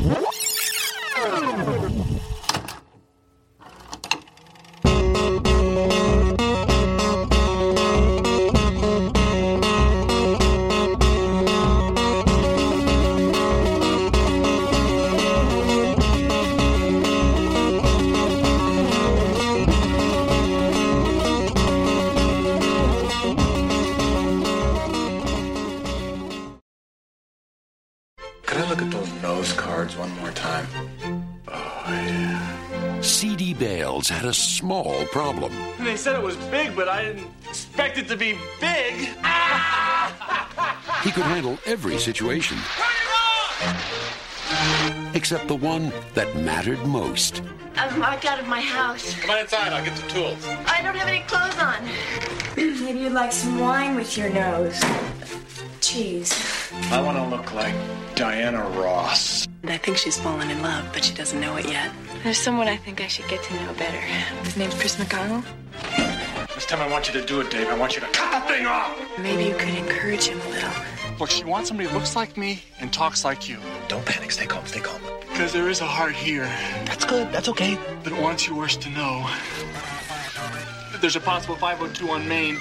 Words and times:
What? 0.00 0.27
CD 33.58 33.76
Bales 33.76 34.08
had 34.08 34.24
a 34.24 34.32
small 34.32 35.04
problem. 35.06 35.52
They 35.80 35.96
said 35.96 36.16
it 36.16 36.22
was 36.22 36.36
big, 36.50 36.74
but 36.76 36.88
I 36.88 37.04
didn't 37.04 37.30
expect 37.48 37.98
it 37.98 38.08
to 38.08 38.16
be 38.16 38.38
big. 38.60 38.94
He 41.02 41.10
could 41.10 41.24
handle 41.24 41.58
every 41.66 41.98
situation 41.98 42.58
except 45.14 45.48
the 45.48 45.56
one 45.56 45.92
that 46.14 46.34
mattered 46.36 46.84
most. 46.86 47.42
I'm 47.76 47.98
locked 47.98 48.24
out 48.24 48.38
of 48.40 48.46
my 48.46 48.60
house. 48.60 49.14
Come 49.20 49.30
on 49.30 49.38
inside, 49.38 49.72
I'll 49.72 49.84
get 49.84 49.96
the 49.96 50.08
tools. 50.08 50.46
I 50.66 50.82
don't 50.82 50.96
have 50.96 51.08
any 51.08 51.24
clothes 51.26 51.58
on. 51.58 51.84
Maybe 52.84 53.00
you'd 53.00 53.12
like 53.12 53.32
some 53.32 53.58
wine 53.58 53.94
with 53.94 54.16
your 54.16 54.30
nose. 54.30 54.80
Cheese. 55.88 56.34
I 56.90 57.00
want 57.00 57.16
to 57.16 57.24
look 57.24 57.54
like 57.54 57.74
Diana 58.14 58.62
Ross. 58.78 59.48
I 59.64 59.78
think 59.78 59.96
she's 59.96 60.18
fallen 60.18 60.50
in 60.50 60.60
love, 60.60 60.84
but 60.92 61.02
she 61.02 61.14
doesn't 61.14 61.40
know 61.40 61.56
it 61.56 61.66
yet. 61.66 61.90
There's 62.22 62.36
someone 62.36 62.68
I 62.68 62.76
think 62.76 63.00
I 63.00 63.06
should 63.06 63.26
get 63.26 63.42
to 63.44 63.54
know 63.54 63.72
better. 63.72 63.96
His 63.96 64.58
name's 64.58 64.74
Chris 64.74 64.96
McConnell. 64.96 65.42
This 66.54 66.66
time 66.66 66.80
I 66.80 66.92
want 66.92 67.06
you 67.08 67.18
to 67.18 67.26
do 67.26 67.40
it, 67.40 67.50
Dave. 67.50 67.68
I 67.68 67.78
want 67.78 67.94
you 67.94 68.02
to 68.02 68.06
cut 68.08 68.30
the 68.46 68.52
thing 68.52 68.66
off. 68.66 68.94
Maybe 69.18 69.44
you 69.44 69.54
could 69.54 69.70
encourage 69.70 70.26
him 70.26 70.38
a 70.42 70.48
little. 70.50 70.70
Look, 71.18 71.30
she 71.30 71.44
wants 71.44 71.68
somebody 71.68 71.88
who 71.88 71.96
looks 71.96 72.14
like 72.14 72.36
me 72.36 72.62
and 72.80 72.92
talks 72.92 73.24
like 73.24 73.48
you. 73.48 73.56
Don't 73.88 74.04
panic. 74.04 74.30
Stay 74.30 74.44
calm. 74.44 74.66
Stay 74.66 74.80
calm. 74.80 75.00
Because 75.30 75.54
there 75.54 75.70
is 75.70 75.80
a 75.80 75.86
heart 75.86 76.12
here 76.12 76.44
That's 76.84 77.06
good. 77.06 77.32
That's 77.32 77.48
okay. 77.48 77.76
that 78.04 78.12
wants 78.20 78.46
you 78.46 78.54
worse 78.54 78.76
to 78.76 78.90
know. 78.90 79.26
There's 81.00 81.16
a 81.16 81.20
possible 81.20 81.56
502 81.56 82.10
on 82.10 82.28
Main. 82.28 82.58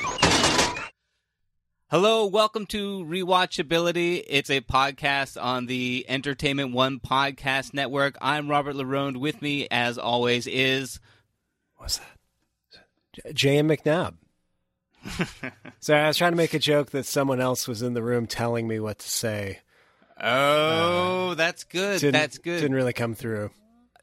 Hello, 1.90 2.26
welcome 2.26 2.66
to 2.66 3.06
Rewatchability. 3.06 4.22
It's 4.28 4.50
a 4.50 4.60
podcast 4.60 5.42
on 5.42 5.68
the 5.68 6.06
Entertainment 6.10 6.74
One 6.74 7.00
Podcast 7.00 7.74
Network. 7.74 8.18
I'm 8.20 8.50
Robert 8.50 8.76
Larone. 8.76 9.18
With 9.18 9.42
me, 9.42 9.70
as 9.72 9.98
always, 9.98 10.48
is 10.48 11.00
What's 11.78 12.00
that? 12.00 13.34
J. 13.34 13.60
M. 13.60 13.70
McNabb. 13.70 14.16
so 15.80 15.96
I 15.96 16.08
was 16.08 16.18
trying 16.18 16.34
to 16.34 16.38
make 16.38 16.54
a 16.54 16.60
joke 16.60 16.92
that 16.92 17.06
someone 17.06 17.40
else 17.40 17.70
was 17.70 17.82
in 17.82 17.94
the 17.94 18.04
room 18.04 18.28
telling 18.28 18.68
me 18.68 18.82
what 18.82 19.00
to 19.00 19.10
say. 19.10 19.60
Oh, 20.22 21.30
uh, 21.30 21.36
that's 21.36 21.64
good. 21.64 22.02
That's 22.02 22.38
good. 22.38 22.60
Didn't 22.60 22.76
really 22.76 22.92
come 22.92 23.16
through. 23.16 23.52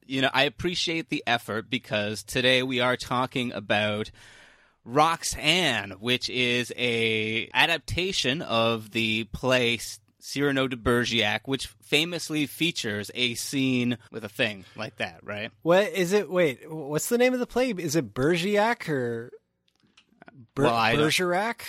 you 0.07 0.23
know, 0.23 0.31
I 0.33 0.45
appreciate 0.45 1.11
the 1.11 1.23
effort 1.27 1.69
because 1.69 2.23
today 2.23 2.63
we 2.63 2.81
are 2.81 2.97
talking 2.97 3.53
about 3.53 4.11
Roxanne, 4.85 5.93
which 5.99 6.29
is 6.29 6.73
a 6.77 7.49
adaptation 7.55 8.43
of 8.43 8.91
the 8.91 9.25
play 9.25 9.79
Cyrano 10.19 10.69
de 10.69 10.77
Bergerac, 10.77 11.47
which 11.47 11.67
famously 11.83 12.47
features 12.47 13.11
a 13.15 13.35
scene 13.35 13.99
with 14.11 14.25
a 14.25 14.29
thing 14.29 14.65
like 14.77 14.97
that, 14.97 15.21
right? 15.23 15.51
What 15.63 15.89
is 15.89 16.13
it? 16.13 16.31
Wait, 16.31 16.61
what's 16.71 17.09
the 17.09 17.19
name 17.19 17.35
of 17.35 17.41
the 17.41 17.47
play? 17.47 17.71
Is 17.71 17.95
it 17.97 18.15
Bergerac 18.15 18.89
or 18.89 19.31
Ber- 20.55 20.65
Well, 20.65 20.97
Bergerac? 20.97 21.63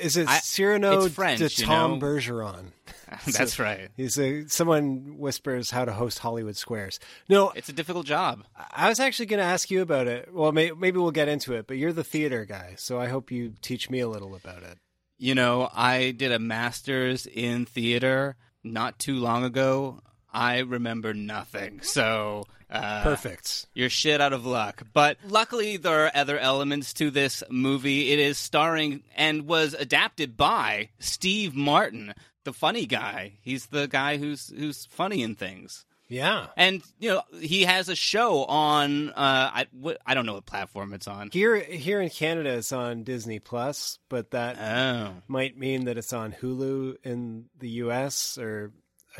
Is 0.00 0.16
it 0.16 0.28
I- 0.28 0.38
Cyrano 0.38 1.08
French, 1.08 1.38
de 1.38 1.44
you 1.44 1.66
Tom 1.66 1.98
know? 1.98 2.06
Bergeron? 2.06 2.72
That's 3.26 3.58
right. 3.58 3.88
He's 3.96 4.18
a 4.18 4.48
someone 4.48 5.16
whispers 5.18 5.70
how 5.70 5.84
to 5.84 5.92
host 5.92 6.18
Hollywood 6.18 6.56
Squares. 6.56 6.98
No, 7.28 7.50
It's 7.50 7.68
a 7.68 7.72
difficult 7.72 8.04
job. 8.06 8.44
I 8.72 8.88
was 8.88 8.98
actually 8.98 9.26
going 9.26 9.38
to 9.38 9.44
ask 9.46 9.70
you 9.70 9.80
about 9.80 10.08
it. 10.08 10.28
Well, 10.32 10.50
may, 10.52 10.72
maybe 10.72 10.98
we'll 10.98 11.12
get 11.12 11.28
into 11.28 11.54
it. 11.54 11.66
But 11.68 11.76
you're 11.76 11.92
the 11.92 12.02
theater 12.04 12.44
guy, 12.44 12.74
so 12.76 12.98
I 13.00 13.06
hope 13.08 13.30
you 13.30 13.54
teach 13.62 13.88
me 13.90 14.00
a 14.00 14.08
little 14.08 14.34
about 14.34 14.62
it. 14.64 14.78
You 15.18 15.34
know, 15.34 15.70
I 15.72 16.10
did 16.10 16.32
a 16.32 16.38
master's 16.40 17.26
in 17.26 17.64
theater 17.64 18.36
not 18.64 18.98
too 18.98 19.14
long 19.16 19.44
ago. 19.44 20.00
I 20.32 20.58
remember 20.60 21.14
nothing. 21.14 21.80
So, 21.82 22.44
uh, 22.70 23.02
Perfect. 23.02 23.66
You're 23.74 23.88
shit 23.90 24.20
out 24.20 24.32
of 24.32 24.44
luck. 24.44 24.82
But 24.92 25.18
luckily, 25.26 25.76
there 25.76 26.06
are 26.06 26.10
other 26.14 26.38
elements 26.38 26.92
to 26.94 27.10
this 27.10 27.42
movie. 27.50 28.12
It 28.12 28.18
is 28.18 28.36
starring 28.38 29.02
and 29.16 29.46
was 29.46 29.72
adapted 29.74 30.36
by 30.36 30.90
Steve 30.98 31.54
Martin, 31.54 32.14
the 32.44 32.52
funny 32.52 32.86
guy. 32.86 33.34
He's 33.40 33.66
the 33.66 33.86
guy 33.86 34.16
who's 34.18 34.48
who's 34.56 34.86
funny 34.86 35.22
in 35.22 35.34
things. 35.36 35.84
Yeah. 36.08 36.46
And 36.56 36.82
you 37.00 37.08
know, 37.14 37.22
he 37.40 37.62
has 37.64 37.88
a 37.88 37.96
show 37.96 38.44
on. 38.44 39.10
Uh, 39.10 39.64
I 40.06 40.14
don't 40.14 40.26
know 40.26 40.34
what 40.34 40.46
platform 40.46 40.92
it's 40.92 41.08
on. 41.08 41.30
Here, 41.32 41.56
here 41.58 42.00
in 42.00 42.10
Canada, 42.10 42.50
it's 42.58 42.70
on 42.72 43.02
Disney 43.02 43.38
Plus, 43.40 43.98
but 44.08 44.30
that 44.30 44.56
Oh, 44.60 45.14
might 45.26 45.56
mean 45.58 45.86
that 45.86 45.98
it's 45.98 46.12
on 46.12 46.32
Hulu 46.32 46.96
in 47.02 47.46
the 47.58 47.68
U.S. 47.70 48.38
or 48.38 48.70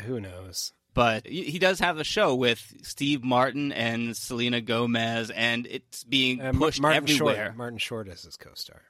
who 0.04 0.20
knows. 0.20 0.72
But 0.96 1.24
he 1.26 1.60
does 1.60 1.78
have 1.78 1.98
a 1.98 2.04
show 2.04 2.34
with 2.34 2.74
Steve 2.82 3.22
Martin 3.22 3.70
and 3.70 4.16
Selena 4.16 4.60
Gomez, 4.60 5.30
and 5.30 5.66
it's 5.70 6.02
being 6.02 6.40
Uh, 6.40 6.52
pushed 6.52 6.80
Martin 6.80 7.04
everywhere. 7.04 7.36
Short. 7.46 7.56
Martin 7.56 7.78
Short 7.78 8.08
is 8.08 8.22
his 8.22 8.36
co-star. 8.36 8.82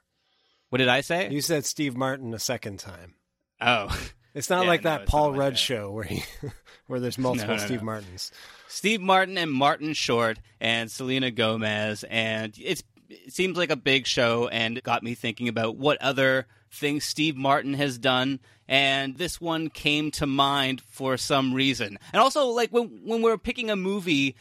What 0.69 0.79
did 0.79 0.87
I 0.87 1.01
say? 1.01 1.29
You 1.29 1.41
said 1.41 1.65
Steve 1.65 1.95
Martin 1.95 2.33
a 2.33 2.39
second 2.39 2.79
time. 2.79 3.13
oh, 3.61 3.87
It's 4.33 4.49
not 4.49 4.63
Yeah, 4.63 4.69
like 4.69 4.81
that 4.83 5.01
it's 5.03 5.11
Paul 5.11 5.29
like 5.31 5.39
Rudd 5.39 5.53
that. 5.53 5.57
show 5.59 5.91
where 5.91 6.03
he, 6.05 6.23
where 6.87 6.99
there's 6.99 7.17
multiple 7.17 7.55
No, 7.55 7.59
no, 7.61 7.65
Steve 7.65 7.79
no. 7.81 7.85
Martins. 7.85 8.31
Steve 8.67 9.01
Martin 9.01 9.37
and 9.37 9.51
Martin 9.51 9.93
Short 9.93 10.39
and 10.59 10.89
Selena 10.91 11.29
Gomez, 11.31 12.03
and 12.05 12.53
it's 12.57 12.83
it 13.09 13.33
seems 13.33 13.57
like 13.57 13.69
a 13.71 13.75
big 13.77 14.05
show, 14.05 14.47
and 14.49 14.81
got 14.83 15.01
me 15.03 15.13
thinking 15.15 15.47
about 15.47 15.77
what 15.77 16.01
other 16.01 16.45
things 16.71 17.03
Steve 17.03 17.35
Martin 17.35 17.73
has 17.75 17.97
done, 17.97 18.39
and 18.67 19.17
this 19.17 19.39
one 19.39 19.69
came 19.69 20.11
to 20.11 20.25
mind 20.25 20.81
for 20.81 21.17
some 21.17 21.53
reason. 21.53 21.97
And 22.13 22.21
also, 22.21 22.47
like 22.47 22.71
when 22.71 23.01
when 23.03 23.21
we're 23.21 23.37
picking 23.37 23.69
a 23.69 23.75
movie. 23.75 24.35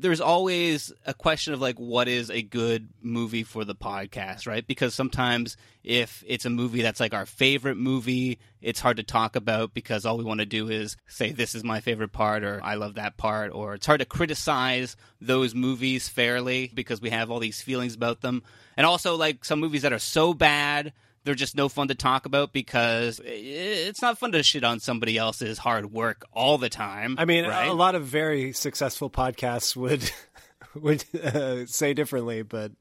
There's 0.00 0.20
always 0.20 0.92
a 1.06 1.12
question 1.12 1.54
of 1.54 1.60
like 1.60 1.76
what 1.76 2.06
is 2.06 2.30
a 2.30 2.40
good 2.40 2.88
movie 3.02 3.42
for 3.42 3.64
the 3.64 3.74
podcast, 3.74 4.46
right? 4.46 4.64
Because 4.64 4.94
sometimes 4.94 5.56
if 5.82 6.22
it's 6.24 6.44
a 6.44 6.50
movie 6.50 6.82
that's 6.82 7.00
like 7.00 7.14
our 7.14 7.26
favorite 7.26 7.76
movie, 7.76 8.38
it's 8.60 8.78
hard 8.78 8.98
to 8.98 9.02
talk 9.02 9.34
about 9.34 9.74
because 9.74 10.06
all 10.06 10.16
we 10.16 10.22
want 10.22 10.38
to 10.38 10.46
do 10.46 10.68
is 10.68 10.96
say 11.08 11.32
this 11.32 11.56
is 11.56 11.64
my 11.64 11.80
favorite 11.80 12.12
part 12.12 12.44
or 12.44 12.60
I 12.62 12.76
love 12.76 12.94
that 12.94 13.16
part 13.16 13.52
or 13.52 13.74
it's 13.74 13.86
hard 13.86 13.98
to 13.98 14.06
criticize 14.06 14.94
those 15.20 15.52
movies 15.52 16.08
fairly 16.08 16.70
because 16.72 17.00
we 17.00 17.10
have 17.10 17.28
all 17.28 17.40
these 17.40 17.60
feelings 17.60 17.96
about 17.96 18.20
them. 18.20 18.44
And 18.76 18.86
also 18.86 19.16
like 19.16 19.44
some 19.44 19.58
movies 19.58 19.82
that 19.82 19.92
are 19.92 19.98
so 19.98 20.32
bad 20.32 20.92
they're 21.24 21.34
just 21.34 21.56
no 21.56 21.68
fun 21.68 21.88
to 21.88 21.94
talk 21.94 22.26
about 22.26 22.52
because 22.52 23.20
it's 23.24 24.02
not 24.02 24.18
fun 24.18 24.32
to 24.32 24.42
shit 24.42 24.64
on 24.64 24.80
somebody 24.80 25.16
else's 25.16 25.58
hard 25.58 25.92
work 25.92 26.24
all 26.32 26.58
the 26.58 26.68
time. 26.68 27.16
I 27.18 27.24
mean, 27.24 27.46
right? 27.46 27.68
a 27.68 27.72
lot 27.72 27.94
of 27.94 28.06
very 28.06 28.52
successful 28.52 29.10
podcasts 29.10 29.76
would 29.76 30.10
would 30.74 31.04
uh, 31.14 31.66
say 31.66 31.94
differently, 31.94 32.42
but 32.42 32.72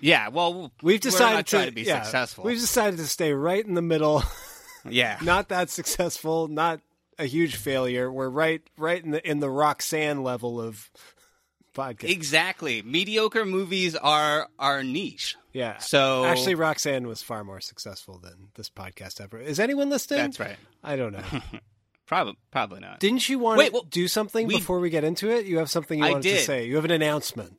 yeah, 0.00 0.28
well, 0.28 0.72
we've 0.82 1.00
decided 1.00 1.34
not 1.34 1.46
to, 1.46 1.66
to 1.66 1.72
be 1.72 1.82
yeah, 1.82 2.02
successful. 2.02 2.44
We've 2.44 2.60
decided 2.60 2.98
to 2.98 3.06
stay 3.06 3.32
right 3.32 3.64
in 3.64 3.74
the 3.74 3.82
middle. 3.82 4.22
yeah, 4.88 5.18
not 5.22 5.48
that 5.48 5.70
successful, 5.70 6.48
not 6.48 6.80
a 7.18 7.26
huge 7.26 7.56
failure. 7.56 8.10
We're 8.10 8.28
right 8.28 8.62
right 8.76 9.02
in 9.02 9.12
the 9.12 9.28
in 9.28 9.40
the 9.40 9.50
Roxanne 9.50 10.22
level 10.22 10.60
of 10.60 10.90
podcast. 11.74 12.10
Exactly. 12.10 12.82
Mediocre 12.82 13.44
movies 13.44 13.96
are 13.96 14.48
our 14.58 14.82
niche. 14.82 15.36
Yeah. 15.54 15.78
So 15.78 16.24
actually, 16.26 16.56
Roxanne 16.56 17.06
was 17.06 17.22
far 17.22 17.44
more 17.44 17.60
successful 17.60 18.18
than 18.18 18.48
this 18.56 18.68
podcast 18.68 19.20
ever. 19.20 19.38
Is 19.38 19.58
anyone 19.58 19.88
listening? 19.88 20.18
That's 20.18 20.40
right. 20.40 20.56
I 20.82 20.96
don't 20.96 21.12
know. 21.12 21.22
Probably, 22.06 22.36
probably 22.50 22.80
not. 22.80 23.00
Didn't 23.00 23.26
you 23.30 23.38
want 23.38 23.58
Wait, 23.58 23.72
to 23.72 23.82
do 23.88 24.08
something 24.08 24.46
we- 24.46 24.56
before 24.56 24.78
we 24.78 24.90
get 24.90 25.04
into 25.04 25.30
it? 25.30 25.46
You 25.46 25.56
have 25.56 25.70
something 25.70 25.98
you 25.98 26.04
I 26.04 26.10
wanted 26.10 26.34
to 26.34 26.40
say. 26.40 26.66
You 26.66 26.76
have 26.76 26.84
an 26.84 26.90
announcement. 26.90 27.56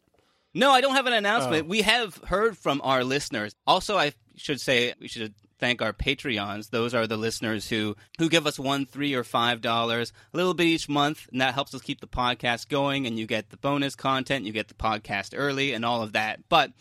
No, 0.53 0.69
I 0.69 0.81
don't 0.81 0.94
have 0.94 1.07
an 1.07 1.13
announcement. 1.13 1.65
Oh. 1.65 1.68
We 1.68 1.81
have 1.81 2.15
heard 2.25 2.56
from 2.56 2.80
our 2.83 3.03
listeners. 3.03 3.56
Also, 3.65 3.98
I 3.98 4.13
should 4.36 4.62
say 4.62 4.94
we 5.00 5.07
should 5.07 5.33
thank 5.57 5.81
our 5.81 5.94
Patreons. 5.94 6.69
Those 6.69 6.94
are 6.94 7.07
the 7.07 7.18
listeners 7.18 7.68
who 7.68 7.95
who 8.19 8.30
give 8.30 8.45
us 8.45 8.59
one, 8.59 8.86
three, 8.86 9.15
or 9.15 9.24
five 9.24 9.62
dollars, 9.62 10.13
a 10.33 10.38
little 10.38 10.53
bit 10.53 10.68
each 10.68 10.88
month, 10.88 11.27
and 11.31 11.41
that 11.41 11.56
helps 11.56 11.74
us 11.74 11.81
keep 11.81 12.00
the 12.00 12.07
podcast 12.07 12.69
going. 12.69 13.07
And 13.07 13.18
you 13.18 13.25
get 13.25 13.50
the 13.50 13.57
bonus 13.57 13.95
content, 13.95 14.45
you 14.45 14.53
get 14.53 14.68
the 14.68 14.75
podcast 14.75 15.33
early, 15.36 15.74
and 15.74 15.83
all 15.83 16.03
of 16.03 16.13
that. 16.13 16.39
But 16.50 16.71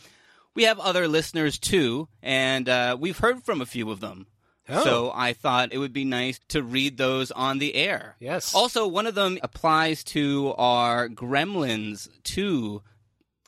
we 0.54 0.64
have 0.64 0.78
other 0.80 1.08
listeners 1.08 1.58
too, 1.58 2.08
and 2.22 2.68
uh, 2.68 2.96
we've 2.98 3.18
heard 3.18 3.42
from 3.44 3.60
a 3.60 3.66
few 3.66 3.90
of 3.90 4.00
them. 4.00 4.26
Oh. 4.68 4.82
So 4.84 5.12
I 5.14 5.34
thought 5.34 5.72
it 5.72 5.78
would 5.78 5.92
be 5.92 6.04
nice 6.06 6.40
to 6.48 6.62
read 6.62 6.96
those 6.96 7.30
on 7.30 7.58
the 7.58 7.74
air. 7.74 8.16
Yes. 8.18 8.54
Also, 8.54 8.86
one 8.86 9.06
of 9.06 9.14
them 9.14 9.38
applies 9.42 10.02
to 10.04 10.54
our 10.56 11.08
Gremlins 11.08 12.08
2 12.22 12.80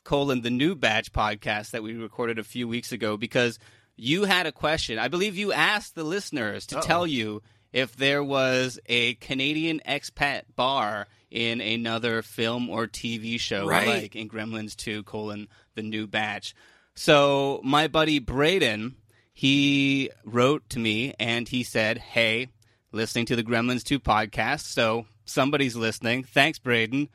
colon 0.03 0.41
the 0.41 0.49
new 0.51 0.75
batch 0.75 1.11
podcast 1.11 1.71
that 1.71 1.81
we 1.83 1.93
recorded 1.95 2.37
a 2.39 2.43
few 2.43 2.67
weeks 2.67 2.91
ago 2.91 3.17
because 3.17 3.57
you 3.95 4.25
had 4.25 4.45
a 4.45 4.51
question. 4.51 4.99
I 4.99 5.07
believe 5.07 5.35
you 5.35 5.51
asked 5.51 5.95
the 5.95 6.03
listeners 6.03 6.67
to 6.67 6.77
Uh-oh. 6.77 6.81
tell 6.85 7.07
you 7.07 7.41
if 7.73 7.95
there 7.95 8.23
was 8.23 8.79
a 8.85 9.15
Canadian 9.15 9.81
expat 9.87 10.43
bar 10.55 11.07
in 11.31 11.59
another 11.61 12.21
film 12.21 12.69
or 12.69 12.87
TV 12.87 13.39
show 13.39 13.67
Right. 13.67 13.87
like 14.03 14.15
in 14.15 14.29
Gremlins 14.29 14.75
2 14.75 15.01
colon 15.03 15.47
the 15.75 15.81
new 15.81 16.05
batch. 16.05 16.53
So 16.97 17.61
my 17.63 17.87
buddy 17.87 18.17
Braden, 18.17 18.95
he 19.31 20.09
wrote 20.25 20.67
to 20.71 20.79
me 20.79 21.13
and 21.19 21.47
he 21.47 21.61
said, 21.63 21.99
"Hey, 21.99 22.49
listening 22.91 23.27
to 23.27 23.35
the 23.35 23.43
Gremlins 23.43 23.83
2 23.83 23.99
podcast, 23.99 24.61
so 24.61 25.05
somebody's 25.23 25.75
listening. 25.75 26.23
Thanks, 26.23 26.57
Braden, 26.57 27.09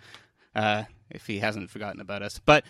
uh, 0.54 0.84
if 1.10 1.26
he 1.26 1.40
hasn't 1.40 1.68
forgotten 1.70 2.00
about 2.00 2.22
us. 2.22 2.40
But 2.44 2.64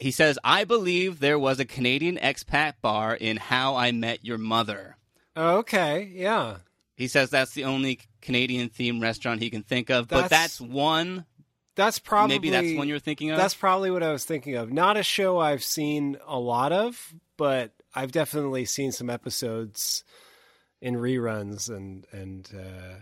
he 0.00 0.10
says, 0.10 0.36
I 0.42 0.64
believe 0.64 1.20
there 1.20 1.38
was 1.38 1.60
a 1.60 1.64
Canadian 1.64 2.16
expat 2.16 2.74
bar 2.82 3.14
in 3.14 3.36
How 3.36 3.76
I 3.76 3.92
Met 3.92 4.24
Your 4.24 4.38
Mother. 4.38 4.96
Okay. 5.36 6.10
Yeah. 6.12 6.56
He 6.96 7.06
says 7.06 7.30
that's 7.30 7.52
the 7.52 7.64
only 7.64 8.00
Canadian 8.22 8.70
themed 8.70 9.02
restaurant 9.02 9.40
he 9.40 9.50
can 9.50 9.62
think 9.62 9.88
of, 9.88 10.08
but 10.08 10.22
That's- 10.28 10.58
that's 10.58 10.60
one. 10.60 11.26
That's 11.76 11.98
probably 11.98 12.36
Maybe 12.36 12.50
that's 12.50 12.76
one 12.76 12.88
you're 12.88 12.98
thinking 12.98 13.30
of? 13.30 13.36
That's 13.36 13.54
probably 13.54 13.90
what 13.90 14.02
I 14.02 14.12
was 14.12 14.24
thinking 14.24 14.54
of. 14.54 14.72
Not 14.72 14.96
a 14.96 15.02
show 15.02 15.38
I've 15.38 15.64
seen 15.64 16.16
a 16.26 16.38
lot 16.38 16.72
of, 16.72 17.14
but 17.36 17.72
I've 17.94 18.12
definitely 18.12 18.64
seen 18.64 18.92
some 18.92 19.10
episodes 19.10 20.04
in 20.80 20.94
reruns 20.94 21.68
and 21.74 22.06
and 22.12 22.48
uh, 22.54 22.94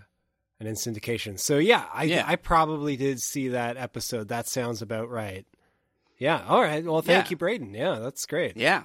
and 0.58 0.68
in 0.68 0.74
syndication. 0.74 1.38
So 1.38 1.58
yeah, 1.58 1.84
I 1.92 2.04
Yeah. 2.04 2.24
I 2.26 2.36
probably 2.36 2.96
did 2.96 3.20
see 3.20 3.48
that 3.48 3.76
episode. 3.76 4.28
That 4.28 4.46
sounds 4.48 4.80
about 4.80 5.10
right. 5.10 5.44
Yeah. 6.18 6.42
All 6.46 6.62
right. 6.62 6.84
Well, 6.84 7.02
thank 7.02 7.26
Yeah. 7.26 7.30
you, 7.30 7.36
Braden. 7.36 7.74
Yeah, 7.74 7.98
that's 7.98 8.24
great. 8.26 8.56
Yeah. 8.56 8.84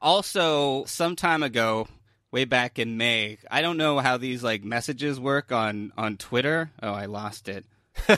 Also, 0.00 0.84
some 0.86 1.14
time 1.14 1.42
ago, 1.42 1.86
way 2.32 2.44
back 2.44 2.78
in 2.78 2.96
May, 2.96 3.38
I 3.50 3.62
don't 3.62 3.76
know 3.76 3.98
how 4.00 4.16
these 4.16 4.42
like 4.42 4.64
messages 4.64 5.20
work 5.20 5.52
on 5.52 5.92
on 5.96 6.16
Twitter. 6.16 6.72
Oh, 6.82 6.92
I 6.92 7.06
lost 7.06 7.48
it. 7.48 7.64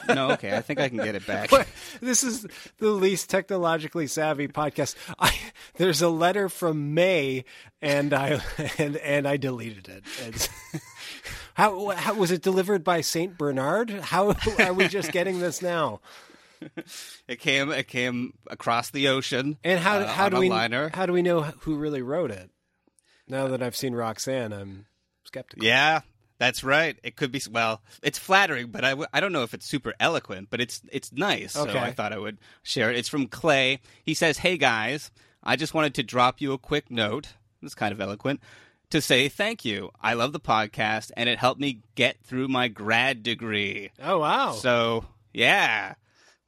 No, 0.09 0.31
okay, 0.33 0.57
I 0.57 0.61
think 0.61 0.81
I 0.81 0.89
can 0.89 0.99
get 0.99 1.15
it 1.15 1.27
back. 1.27 1.51
This 2.01 2.23
is 2.23 2.47
the 2.79 2.91
least 2.91 3.31
technologically 3.31 4.07
savvy 4.07 4.49
podcast. 4.49 4.95
I, 5.19 5.35
there's 5.77 6.03
a 6.03 6.09
letter 6.09 6.49
from 6.49 6.95
May, 6.95 7.45
and 7.81 8.13
I 8.13 8.41
and 8.79 8.97
and 8.97 9.29
I 9.29 9.37
deleted 9.37 9.89
it. 9.89 10.05
It's, 10.27 10.49
how, 11.55 11.91
how 11.91 12.15
was 12.15 12.31
it 12.31 12.43
delivered 12.43 12.85
by 12.85 13.01
Saint 13.01 13.39
Bernard? 13.39 13.91
How 13.91 14.35
are 14.59 14.73
we 14.73 14.89
just 14.89 15.13
getting 15.13 15.39
this 15.39 15.63
now? 15.63 16.01
It 17.29 17.41
came 17.41 17.71
it 17.71 17.89
came 17.89 18.35
across 18.49 18.91
the 18.91 19.09
ocean. 19.09 19.59
And 19.65 19.81
how 19.81 19.99
uh, 19.99 20.07
how 20.07 20.29
do 20.29 20.39
we 20.39 20.49
liner. 20.49 20.91
how 20.93 21.07
do 21.07 21.13
we 21.13 21.23
know 21.23 21.43
who 21.43 21.77
really 21.77 22.03
wrote 22.03 22.31
it? 22.31 22.51
Now 23.29 23.49
that 23.49 23.63
I've 23.63 23.77
seen 23.77 23.95
Roxanne, 23.95 24.53
I'm 24.53 24.87
skeptical. 25.25 25.65
Yeah, 25.65 26.01
that's 26.45 26.63
right. 26.63 26.99
It 27.03 27.17
could 27.17 27.33
be 27.33 27.41
well. 27.51 27.81
It's 28.03 28.19
flattering, 28.19 28.67
but 28.67 28.85
I, 28.85 28.91
w- 28.91 29.09
I 29.15 29.21
don't 29.21 29.33
know 29.33 29.45
if 29.45 29.55
it's 29.55 29.65
super 29.65 29.95
eloquent. 29.99 30.49
But 30.51 30.61
it's 30.61 30.83
it's 30.93 31.11
nice. 31.11 31.53
So 31.53 31.67
I 31.67 31.91
thought 31.91 32.13
I 32.13 32.19
would 32.19 32.37
share 32.63 32.91
it. 32.91 32.99
It's 32.99 33.09
from 33.09 33.29
Clay. 33.29 33.81
He 34.05 34.13
says, 34.13 34.39
"Hey 34.39 34.59
guys, 34.59 35.11
I 35.43 35.57
just 35.57 35.73
wanted 35.73 35.95
to 35.95 36.03
drop 36.03 36.43
you 36.43 36.53
a 36.53 36.59
quick 36.59 36.91
note. 36.91 37.29
It's 37.63 37.75
kind 37.75 37.93
of 37.93 38.01
eloquent." 38.01 38.41
To 38.91 39.01
say 39.01 39.29
thank 39.29 39.65
you. 39.65 39.91
I 40.03 40.13
love 40.13 40.33
the 40.33 40.39
podcast, 40.39 41.11
and 41.17 41.29
it 41.31 41.39
helped 41.39 41.61
me 41.61 41.81
get 41.95 42.19
through 42.23 42.49
my 42.49 42.69
grad 42.69 43.23
degree. 43.23 43.91
Oh 44.01 44.19
wow! 44.19 44.53
So, 44.53 45.07
yeah. 45.33 45.95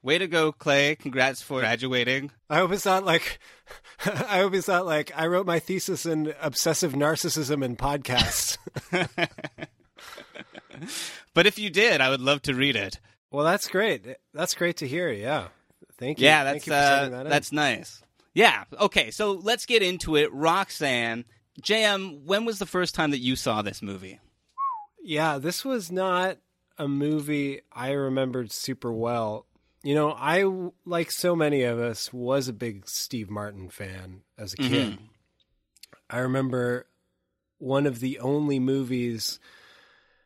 Way 0.02 0.18
to 0.18 0.28
go, 0.28 0.52
Clay. 0.52 0.94
Congrats 0.94 1.42
for 1.42 1.60
graduating. 1.60 2.30
I 2.48 2.58
hope 2.58 2.70
it's 2.70 2.84
not 2.84 3.04
like 3.04 3.40
I 4.04 4.38
hope 4.38 4.54
it's 4.54 4.68
not 4.68 4.86
like 4.86 5.10
I 5.16 5.26
wrote 5.26 5.46
my 5.46 5.58
thesis 5.58 6.06
in 6.06 6.34
obsessive 6.40 6.92
narcissism 6.92 7.64
and 7.64 7.78
podcasts. 7.78 8.58
But 11.34 11.46
if 11.46 11.58
you 11.58 11.70
did, 11.70 12.00
I 12.00 12.10
would 12.10 12.20
love 12.20 12.42
to 12.42 12.54
read 12.54 12.76
it. 12.76 13.00
well, 13.30 13.44
that's 13.44 13.68
great. 13.68 14.04
That's 14.34 14.54
great 14.54 14.78
to 14.78 14.88
hear. 14.88 15.10
Yeah, 15.10 15.48
thank 15.98 16.18
you. 16.18 16.26
Yeah, 16.26 16.44
that's 16.44 16.66
you 16.66 16.72
for 16.72 16.78
uh, 16.78 17.08
that 17.08 17.28
that's 17.28 17.52
nice. 17.52 18.02
Yeah. 18.34 18.64
Okay, 18.78 19.10
so 19.10 19.32
let's 19.32 19.64
get 19.64 19.82
into 19.82 20.16
it. 20.16 20.30
Roxanne, 20.32 21.24
JM, 21.62 22.24
when 22.24 22.44
was 22.44 22.58
the 22.58 22.66
first 22.66 22.94
time 22.94 23.12
that 23.12 23.20
you 23.20 23.34
saw 23.34 23.62
this 23.62 23.80
movie? 23.80 24.20
Yeah, 25.02 25.38
this 25.38 25.64
was 25.64 25.90
not 25.90 26.36
a 26.76 26.86
movie 26.86 27.62
I 27.72 27.92
remembered 27.92 28.52
super 28.52 28.92
well. 28.92 29.46
You 29.82 29.94
know, 29.94 30.10
I, 30.10 30.44
like 30.84 31.10
so 31.10 31.34
many 31.34 31.62
of 31.62 31.78
us, 31.78 32.12
was 32.12 32.48
a 32.48 32.52
big 32.52 32.88
Steve 32.88 33.30
Martin 33.30 33.70
fan 33.70 34.22
as 34.36 34.52
a 34.52 34.56
kid. 34.56 34.88
Mm-hmm. 34.88 35.04
I 36.10 36.18
remember 36.18 36.86
one 37.58 37.86
of 37.86 38.00
the 38.00 38.18
only 38.18 38.58
movies. 38.58 39.38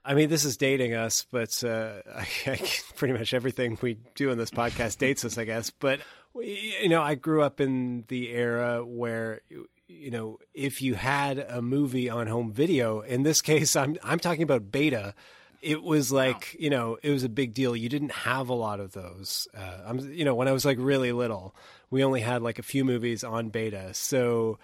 I 0.04 0.14
mean, 0.14 0.28
this 0.30 0.44
is 0.44 0.56
dating 0.56 0.94
us, 0.94 1.26
but 1.30 1.62
uh, 1.62 2.02
I, 2.14 2.26
I, 2.46 2.70
pretty 2.96 3.14
much 3.14 3.34
everything 3.34 3.78
we 3.80 3.98
do 4.14 4.30
in 4.30 4.38
this 4.38 4.50
podcast 4.50 4.98
dates 4.98 5.24
us, 5.24 5.38
I 5.38 5.44
guess. 5.44 5.70
But 5.70 6.00
you 6.34 6.88
know, 6.88 7.02
I 7.02 7.16
grew 7.16 7.42
up 7.42 7.60
in 7.60 8.04
the 8.08 8.30
era 8.30 8.84
where 8.84 9.40
you 9.88 10.10
know, 10.10 10.38
if 10.54 10.82
you 10.82 10.94
had 10.94 11.38
a 11.38 11.60
movie 11.60 12.08
on 12.08 12.26
home 12.26 12.52
video, 12.52 13.00
in 13.00 13.22
this 13.22 13.42
case, 13.42 13.76
I'm 13.76 13.96
I'm 14.02 14.18
talking 14.18 14.42
about 14.42 14.70
beta. 14.70 15.14
It 15.60 15.82
was 15.82 16.10
like 16.10 16.56
you 16.58 16.70
know, 16.70 16.98
it 17.02 17.10
was 17.10 17.24
a 17.24 17.28
big 17.28 17.52
deal. 17.52 17.76
You 17.76 17.88
didn't 17.88 18.12
have 18.12 18.48
a 18.48 18.54
lot 18.54 18.80
of 18.80 18.92
those. 18.92 19.48
Uh, 19.56 19.78
I'm 19.86 19.98
you 20.12 20.24
know, 20.24 20.34
when 20.34 20.48
I 20.48 20.52
was 20.52 20.64
like 20.64 20.78
really 20.80 21.12
little, 21.12 21.54
we 21.90 22.04
only 22.04 22.20
had 22.20 22.42
like 22.42 22.58
a 22.58 22.62
few 22.62 22.84
movies 22.84 23.24
on 23.24 23.50
beta, 23.50 23.92
so 23.92 24.58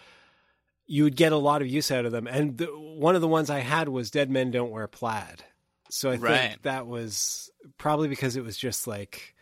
you 0.87 1.05
would 1.05 1.17
get 1.17 1.33
a 1.33 1.37
lot 1.37 1.63
of 1.63 1.69
use 1.69 1.91
out 1.91 2.05
of 2.07 2.13
them. 2.13 2.27
And 2.27 2.59
the, 2.59 2.67
one 2.67 3.15
of 3.15 3.21
the 3.21 3.29
ones 3.29 3.51
I 3.51 3.59
had 3.61 3.89
was 3.89 4.11
Dead 4.11 4.31
Men 4.31 4.51
Don't 4.51 4.71
Wear 4.71 4.87
Plaid. 4.87 5.43
So 5.91 6.11
I 6.11 6.17
Right. 6.17 6.51
think 6.51 6.63
that 6.63 6.87
was 6.87 7.51
probably 7.79 8.09
because 8.09 8.37
it 8.37 8.45
was 8.45 8.57
just 8.57 8.87
like 8.87 9.35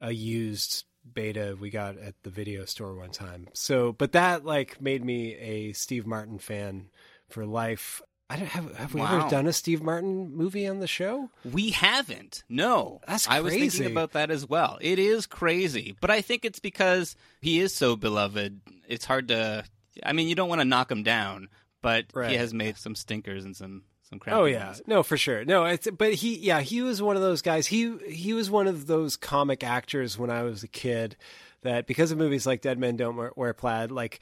a 0.00 0.12
used 0.12 0.84
beta 1.12 1.56
we 1.58 1.70
got 1.70 1.96
at 1.98 2.14
the 2.22 2.30
video 2.30 2.64
store 2.64 2.94
one 2.94 3.10
time. 3.10 3.48
So, 3.54 3.92
but 3.92 4.12
that 4.12 4.44
like 4.44 4.80
made 4.80 5.04
me 5.04 5.34
a 5.36 5.72
Steve 5.72 6.06
Martin 6.06 6.38
fan 6.38 6.88
for 7.28 7.44
life. 7.46 8.02
I 8.28 8.36
don't 8.36 8.48
have 8.48 8.76
have 8.76 8.94
we 8.94 9.00
Wow. 9.00 9.18
ever 9.20 9.28
done 9.30 9.46
a 9.46 9.52
Steve 9.52 9.82
Martin 9.82 10.34
movie 10.36 10.66
on 10.66 10.78
the 10.78 10.86
show? 10.86 11.30
We 11.44 11.70
haven't. 11.70 12.44
No. 12.48 13.00
That's 13.06 13.26
I 13.26 13.40
was 13.40 13.54
thinking 13.54 13.86
about 13.86 14.12
that 14.12 14.30
as 14.30 14.48
well. 14.48 14.78
It 14.80 14.98
is 14.98 15.26
crazy, 15.26 15.96
but 16.00 16.10
I 16.10 16.20
think 16.20 16.44
it's 16.44 16.60
because 16.60 17.16
he 17.40 17.58
is 17.58 17.74
so 17.74 17.96
beloved. 17.96 18.60
It's 18.86 19.04
hard 19.06 19.28
to 19.28 19.64
I 20.04 20.12
mean, 20.12 20.28
you 20.28 20.34
don't 20.34 20.48
want 20.48 20.60
to 20.60 20.64
knock 20.64 20.90
him 20.90 21.02
down, 21.02 21.48
but 21.82 22.06
Right. 22.14 22.30
he 22.30 22.36
has 22.36 22.52
made 22.54 22.76
some 22.76 22.94
stinkers 22.94 23.44
and 23.44 23.56
some 23.56 23.82
some 24.08 24.18
crappy 24.18 24.36
Oh 24.40 24.44
yeah, 24.44 24.66
ones. 24.66 24.82
no, 24.86 25.02
for 25.02 25.16
sure. 25.16 25.44
No, 25.44 25.64
it's 25.66 25.88
but 25.90 26.14
he, 26.14 26.36
yeah, 26.38 26.60
he 26.60 26.82
was 26.82 27.00
one 27.00 27.14
of 27.16 27.22
those 27.22 27.42
guys. 27.42 27.66
He 27.68 27.96
he 28.08 28.32
was 28.32 28.50
one 28.50 28.66
of 28.66 28.86
those 28.86 29.16
comic 29.16 29.62
actors 29.62 30.18
when 30.18 30.30
I 30.30 30.42
was 30.42 30.62
a 30.62 30.68
kid. 30.68 31.16
That 31.62 31.86
because 31.86 32.10
of 32.10 32.18
movies 32.18 32.46
like 32.46 32.62
Dead 32.62 32.78
Men 32.78 32.96
Don't 32.96 33.16
Wear, 33.16 33.32
Wear 33.36 33.52
Plaid, 33.54 33.90
like 33.92 34.20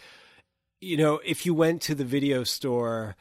you 0.81 0.97
know, 0.97 1.21
if 1.25 1.47
you 1.47 1.55
went 1.55 1.81
to 1.83 1.95
the 1.95 2.05
video 2.05 2.45
store 2.45 3.17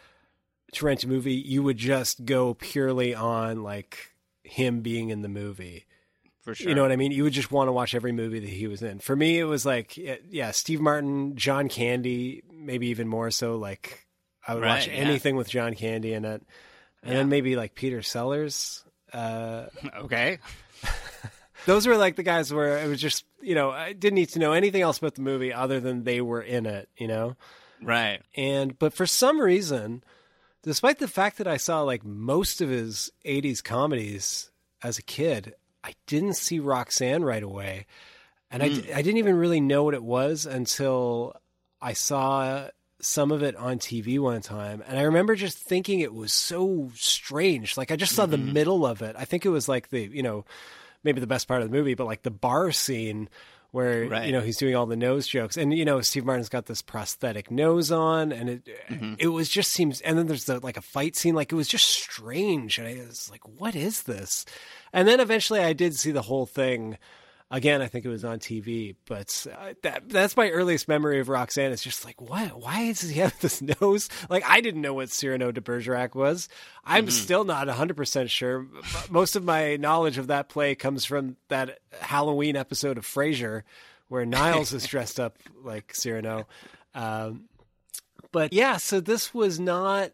to 0.73 0.85
rent 0.85 1.03
a 1.03 1.07
movie, 1.07 1.33
you 1.35 1.63
would 1.63 1.77
just 1.77 2.25
go 2.25 2.53
purely 2.53 3.15
on 3.15 3.63
like 3.63 4.13
him 4.43 4.81
being 4.81 5.09
in 5.09 5.21
the 5.21 5.29
movie. 5.29 5.85
For 6.47 6.55
sure. 6.55 6.69
You 6.69 6.75
know 6.75 6.81
what 6.81 6.93
I 6.93 6.95
mean? 6.95 7.11
You 7.11 7.23
would 7.23 7.33
just 7.33 7.51
want 7.51 7.67
to 7.67 7.73
watch 7.73 7.93
every 7.93 8.13
movie 8.13 8.39
that 8.39 8.47
he 8.49 8.67
was 8.67 8.81
in. 8.81 8.99
For 8.99 9.13
me, 9.17 9.37
it 9.37 9.43
was 9.43 9.65
like, 9.65 9.97
yeah, 9.97 10.51
Steve 10.51 10.79
Martin, 10.79 11.35
John 11.35 11.67
Candy, 11.67 12.41
maybe 12.49 12.87
even 12.87 13.09
more 13.09 13.31
so. 13.31 13.57
Like, 13.57 14.07
I 14.47 14.53
would 14.53 14.63
watch 14.63 14.87
Right, 14.87 14.95
yeah. 14.95 15.03
anything 15.03 15.35
with 15.35 15.49
John 15.49 15.73
Candy 15.73 16.13
in 16.13 16.23
it, 16.23 16.41
and 17.03 17.13
then 17.17 17.27
maybe 17.27 17.57
like 17.57 17.75
Peter 17.75 18.01
Sellers. 18.01 18.85
Uh, 19.11 19.65
okay. 20.03 20.39
those 21.65 21.85
were 21.85 21.97
like 21.97 22.15
the 22.15 22.23
guys 22.23 22.53
where 22.53 22.77
it 22.77 22.87
was 22.87 23.01
just 23.01 23.25
you 23.41 23.53
know 23.53 23.69
I 23.71 23.91
didn't 23.91 24.15
need 24.15 24.29
to 24.29 24.39
know 24.39 24.53
anything 24.53 24.81
else 24.81 24.99
about 24.99 25.15
the 25.15 25.21
movie 25.23 25.51
other 25.51 25.81
than 25.81 26.05
they 26.05 26.21
were 26.21 26.41
in 26.41 26.65
it, 26.65 26.87
you 26.95 27.09
know. 27.09 27.35
Right. 27.83 28.21
And 28.37 28.79
but 28.79 28.93
for 28.93 29.05
some 29.05 29.41
reason, 29.41 30.01
despite 30.63 30.99
the 30.99 31.09
fact 31.09 31.39
that 31.39 31.47
I 31.47 31.57
saw 31.57 31.81
like 31.81 32.05
most 32.05 32.61
of 32.61 32.69
his 32.69 33.11
'80s 33.25 33.61
comedies 33.61 34.49
as 34.81 34.97
a 34.97 35.03
kid, 35.03 35.53
I 35.87 35.93
didn't 36.05 36.35
see 36.35 36.59
Roxanne 36.59 37.23
right 37.23 37.41
away, 37.41 37.85
and 38.51 38.61
I 38.61 38.69
hmm. 38.69 38.91
I 38.93 39.01
didn't 39.01 39.17
even 39.19 39.35
really 39.37 39.61
know 39.61 39.85
what 39.85 39.93
it 39.93 40.03
was 40.03 40.45
until 40.45 41.33
I 41.81 41.93
saw 41.93 42.67
some 42.99 43.31
of 43.31 43.41
it 43.41 43.55
on 43.55 43.79
TV 43.79 44.19
one 44.19 44.41
time, 44.41 44.83
and 44.85 44.99
I 44.99 45.03
remember 45.03 45.35
just 45.35 45.57
thinking 45.57 46.01
it 46.01 46.13
was 46.13 46.33
so 46.33 46.91
strange. 46.93 47.77
Like 47.77 47.91
I 47.91 47.95
just 47.95 48.15
saw 48.15 48.25
the 48.25 48.37
mm-hmm. 48.37 48.51
middle 48.51 48.85
of 48.85 49.01
it. 49.01 49.15
I 49.17 49.23
think 49.23 49.45
it 49.45 49.49
was 49.49 49.69
like 49.69 49.89
the 49.89 50.01
you 50.01 50.23
know 50.23 50.43
maybe 51.05 51.21
the 51.21 51.27
best 51.27 51.47
part 51.47 51.61
of 51.61 51.69
the 51.69 51.75
movie, 51.75 51.93
but 51.93 52.05
like 52.05 52.23
the 52.23 52.31
bar 52.31 52.73
scene 52.73 53.29
where 53.77 54.07
Right. 54.07 54.25
you 54.25 54.31
know 54.31 54.41
he's 54.41 54.57
doing 54.57 54.75
all 54.75 54.87
the 54.87 54.95
nose 54.95 55.27
jokes, 55.27 55.55
and 55.55 55.71
you 55.71 55.85
know 55.85 56.01
Steve 56.01 56.25
Martin's 56.25 56.49
got 56.49 56.65
this 56.65 56.81
prosthetic 56.81 57.51
nose 57.51 57.91
on, 57.91 58.31
and 58.31 58.49
it 58.49 58.65
mm-hmm. 58.89 59.13
it 59.19 59.27
was 59.27 59.49
just 59.49 59.71
seems, 59.71 60.01
and 60.01 60.17
then 60.17 60.25
there's 60.25 60.45
the, 60.45 60.59
like 60.59 60.77
a 60.77 60.81
fight 60.81 61.15
scene, 61.15 61.35
like 61.35 61.51
it 61.51 61.55
was 61.55 61.67
just 61.67 61.85
strange, 61.85 62.79
and 62.79 62.87
I 62.87 62.95
was 63.05 63.29
like, 63.29 63.47
what 63.47 63.75
is 63.75 64.03
this? 64.03 64.45
And 64.91 65.07
then 65.07 65.19
eventually 65.19 65.59
I 65.59 65.73
did 65.73 65.95
see 65.95 66.11
the 66.11 66.23
whole 66.23 66.47
thing. 66.47 66.97
Again, 67.49 67.81
I 67.81 67.87
think 67.87 68.03
it 68.03 68.09
was 68.09 68.25
on 68.25 68.39
TV, 68.39 68.95
but 69.05 69.47
uh, 69.49 69.73
that 69.81 70.09
that's 70.09 70.35
my 70.35 70.49
earliest 70.49 70.89
memory 70.89 71.21
of 71.21 71.29
Roxanne. 71.29 71.71
It's 71.71 71.81
just 71.81 72.03
like, 72.03 72.19
what? 72.19 72.59
Why 72.59 72.87
does 72.87 73.09
he 73.09 73.21
have 73.21 73.39
this 73.39 73.61
nose? 73.61 74.09
Like, 74.29 74.43
I 74.45 74.59
didn't 74.59 74.81
know 74.81 74.93
what 74.93 75.11
Cyrano 75.11 75.51
de 75.53 75.61
Bergerac 75.61 76.13
was. 76.13 76.49
I'm 76.83 77.09
still 77.09 77.45
not 77.45 77.67
100% 77.67 78.29
sure. 78.29 78.67
Most 79.09 79.37
of 79.37 79.45
my 79.45 79.77
knowledge 79.77 80.17
of 80.17 80.27
that 80.27 80.49
play 80.49 80.75
comes 80.75 81.05
from 81.05 81.37
that 81.47 81.79
Halloween 82.01 82.57
episode 82.57 82.97
of 82.97 83.05
Frasier 83.05 83.63
where 84.09 84.25
Niles 84.25 84.73
is 84.73 84.85
dressed 84.85 85.19
up 85.19 85.37
like 85.63 85.93
Cyrano. 85.93 86.47
Um, 86.93 87.45
but 88.31 88.53
yeah, 88.53 88.77
so 88.77 88.99
this 88.99 89.33
was 89.33 89.59
not 89.59 90.11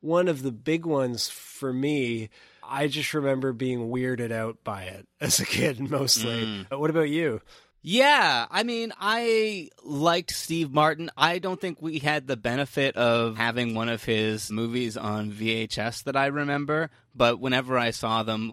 one 0.00 0.28
of 0.28 0.42
the 0.42 0.52
big 0.52 0.86
ones 0.86 1.28
for 1.28 1.72
me. 1.72 2.30
I 2.70 2.86
just 2.86 3.12
remember 3.14 3.52
being 3.52 3.90
weirded 3.90 4.30
out 4.30 4.58
by 4.62 4.84
it 4.84 5.06
as 5.20 5.40
a 5.40 5.46
kid 5.46 5.80
mostly. 5.80 6.46
Mm. 6.46 6.68
But 6.68 6.80
what 6.80 6.90
about 6.90 7.10
you? 7.10 7.40
Yeah, 7.82 8.46
I 8.50 8.62
mean, 8.62 8.92
I 9.00 9.70
liked 9.82 10.32
Steve 10.32 10.70
Martin. 10.70 11.10
I 11.16 11.38
don't 11.38 11.58
think 11.58 11.80
we 11.80 11.98
had 11.98 12.26
the 12.26 12.36
benefit 12.36 12.94
of 12.96 13.38
having 13.38 13.74
one 13.74 13.88
of 13.88 14.04
his 14.04 14.50
movies 14.50 14.98
on 14.98 15.32
VHS 15.32 16.04
that 16.04 16.14
I 16.14 16.26
remember, 16.26 16.90
but 17.14 17.40
whenever 17.40 17.78
I 17.78 17.92
saw 17.92 18.22
them, 18.22 18.52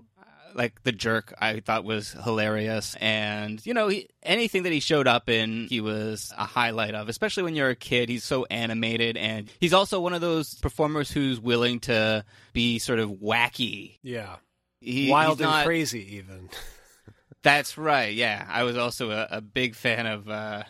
like 0.57 0.83
The 0.83 0.91
Jerk, 0.91 1.33
I 1.39 1.59
thought 1.59 1.83
was 1.85 2.11
hilarious. 2.11 2.95
And, 2.99 3.63
you 3.65 3.73
know, 3.73 3.87
he, 3.87 4.09
anything 4.23 4.63
that 4.63 4.73
he 4.73 4.79
showed 4.79 5.07
up 5.07 5.29
in, 5.29 5.67
he 5.69 5.79
was 5.79 6.33
a 6.37 6.45
highlight 6.45 6.95
of, 6.95 7.07
especially 7.07 7.43
when 7.43 7.55
you're 7.55 7.69
a 7.69 7.75
kid. 7.75 8.09
He's 8.09 8.23
so 8.23 8.45
animated, 8.49 9.15
and 9.15 9.49
he's 9.59 9.73
also 9.73 9.99
one 10.01 10.13
of 10.13 10.21
those 10.21 10.55
performers 10.55 11.11
who's 11.11 11.39
willing 11.39 11.79
to 11.81 12.25
be 12.53 12.79
sort 12.79 12.99
of 12.99 13.11
wacky. 13.11 13.99
Yeah. 14.01 14.37
He, 14.81 15.09
Wild 15.09 15.39
not- 15.39 15.59
and 15.59 15.65
crazy, 15.65 16.17
even. 16.17 16.49
That's 17.43 17.77
right. 17.77 18.13
Yeah, 18.13 18.45
I 18.49 18.63
was 18.63 18.77
also 18.77 19.11
a, 19.11 19.27
a 19.31 19.41
big 19.41 19.75
fan 19.75 20.05
of 20.05 20.27
uh, 20.27 20.63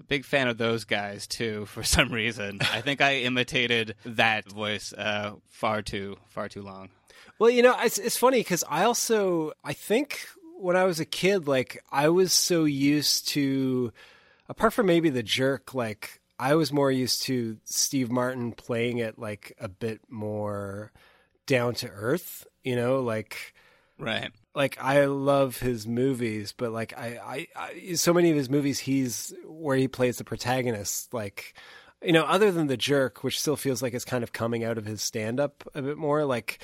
a 0.00 0.02
big 0.08 0.24
fan 0.24 0.48
of 0.48 0.58
those 0.58 0.84
guys 0.84 1.26
too. 1.26 1.66
For 1.66 1.82
some 1.84 2.10
reason, 2.10 2.58
I 2.72 2.80
think 2.80 3.00
I 3.00 3.18
imitated 3.18 3.94
that 4.04 4.50
voice 4.50 4.92
uh, 4.92 5.34
far 5.48 5.82
too 5.82 6.16
far 6.28 6.48
too 6.48 6.62
long. 6.62 6.88
Well, 7.40 7.48
you 7.48 7.62
know, 7.62 7.74
it's 7.80 7.96
it's 7.96 8.18
funny 8.18 8.40
because 8.40 8.62
I 8.68 8.84
also 8.84 9.52
I 9.64 9.72
think 9.72 10.20
when 10.58 10.76
I 10.76 10.84
was 10.84 11.00
a 11.00 11.06
kid, 11.06 11.48
like 11.48 11.82
I 11.90 12.10
was 12.10 12.34
so 12.34 12.64
used 12.64 13.28
to, 13.28 13.94
apart 14.46 14.74
from 14.74 14.86
maybe 14.86 15.08
the 15.08 15.22
jerk, 15.22 15.72
like 15.72 16.20
I 16.38 16.54
was 16.54 16.70
more 16.70 16.90
used 16.92 17.22
to 17.24 17.56
Steve 17.64 18.10
Martin 18.10 18.52
playing 18.52 18.98
it 18.98 19.18
like 19.18 19.56
a 19.58 19.68
bit 19.68 20.02
more 20.10 20.92
down 21.46 21.72
to 21.76 21.88
earth. 21.88 22.46
You 22.62 22.76
know, 22.76 23.00
like 23.00 23.54
Right. 23.98 24.30
like 24.54 24.78
I 24.78 25.06
love 25.06 25.58
his 25.58 25.86
movies, 25.86 26.52
but 26.54 26.72
like 26.72 26.92
I, 26.96 27.46
I, 27.56 27.70
I 27.88 27.94
so 27.94 28.12
many 28.12 28.30
of 28.30 28.36
his 28.36 28.50
movies, 28.50 28.78
he's 28.80 29.32
where 29.46 29.78
he 29.78 29.88
plays 29.88 30.18
the 30.18 30.24
protagonist. 30.24 31.14
Like, 31.14 31.54
you 32.02 32.12
know, 32.12 32.24
other 32.24 32.52
than 32.52 32.66
the 32.66 32.76
jerk, 32.76 33.24
which 33.24 33.40
still 33.40 33.56
feels 33.56 33.80
like 33.80 33.94
it's 33.94 34.04
kind 34.04 34.22
of 34.22 34.34
coming 34.34 34.62
out 34.62 34.76
of 34.76 34.84
his 34.84 35.00
stand 35.00 35.40
up 35.40 35.64
a 35.74 35.80
bit 35.80 35.96
more. 35.96 36.26
Like, 36.26 36.62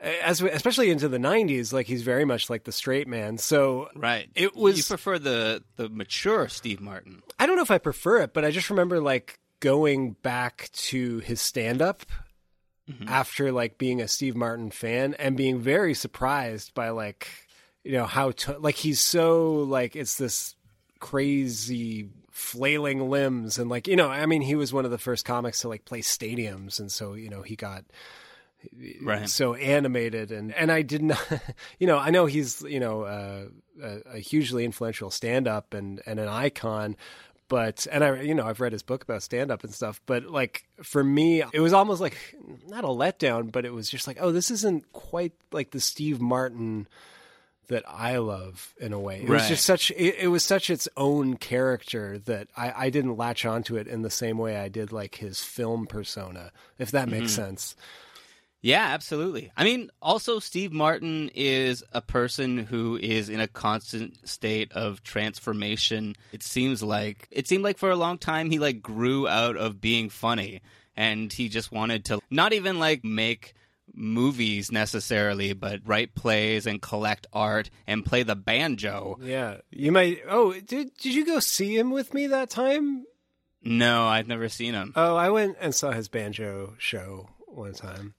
as 0.00 0.40
especially 0.40 0.90
into 0.90 1.08
the 1.08 1.18
'90s, 1.18 1.72
like 1.72 1.86
he's 1.86 2.02
very 2.02 2.24
much 2.24 2.48
like 2.48 2.64
the 2.64 2.72
straight 2.72 3.08
man. 3.08 3.38
So 3.38 3.88
Right. 3.94 4.28
It 4.34 4.54
was- 4.54 4.78
You 4.78 4.84
prefer 4.84 5.18
the 5.18 5.62
the 5.76 5.88
mature 5.88 6.48
Steve 6.48 6.80
Martin. 6.80 7.22
I 7.38 7.46
don't 7.46 7.56
know 7.56 7.62
if 7.62 7.70
I 7.70 7.78
prefer 7.78 8.18
it, 8.22 8.32
but 8.32 8.44
I 8.44 8.50
just 8.50 8.70
remember 8.70 9.00
like 9.00 9.38
going 9.60 10.12
back 10.22 10.70
to 10.72 11.18
his 11.20 11.40
stand 11.40 11.82
up 11.82 12.04
mm-hmm. 12.88 13.08
after 13.08 13.52
like 13.52 13.78
being 13.78 14.00
a 14.00 14.08
Steve 14.08 14.36
Martin 14.36 14.70
fan 14.70 15.14
and 15.14 15.36
being 15.36 15.58
very 15.58 15.94
surprised 15.94 16.74
by 16.74 16.90
like 16.90 17.28
you 17.84 17.92
know 17.92 18.06
how 18.06 18.32
to, 18.32 18.58
like 18.58 18.76
he's 18.76 19.00
so 19.00 19.54
like 19.54 19.96
it's 19.96 20.16
this 20.16 20.54
crazy 21.00 22.08
flailing 22.30 23.08
limbs 23.08 23.58
and 23.58 23.68
like 23.68 23.88
you 23.88 23.96
know 23.96 24.08
I 24.08 24.26
mean 24.26 24.42
he 24.42 24.54
was 24.54 24.72
one 24.72 24.84
of 24.84 24.90
the 24.90 24.98
first 24.98 25.24
comics 25.24 25.60
to 25.60 25.68
like 25.68 25.84
play 25.84 26.02
stadiums 26.02 26.78
and 26.78 26.90
so 26.90 27.14
you 27.14 27.28
know 27.30 27.42
he 27.42 27.56
got 27.56 27.84
Right. 29.00 29.28
so 29.28 29.54
animated 29.54 30.32
and 30.32 30.52
and 30.52 30.72
I 30.72 30.82
did 30.82 31.02
not 31.02 31.24
you 31.78 31.86
know 31.86 31.98
I 31.98 32.10
know 32.10 32.26
he's 32.26 32.62
you 32.62 32.80
know 32.80 33.02
uh, 33.02 33.44
a, 33.82 34.16
a 34.16 34.18
hugely 34.18 34.64
influential 34.64 35.10
stand 35.10 35.46
up 35.46 35.74
and 35.74 36.02
and 36.06 36.18
an 36.18 36.28
icon 36.28 36.96
but 37.48 37.86
and 37.90 38.02
I 38.02 38.20
you 38.22 38.34
know 38.34 38.44
I've 38.44 38.60
read 38.60 38.72
his 38.72 38.82
book 38.82 39.04
about 39.04 39.22
stand 39.22 39.50
up 39.50 39.62
and 39.62 39.72
stuff 39.72 40.00
but 40.06 40.24
like 40.26 40.64
for 40.82 41.04
me 41.04 41.42
it 41.52 41.60
was 41.60 41.72
almost 41.72 42.00
like 42.00 42.16
not 42.66 42.84
a 42.84 42.88
letdown 42.88 43.52
but 43.52 43.64
it 43.64 43.72
was 43.72 43.88
just 43.88 44.06
like 44.06 44.18
oh 44.20 44.32
this 44.32 44.50
isn't 44.50 44.92
quite 44.92 45.32
like 45.52 45.70
the 45.70 45.80
Steve 45.80 46.20
Martin 46.20 46.88
that 47.68 47.84
I 47.86 48.16
love 48.16 48.74
in 48.80 48.92
a 48.92 48.98
way. 48.98 49.20
It 49.22 49.28
was 49.28 49.46
just 49.46 49.64
such 49.64 49.90
it, 49.92 50.16
it 50.18 50.28
was 50.28 50.42
such 50.42 50.70
its 50.70 50.88
own 50.96 51.36
character 51.36 52.18
that 52.20 52.48
I, 52.56 52.86
I 52.86 52.90
didn't 52.90 53.16
latch 53.16 53.44
onto 53.44 53.76
it 53.76 53.86
in 53.86 54.02
the 54.02 54.10
same 54.10 54.38
way 54.38 54.56
I 54.56 54.68
did 54.68 54.90
like 54.90 55.16
his 55.16 55.40
film 55.40 55.86
persona, 55.86 56.50
if 56.78 56.90
that 56.92 57.08
makes 57.08 57.32
sense. 57.32 57.76
Yeah, 58.60 58.86
absolutely. 58.86 59.52
I 59.56 59.64
mean, 59.64 59.90
also 60.02 60.40
Steve 60.40 60.72
Martin 60.72 61.30
is 61.34 61.84
a 61.92 62.00
person 62.00 62.58
who 62.58 62.96
is 62.96 63.28
in 63.28 63.40
a 63.40 63.46
constant 63.46 64.28
state 64.28 64.72
of 64.72 65.02
transformation. 65.02 66.16
It 66.32 66.42
seems 66.42 66.82
like 66.82 67.28
it 67.30 67.46
seemed 67.46 67.62
like 67.62 67.78
for 67.78 67.90
a 67.90 67.96
long 67.96 68.18
time 68.18 68.50
he 68.50 68.58
like 68.58 68.82
grew 68.82 69.28
out 69.28 69.56
of 69.56 69.80
being 69.80 70.10
funny 70.10 70.60
and 70.96 71.32
he 71.32 71.48
just 71.48 71.70
wanted 71.70 72.04
to 72.06 72.20
not 72.30 72.52
even 72.52 72.80
like 72.80 73.04
make 73.04 73.54
movies 73.94 74.70
necessarily, 74.72 75.52
but 75.52 75.80
write 75.84 76.14
plays 76.14 76.66
and 76.66 76.82
collect 76.82 77.26
art 77.32 77.70
and 77.86 78.04
play 78.04 78.22
the 78.22 78.36
banjo. 78.36 79.18
Yeah, 79.22 79.58
you 79.70 79.92
might. 79.92 80.22
Oh, 80.28 80.52
did 80.52 80.94
did 80.96 81.14
you 81.14 81.24
go 81.24 81.40
see 81.40 81.76
him 81.76 81.90
with 81.90 82.12
me 82.12 82.26
that 82.26 82.50
time? 82.50 83.04
No, 83.62 84.06
I've 84.06 84.28
never 84.28 84.48
seen 84.48 84.74
him. 84.74 84.92
Oh, 84.96 85.16
I 85.16 85.30
went 85.30 85.56
and 85.60 85.74
saw 85.74 85.92
his 85.92 86.08
banjo 86.08 86.74
show 86.78 87.28
one 87.46 87.74
time. 87.74 88.14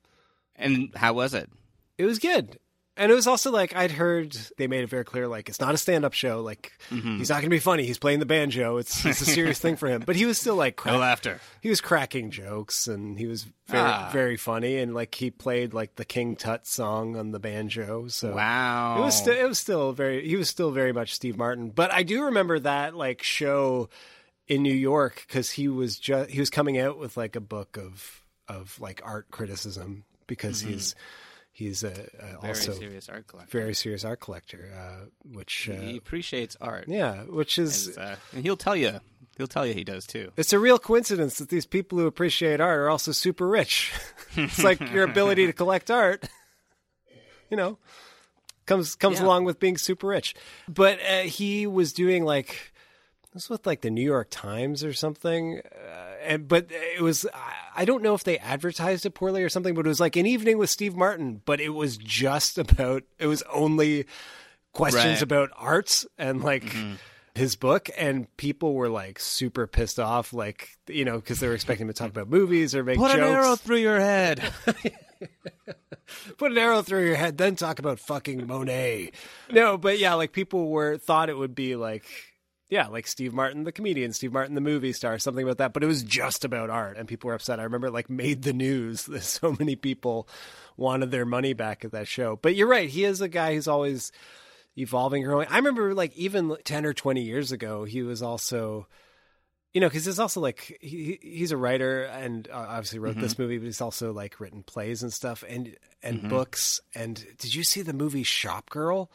And 0.59 0.91
how 0.95 1.13
was 1.13 1.33
it? 1.33 1.49
It 1.97 2.05
was 2.05 2.19
good. 2.19 2.59
And 2.97 3.09
it 3.09 3.15
was 3.15 3.27
also 3.27 3.49
like 3.49 3.73
I'd 3.77 3.91
heard 3.91 4.33
they 4.57 4.67
made 4.67 4.83
it 4.83 4.89
very 4.89 5.05
clear, 5.05 5.25
like 5.25 5.47
it's 5.47 5.61
not 5.61 5.73
a 5.73 5.77
stand-up 5.77 6.11
show. 6.11 6.41
Like 6.41 6.73
he's 6.89 7.29
not 7.29 7.35
going 7.35 7.43
to 7.43 7.49
be 7.49 7.59
funny. 7.59 7.85
He's 7.85 7.97
playing 7.97 8.19
the 8.19 8.25
banjo. 8.25 8.75
It's 8.75 9.05
it's 9.05 9.21
a 9.21 9.25
serious 9.25 9.57
thing 9.57 9.77
for 9.77 9.87
him. 9.87 10.03
But 10.05 10.17
he 10.17 10.25
was 10.25 10.37
still 10.37 10.55
like 10.55 10.75
crack- 10.75 10.95
No 10.95 10.99
laughter. 10.99 11.39
He 11.61 11.69
was 11.69 11.79
cracking 11.79 12.29
jokes, 12.29 12.87
and 12.87 13.17
he 13.17 13.25
was 13.25 13.45
very 13.69 13.83
Ah. 13.87 14.09
very 14.11 14.35
funny. 14.35 14.79
And 14.79 14.93
like 14.93 15.15
he 15.15 15.31
played 15.31 15.73
like 15.73 15.95
the 15.95 16.03
King 16.03 16.35
Tut 16.35 16.67
song 16.67 17.15
on 17.15 17.31
the 17.31 17.39
banjo. 17.39 18.09
So 18.09 18.35
Wow. 18.35 18.97
it 18.99 19.05
was 19.05 19.15
still 19.15 19.33
it 19.37 19.47
was 19.47 19.59
still 19.59 19.93
very 19.93 20.27
he 20.27 20.35
was 20.35 20.49
still 20.49 20.71
very 20.71 20.91
much 20.91 21.15
Steve 21.15 21.37
Martin. 21.37 21.69
But 21.69 21.93
I 21.93 22.03
do 22.03 22.25
remember 22.25 22.59
that 22.59 22.95
like 22.95 23.23
show 23.23 23.87
in 24.49 24.61
New 24.61 24.73
York 24.75 25.23
because 25.25 25.51
he 25.51 25.69
was 25.69 25.97
just 25.97 26.31
he 26.31 26.39
was 26.41 26.49
coming 26.49 26.77
out 26.77 26.97
with 26.99 27.15
like 27.15 27.37
a 27.37 27.41
book 27.41 27.77
of 27.77 28.23
of 28.49 28.77
like 28.81 28.99
art 29.05 29.31
criticism 29.31 30.03
because 30.29 30.61
he's 30.61 30.95
he's 31.51 31.83
a, 31.83 31.89
a 31.89 31.91
Mm-hmm. 31.91 32.41
Very 32.41 32.55
serious 32.55 33.09
art 33.09 33.27
collector. 33.27 33.57
very 33.59 33.73
serious 33.73 34.05
art 34.05 34.19
collector, 34.21 34.71
uh, 34.73 35.05
which 35.25 35.53
he 35.69 35.95
uh, 35.95 35.97
appreciate 35.97 36.55
art. 36.61 36.85
yeah, 36.87 37.23
which 37.23 37.57
is 37.59 37.89
Is, 37.89 37.97
uh, 37.97 38.15
and 38.33 38.43
he'll 38.45 38.55
tell 38.57 38.75
you. 38.77 39.01
He'll 39.37 39.47
tell 39.47 39.65
you 39.65 39.73
he 39.73 39.83
does 39.85 40.05
too. 40.05 40.31
it's 40.37 40.51
a 40.53 40.59
real 40.59 40.77
coincidence 40.79 41.37
that 41.39 41.47
these 41.49 41.65
people 41.65 41.97
who 41.97 42.07
appreciate 42.07 42.59
art 42.61 42.77
are 42.79 42.89
also 42.89 43.11
super 43.13 43.47
rich. 43.47 43.91
it's 44.35 44.63
like 44.63 44.79
your 44.93 45.03
ability 45.03 45.45
to 45.47 45.53
collect 45.53 45.89
art, 45.89 46.27
you 47.49 47.55
know, 47.57 47.77
comes 48.65 48.95
comes 48.95 49.19
Yeah. 49.19 49.25
along 49.25 49.45
with 49.45 49.59
being 49.59 49.77
super 49.77 50.07
rich. 50.07 50.35
But 50.67 50.99
uh, 51.01 51.21
he 51.21 51.67
was 51.67 51.93
doing 51.93 52.25
like 52.25 52.73
this 53.33 53.47
was 53.49 53.59
with 53.59 53.65
like 53.67 53.79
the 53.81 53.89
New 53.91 54.03
York 54.03 54.27
Times 54.29 54.83
or 54.83 54.91
something, 54.93 55.61
uh, 55.71 56.15
and 56.25 56.47
but 56.47 56.67
it 56.69 57.01
was 57.01 57.25
I- 57.81 57.85
don't 57.85 58.03
know 58.03 58.13
if 58.13 58.23
they 58.23 58.37
advertised 58.37 59.05
it 59.05 59.11
poorly 59.11 59.43
or 59.43 59.49
something, 59.49 59.73
but 59.73 59.85
it 59.85 59.89
was 59.89 59.99
like 59.99 60.15
an 60.15 60.25
evening 60.25 60.57
with 60.57 60.69
Steve 60.69 60.95
Martin, 60.95 61.41
but 61.45 61.59
it 61.59 61.69
was 61.69 61.97
just 61.97 62.57
about 62.57 63.03
it 63.17 63.27
was 63.27 63.43
only 63.51 64.05
questions 64.73 65.05
Right. 65.05 65.21
about 65.21 65.49
arts 65.57 66.05
and 66.17 66.43
like 66.43 66.63
mm-hmm. 66.65 66.93
his 67.35 67.55
book, 67.55 67.89
and 67.97 68.27
people 68.37 68.73
were 68.73 68.89
like 68.89 69.19
super 69.19 69.67
pissed 69.67 69.99
off, 69.99 70.33
like 70.33 70.69
you 70.87 71.05
know, 71.05 71.15
because 71.15 71.39
they 71.39 71.47
were 71.47 71.55
expecting 71.55 71.87
him 71.87 71.93
to 71.93 71.97
talk 71.97 72.09
about 72.09 72.29
movies 72.29 72.75
or 72.75 72.83
make 72.83 72.97
Put 72.97 73.11
jokes. 73.11 73.17
an 73.17 73.23
arrow 73.23 73.55
through 73.55 73.77
your 73.77 73.99
head. 73.99 74.41
Put 76.37 76.51
an 76.51 76.57
arrow 76.57 76.81
through 76.81 77.05
your 77.05 77.15
head, 77.15 77.37
then 77.37 77.55
talk 77.55 77.79
about 77.79 77.99
fucking 77.99 78.47
Monet. 78.47 79.11
No, 79.51 79.77
but 79.77 79.99
yeah, 79.99 80.13
like 80.15 80.31
people 80.31 80.69
were 80.69 80.97
thought 80.97 81.29
it 81.29 81.37
would 81.37 81.55
be 81.55 81.75
like 81.75 82.05
yeah, 82.69 82.87
like 82.87 83.07
Steve 83.07 83.33
Martin, 83.33 83.63
the 83.63 83.71
comedian, 83.71 84.13
Steve 84.13 84.31
Martin, 84.31 84.53
the 84.55 84.61
movie 84.61 84.93
star, 84.93 85.17
something 85.17 85.43
about 85.43 85.57
that. 85.57 85.73
But 85.73 85.83
it 85.83 85.87
was 85.87 86.03
just 86.03 86.45
about 86.45 86.69
art, 86.69 86.97
and 86.97 87.07
people 87.07 87.27
were 87.29 87.33
upset. 87.33 87.59
I 87.59 87.63
remember 87.63 87.87
it 87.87 87.93
like 87.93 88.09
made 88.09 88.43
the 88.43 88.53
news 88.53 89.05
that 89.05 89.23
so 89.23 89.55
many 89.57 89.75
people 89.75 90.27
wanted 90.77 91.11
their 91.11 91.25
money 91.25 91.53
back 91.53 91.83
at 91.83 91.91
that 91.91 92.07
show. 92.07 92.37
But 92.41 92.55
you're 92.55 92.67
right, 92.67 92.89
he 92.89 93.03
is 93.05 93.21
a 93.21 93.27
guy 93.27 93.55
who's 93.55 93.67
always 93.67 94.11
evolving, 94.77 95.23
growing. 95.23 95.47
I 95.49 95.57
remember 95.57 95.93
like 95.93 96.15
even 96.15 96.55
ten 96.63 96.85
or 96.85 96.93
twenty 96.93 97.23
years 97.23 97.51
ago, 97.51 97.83
he 97.85 98.03
was 98.03 98.21
also. 98.21 98.87
You 99.71 99.81
know, 99.81 99.87
because 99.87 100.05
he's 100.05 100.17
also 100.17 100.41
like 100.41 100.79
he 100.81 101.19
he's 101.21 101.51
a 101.51 101.57
writer 101.57 102.01
and 102.05 102.47
uh, 102.51 102.55
obviously 102.69 102.97
wrote 102.97 103.11
Mm-hmm. 103.11 103.21
this 103.21 103.37
movie, 103.37 103.59
but 103.59 103.65
he's 103.65 103.81
also 103.81 104.11
like 104.11 104.39
written 104.39 104.63
plays 104.63 105.03
and 105.03 105.13
stuff 105.13 105.43
and 105.47 105.75
and 106.01 106.27
books. 106.27 106.81
And 106.95 107.23
did 107.37 107.53
you 107.53 107.63
see 107.63 107.83
the 107.83 107.93
movie 107.93 108.23
Shop 108.23 108.67
Girl 108.71 109.11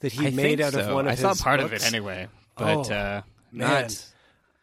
that 0.00 0.12
he 0.12 0.26
I 0.26 0.30
made 0.30 0.60
out 0.60 0.74
of 0.74 0.92
one 0.92 1.06
of 1.06 1.12
I 1.12 1.14
saw 1.14 1.30
his 1.30 1.40
part 1.40 1.60
of 1.60 1.72
it 1.72 1.86
anyway, 1.86 2.28
but 2.56 2.90
Oh, 2.90 2.94
uh, 2.94 3.22
man. 3.52 3.82
not. 3.82 4.06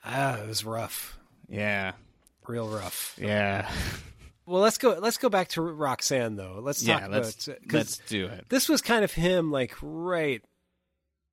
Ah, 0.03 0.38
it 0.41 0.48
was 0.48 0.63
rough, 0.65 1.17
Yeah, 1.50 1.93
real 2.48 2.67
rough. 2.67 3.15
yeah, 3.21 3.69
Well, 4.45 4.62
let's 4.62 4.77
go. 4.77 4.98
Let's 5.00 5.17
go 5.17 5.29
back 5.29 5.50
to 5.50 5.62
Roxanne 5.62 6.36
though. 6.36 6.60
Let's 6.62 6.83
talk 6.83 7.01
yeah. 7.01 7.07
Let's 7.07 7.48
about 7.48 7.60
let's 7.71 7.98
do 8.07 8.25
it. 8.25 8.45
this 8.50 8.67
was 8.67 8.81
kind 8.81 9.03
of 9.03 9.12
him, 9.13 9.51
like 9.51 9.75
right 9.81 10.41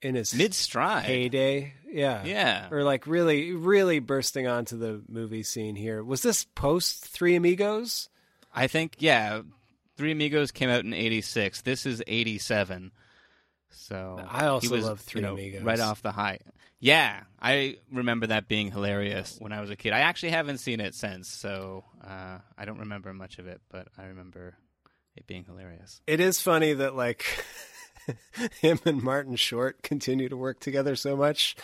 in 0.02 0.14
his 0.14 0.34
Mid 0.34 0.54
stride. 0.54 1.04
heyday. 1.04 1.72
Yeah, 1.90 2.22
Yeah. 2.24 2.68
or 2.70 2.84
like 2.84 3.06
really, 3.06 3.52
really 3.52 3.98
bursting 3.98 4.46
onto 4.46 4.76
the 4.76 5.02
movie 5.08 5.42
scene 5.42 5.74
here. 5.74 6.04
Was 6.04 6.20
this 6.22 6.44
post 6.44 7.06
Three 7.06 7.34
Amigos? 7.34 8.10
I 8.54 8.66
think 8.66 8.96
yeah. 8.98 9.40
Three 9.96 10.12
Amigos 10.12 10.52
came 10.52 10.68
out 10.68 10.84
in 10.84 10.92
'86. 10.92 11.62
This 11.62 11.86
is 11.86 12.02
'87. 12.06 12.92
So 13.70 14.20
I 14.28 14.46
also 14.46 14.74
was, 14.74 14.84
love 14.84 15.00
Three 15.00 15.20
you 15.20 15.26
know, 15.26 15.34
Amigos. 15.34 15.62
Right 15.62 15.80
off 15.80 16.02
the 16.02 16.12
high. 16.12 16.38
Yeah, 16.80 17.22
I 17.40 17.78
remember 17.90 18.28
that 18.28 18.46
being 18.46 18.70
hilarious 18.70 19.36
when 19.40 19.52
I 19.52 19.60
was 19.60 19.70
a 19.70 19.76
kid. 19.76 19.92
I 19.92 20.00
actually 20.00 20.30
haven't 20.30 20.58
seen 20.58 20.80
it 20.80 20.94
since, 20.94 21.28
so 21.28 21.84
uh, 22.04 22.38
I 22.56 22.64
don't 22.64 22.78
remember 22.78 23.12
much 23.12 23.38
of 23.38 23.48
it, 23.48 23.60
but 23.68 23.88
I 23.98 24.06
remember 24.06 24.56
it 25.16 25.26
being 25.26 25.44
hilarious. 25.44 26.00
It 26.06 26.20
is 26.20 26.40
funny 26.40 26.74
that 26.74 26.94
like 26.94 27.24
him 28.60 28.78
and 28.84 29.02
Martin 29.02 29.36
Short 29.36 29.82
continue 29.82 30.28
to 30.28 30.36
work 30.36 30.60
together 30.60 30.94
so 30.94 31.16
much. 31.16 31.56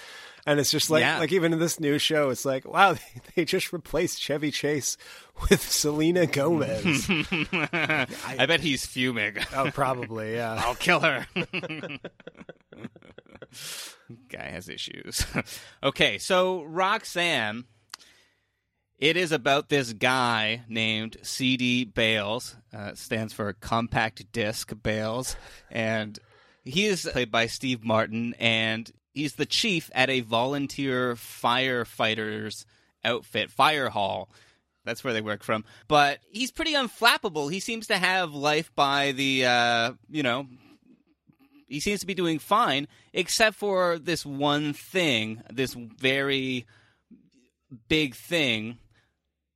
And 0.46 0.60
it's 0.60 0.70
just 0.70 0.90
like 0.90 1.00
Yeah. 1.00 1.18
like 1.18 1.32
even 1.32 1.52
in 1.54 1.58
this 1.58 1.80
new 1.80 1.98
show, 1.98 2.28
it's 2.30 2.44
like, 2.44 2.66
wow, 2.66 2.92
they, 2.94 3.00
they 3.34 3.44
just 3.44 3.72
replaced 3.72 4.20
Chevy 4.20 4.50
Chase 4.50 4.96
with 5.48 5.62
Selena 5.62 6.26
Gomez. 6.26 7.06
I 7.10 8.44
bet 8.46 8.60
he's 8.60 8.84
fuming. 8.86 9.36
oh, 9.54 9.70
probably, 9.72 10.34
yeah. 10.34 10.54
I'll 10.66 10.74
kill 10.74 11.00
her. 11.00 11.26
Guy 14.28 14.42
has 14.50 14.68
issues. 14.68 15.24
okay, 15.82 16.18
so 16.18 16.62
Roxanne, 16.64 17.64
it 18.98 19.16
is 19.16 19.32
about 19.32 19.68
this 19.70 19.92
guy 19.92 20.62
named 20.68 21.16
CD 21.22 21.84
Bales. 21.84 22.56
Uh, 22.72 22.94
stands 22.94 23.32
for 23.32 23.52
Compact 23.54 24.30
Disc 24.32 24.72
Bales, 24.82 25.36
and 25.70 26.18
he 26.64 26.84
is 26.86 27.08
played 27.10 27.30
by 27.30 27.46
Steve 27.46 27.82
Martin, 27.84 28.34
and 28.38 28.90
he's 29.14 29.34
the 29.34 29.46
chief 29.46 29.90
at 29.94 30.10
a 30.10 30.20
volunteer 30.20 31.14
firefighters 31.14 32.66
outfit, 33.04 33.50
fire 33.50 33.88
hall. 33.88 34.28
That's 34.84 35.02
where 35.02 35.14
they 35.14 35.22
work 35.22 35.42
from. 35.42 35.64
But 35.88 36.18
he's 36.30 36.50
pretty 36.50 36.74
unflappable. 36.74 37.50
He 37.50 37.60
seems 37.60 37.86
to 37.86 37.96
have 37.96 38.34
life 38.34 38.70
by 38.74 39.12
the, 39.12 39.46
uh, 39.46 39.92
you 40.10 40.22
know, 40.22 40.46
he 41.66 41.80
seems 41.80 42.00
to 42.00 42.06
be 42.06 42.14
doing 42.14 42.38
fine, 42.38 42.86
except 43.14 43.56
for 43.56 43.98
this 43.98 44.26
one 44.26 44.74
thing, 44.74 45.42
this 45.50 45.72
very 45.72 46.66
big 47.88 48.14
thing, 48.14 48.78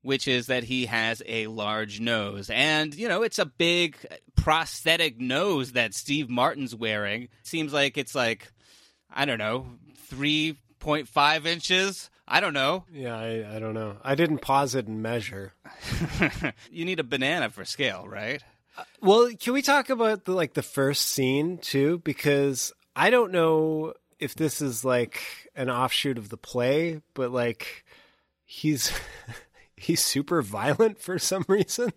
which 0.03 0.27
is 0.27 0.47
that 0.47 0.65
he 0.65 0.87
has 0.87 1.23
a 1.27 1.47
large 1.49 2.01
nose. 2.01 2.49
And, 2.49 2.95
you 2.95 3.09
know, 3.09 3.23
it's 3.23 3.39
a 3.39 3.45
big 3.45 3.99
prosthetic 4.35 5.21
nose 5.21 5.73
that 5.73 5.93
Steve 5.93 6.31
Martin's 6.31 6.75
wearing. 6.75 7.29
Seems 7.43 7.73
like 7.73 7.99
it's 7.99 8.15
like, 8.15 8.51
I 9.13 9.25
don't 9.25 9.39
know, 9.39 9.67
3.5 10.11 11.47
inches. 11.47 12.11
I 12.27 12.41
don't 12.41 12.53
know. 12.53 12.85
Yeah, 12.93 13.17
I, 13.17 13.57
I 13.57 13.59
don't 13.59 13.75
know. 13.75 13.97
I 14.05 14.15
didn't 14.15 14.39
pause 14.39 14.75
it 14.75 14.87
and 14.87 15.03
measure. 15.03 15.55
you 16.71 16.85
need 16.85 17.01
a 17.01 17.05
banana 17.05 17.49
for 17.49 17.65
scale, 17.65 18.07
right? 18.07 18.43
Uh, 18.77 18.85
well, 19.01 19.31
can 19.41 19.55
we 19.55 19.63
talk 19.63 19.89
about 19.89 20.25
the 20.27 20.33
like 20.33 20.53
the 20.53 20.63
first 20.63 21.09
scene 21.09 21.57
too? 21.57 22.01
Because 22.05 22.73
I 22.95 23.09
don't 23.09 23.33
know 23.33 23.95
if 24.19 24.35
this 24.35 24.61
is 24.61 24.85
like 24.85 25.23
an 25.55 25.71
offshoot 25.71 26.19
of 26.19 26.29
the 26.29 26.37
play, 26.37 27.01
but 27.15 27.31
like 27.31 27.85
he's 28.45 28.93
he's 29.77 30.05
super 30.05 30.43
violent 30.43 31.01
for 31.01 31.19
some 31.19 31.45
reason. 31.49 31.93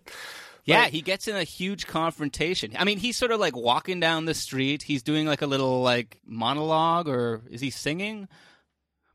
Yeah, 0.64 0.82
Like- 0.82 0.92
he 0.92 1.02
gets 1.02 1.26
in 1.28 1.34
a 1.36 1.42
huge 1.44 1.86
confrontation. 1.86 2.72
I 2.78 2.84
mean, 2.84 2.98
he's 2.98 3.16
sort 3.16 3.32
of 3.32 3.40
like 3.40 3.56
walking 3.56 3.98
down 4.00 4.26
the 4.26 4.34
street. 4.34 4.82
He's 4.82 5.02
doing 5.02 5.26
like 5.26 5.42
a 5.42 5.46
little 5.46 5.82
like 5.82 6.20
monologue, 6.24 7.08
or 7.08 7.42
is 7.50 7.60
he 7.60 7.70
singing? 7.70 8.28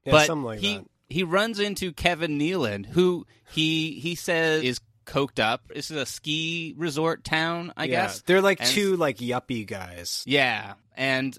Yeah, 0.03 0.11
but 0.11 0.27
something 0.27 0.43
like 0.45 0.59
he 0.59 0.77
that. 0.77 0.85
he 1.09 1.23
runs 1.23 1.59
into 1.59 1.93
Kevin 1.93 2.37
Nealon, 2.37 2.85
who 2.85 3.25
he 3.49 3.93
he 3.99 4.15
says 4.15 4.63
is 4.63 4.81
coked 5.05 5.39
up. 5.39 5.69
This 5.73 5.89
is 5.89 5.97
a 5.97 6.05
ski 6.05 6.73
resort 6.77 7.23
town, 7.23 7.71
I 7.77 7.85
yeah, 7.85 8.03
guess. 8.07 8.21
they're 8.23 8.41
like 8.41 8.59
And- 8.59 8.69
two 8.69 8.97
like 8.97 9.17
yuppie 9.19 9.65
guys. 9.65 10.23
Yeah, 10.25 10.73
and 10.97 11.37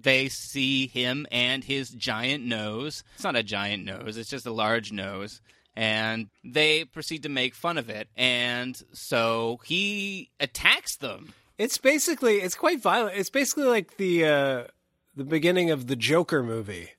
they 0.00 0.28
see 0.28 0.86
him 0.86 1.26
and 1.32 1.64
his 1.64 1.90
giant 1.90 2.44
nose. 2.44 3.02
It's 3.16 3.24
not 3.24 3.34
a 3.36 3.42
giant 3.42 3.84
nose; 3.84 4.16
it's 4.16 4.30
just 4.30 4.46
a 4.46 4.52
large 4.52 4.92
nose. 4.92 5.40
And 5.76 6.28
they 6.44 6.84
proceed 6.84 7.22
to 7.22 7.28
make 7.28 7.54
fun 7.54 7.78
of 7.78 7.88
it, 7.88 8.08
and 8.16 8.76
so 8.92 9.60
he 9.64 10.30
attacks 10.40 10.96
them. 10.96 11.32
It's 11.58 11.78
basically 11.78 12.36
it's 12.36 12.54
quite 12.56 12.82
violent. 12.82 13.16
It's 13.16 13.30
basically 13.30 13.64
like 13.64 13.96
the 13.96 14.24
uh 14.26 14.64
the 15.14 15.24
beginning 15.24 15.70
of 15.70 15.86
the 15.86 15.96
Joker 15.96 16.42
movie. 16.42 16.90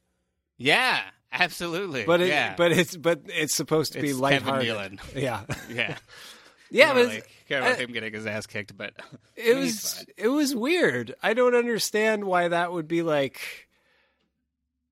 Yeah, 0.58 1.02
absolutely. 1.34 2.06
But 2.06 2.22
it, 2.22 2.30
yeah. 2.30 2.56
but 2.56 2.72
it's 2.72 2.96
but 2.96 3.22
it's 3.26 3.56
supposed 3.56 3.94
to 3.94 4.02
be 4.02 4.12
It's 4.12 4.20
Kevin 4.20 4.48
lighthearted. 4.48 5.00
Nealon. 5.00 5.16
Yeah. 5.22 5.42
yeah, 5.70 5.98
Yeah, 6.72 6.86
Not 6.88 6.94
but 6.96 7.06
really 7.08 7.24
care 7.50 7.60
about 7.60 7.72
I- 7.74 7.82
him 7.84 7.92
getting 7.92 8.14
his 8.14 8.26
ass 8.26 8.46
kicked, 8.48 8.78
but 8.78 8.94
it 9.36 9.58
was 9.58 10.06
it 10.18 10.30
was 10.30 10.56
weird. 10.56 11.14
I 11.22 11.34
don't 11.34 11.56
understand 11.56 12.24
why 12.24 12.48
that 12.48 12.72
would 12.72 12.88
be 12.88 13.02
like 13.02 13.68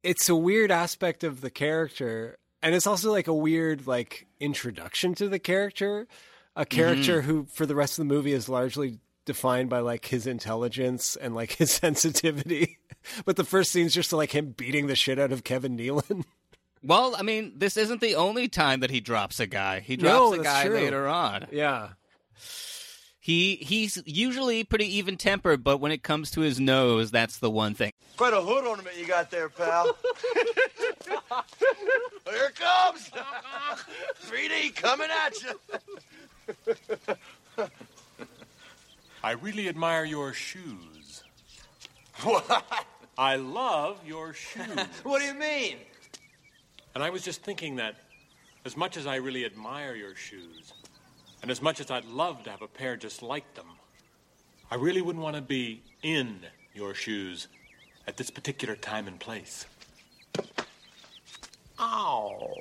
it's 0.04 0.28
a 0.28 0.36
weird 0.36 0.72
aspect 0.72 1.24
of 1.24 1.40
the 1.42 1.50
character 1.50 2.38
and 2.62 2.76
it's 2.76 2.88
also 2.88 3.12
like 3.12 3.28
a 3.28 3.34
weird 3.34 3.88
like 3.88 4.28
introduction 4.40 5.16
to 5.16 5.28
the 5.30 5.40
character. 5.40 6.08
A 6.56 6.66
character 6.66 7.22
Mm-hmm. 7.22 7.30
who 7.30 7.46
for 7.46 7.66
the 7.66 7.76
rest 7.76 7.98
of 8.00 8.08
the 8.08 8.14
movie 8.14 8.34
is 8.34 8.50
largely 8.50 9.00
defined 9.26 9.70
by 9.70 9.80
like 9.80 10.06
his 10.06 10.28
intelligence 10.28 11.16
and 11.16 11.34
like 11.36 11.52
his 11.58 11.72
sensitivity. 11.72 12.78
but 13.26 13.36
the 13.38 13.44
first 13.46 13.72
scene's 13.72 13.94
just 13.94 14.12
like 14.12 14.32
him 14.34 14.52
beating 14.58 14.88
the 14.88 14.96
shit 14.96 15.20
out 15.20 15.32
of 15.32 15.44
Kevin 15.44 15.78
Nealon. 15.78 16.26
Well, 16.84 17.16
I 17.18 17.24
mean, 17.24 17.54
this 17.58 17.76
isn't 17.78 18.00
the 18.02 18.16
only 18.16 18.48
time 18.48 18.80
that 18.80 18.90
he 18.90 19.00
drops 19.02 19.40
a 19.42 19.48
guy. 19.48 19.82
He 19.82 19.98
No, 19.98 20.30
drops 20.34 20.40
a 20.40 20.44
guy 20.44 20.66
true. 20.68 20.76
later 20.76 21.08
on. 21.08 21.48
yeah. 21.52 21.90
He 23.22 23.56
he's 23.58 24.02
usually 24.06 24.64
pretty 24.64 24.86
even 24.98 25.18
tempered, 25.18 25.64
but 25.64 25.78
when 25.80 25.92
it 25.92 26.04
comes 26.04 26.32
to 26.32 26.42
his 26.42 26.60
nose, 26.60 27.12
that's 27.12 27.38
the 27.38 27.50
one 27.50 27.74
thing. 27.74 27.92
Quite 28.16 28.34
a 28.34 28.42
hood 28.42 28.66
ornament 28.66 28.96
you 28.98 29.06
got 29.06 29.30
there, 29.30 29.50
pal. 29.50 29.86
Here 32.30 32.46
it 32.46 32.56
comes. 32.56 33.10
3D 34.26 34.76
coming 34.76 35.08
at 35.26 35.34
you. 35.44 37.68
I 39.24 39.32
really 39.32 39.68
admire 39.68 40.06
your 40.06 40.34
shoes. 40.34 41.24
What? 42.24 42.64
I 43.18 43.36
love 43.36 44.00
your 44.06 44.34
shoes. 44.34 44.66
What 45.04 45.20
do 45.20 45.26
you 45.26 45.34
mean? 45.34 45.76
and 46.96 47.04
I 47.04 47.12
was 47.12 47.22
just 47.22 47.44
thinking 47.44 47.76
that 47.78 47.96
as 48.66 48.76
much 48.76 48.98
as 48.98 49.06
I 49.08 49.16
really 49.18 49.46
admire 49.46 49.96
your 49.96 50.16
shoes, 50.16 50.74
and 51.42 51.52
as 51.52 51.62
much 51.62 51.80
as 51.80 51.90
I'd 51.90 52.06
love 52.06 52.44
to 52.44 52.50
have 52.50 52.62
a 52.62 52.68
pair 52.68 52.96
just 52.96 53.22
like 53.22 53.54
them, 53.56 53.66
I 54.72 54.76
really 54.76 55.02
wouldn't 55.02 55.24
want 55.24 55.36
to 55.36 55.42
be 55.42 55.82
in 56.04 56.40
your 56.74 56.94
shoes 56.94 57.48
at 58.08 58.18
this 58.18 58.30
particular 58.30 58.76
time 58.76 59.08
and 59.08 59.20
place. 59.20 59.66
Oh. 61.78 62.54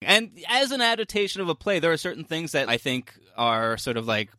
And 0.00 0.30
as 0.48 0.70
an 0.70 0.80
adaptation 0.80 1.40
of 1.40 1.48
a 1.48 1.54
play, 1.54 1.78
there 1.78 1.92
are 1.92 1.96
certain 1.96 2.24
things 2.24 2.52
that 2.52 2.68
I 2.68 2.76
think 2.76 3.14
are 3.36 3.76
sort 3.76 3.96
of 3.96 4.06
like 4.06 4.30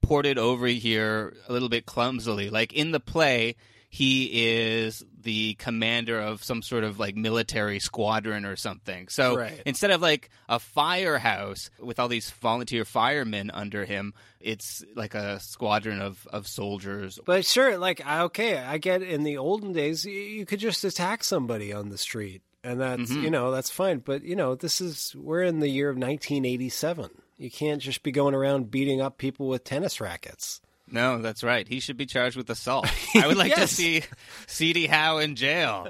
ported 0.00 0.38
over 0.38 0.66
here 0.66 1.34
a 1.48 1.52
little 1.52 1.68
bit 1.68 1.86
clumsily. 1.86 2.50
Like 2.50 2.72
in 2.72 2.90
the 2.90 3.00
play, 3.00 3.56
he 3.94 4.46
is 4.46 5.04
the 5.20 5.52
commander 5.58 6.18
of 6.18 6.42
some 6.42 6.62
sort 6.62 6.82
of 6.82 6.98
like 6.98 7.14
military 7.14 7.78
squadron 7.78 8.46
or 8.46 8.56
something. 8.56 9.06
So 9.08 9.36
Right. 9.36 9.60
instead 9.66 9.90
of 9.90 10.00
like 10.00 10.30
a 10.48 10.58
firehouse 10.58 11.68
with 11.78 12.00
all 12.00 12.08
these 12.08 12.30
volunteer 12.30 12.86
firemen 12.86 13.50
under 13.50 13.84
him, 13.84 14.14
it's 14.40 14.82
like 14.96 15.14
a 15.14 15.38
squadron 15.40 16.00
of, 16.00 16.26
of 16.32 16.46
soldiers. 16.48 17.18
But 17.26 17.44
sure, 17.44 17.76
like 17.76 18.00
okay, 18.06 18.56
I 18.56 18.78
get 18.78 19.02
in 19.02 19.24
the 19.24 19.36
olden 19.36 19.74
days 19.74 20.06
you 20.06 20.46
could 20.46 20.58
just 20.58 20.84
attack 20.84 21.22
somebody 21.22 21.70
on 21.70 21.90
the 21.90 21.98
street, 21.98 22.40
and 22.64 22.80
that's 22.80 23.12
Mhm. 23.12 23.22
you 23.24 23.30
know 23.30 23.50
that's 23.50 23.68
fine. 23.70 23.98
But 23.98 24.22
you 24.24 24.36
know 24.36 24.54
this 24.54 24.80
is 24.80 25.14
we're 25.14 25.42
in 25.42 25.60
the 25.60 25.68
year 25.68 25.90
of 25.90 25.98
1987. 25.98 27.10
You 27.36 27.50
can't 27.50 27.82
just 27.82 28.02
be 28.02 28.10
going 28.10 28.34
around 28.34 28.70
beating 28.70 29.02
up 29.02 29.18
people 29.18 29.48
with 29.48 29.64
tennis 29.64 30.00
rackets. 30.00 30.62
No, 30.92 31.22
that's 31.22 31.42
right. 31.42 31.66
He 31.66 31.80
should 31.80 31.96
be 31.96 32.06
charged 32.06 32.36
with 32.36 32.50
assault. 32.50 32.86
I 33.14 33.26
would 33.26 33.38
like 33.38 33.54
to 33.54 33.66
see 33.66 34.02
C.D. 34.46 34.86
Howe 34.86 35.18
in 35.18 35.36
jail. 35.36 35.88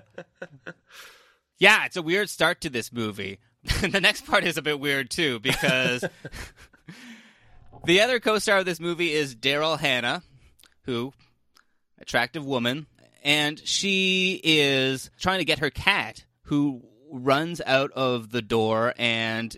Yeah, 1.58 1.84
it's 1.86 1.96
a 1.96 2.02
weird 2.02 2.30
start 2.30 2.60
to 2.62 2.70
this 2.70 2.92
movie. 2.92 3.38
the 3.80 4.00
next 4.00 4.26
part 4.26 4.44
is 4.44 4.56
a 4.56 4.62
bit 4.62 4.80
weird 4.80 5.10
too 5.10 5.38
because 5.40 6.04
the 7.84 8.00
other 8.00 8.18
co-star 8.18 8.58
of 8.58 8.64
this 8.64 8.80
movie 8.80 9.12
is 9.12 9.36
Daryl 9.36 9.78
Hannah, 9.78 10.22
who 10.84 11.12
attractive 12.00 12.44
woman, 12.44 12.86
and 13.22 13.60
she 13.60 14.40
is 14.42 15.10
trying 15.20 15.38
to 15.38 15.44
get 15.44 15.60
her 15.60 15.70
cat 15.70 16.24
who 16.46 16.82
runs 17.10 17.60
out 17.64 17.92
of 17.92 18.30
the 18.30 18.42
door 18.42 18.94
and 18.96 19.56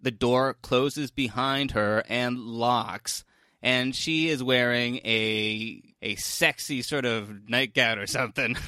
the 0.00 0.10
door 0.10 0.54
closes 0.54 1.10
behind 1.10 1.72
her 1.72 2.02
and 2.08 2.38
locks 2.38 3.24
and 3.66 3.94
she 3.94 4.28
is 4.28 4.42
wearing 4.42 4.96
a 5.04 5.82
a 6.00 6.14
sexy 6.14 6.80
sort 6.82 7.04
of 7.04 7.48
nightgown 7.50 7.98
or 7.98 8.06
something. 8.06 8.56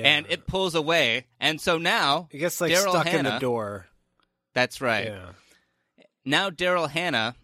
And 0.00 0.24
it 0.30 0.46
pulls 0.46 0.74
away. 0.74 1.26
And 1.40 1.60
so 1.60 1.76
now 1.76 2.28
I 2.32 2.36
guess 2.38 2.58
like 2.60 2.72
Daryl 2.72 2.90
stuck 2.90 3.06
in 3.06 3.24
the 3.24 3.30
Hannah- 3.32 3.40
door. 3.40 3.86
that's 4.54 4.80
right. 4.80 5.06
Yeah. 5.08 6.04
now 6.24 6.48
Daryl 6.48 6.88
Hannah 6.88 7.34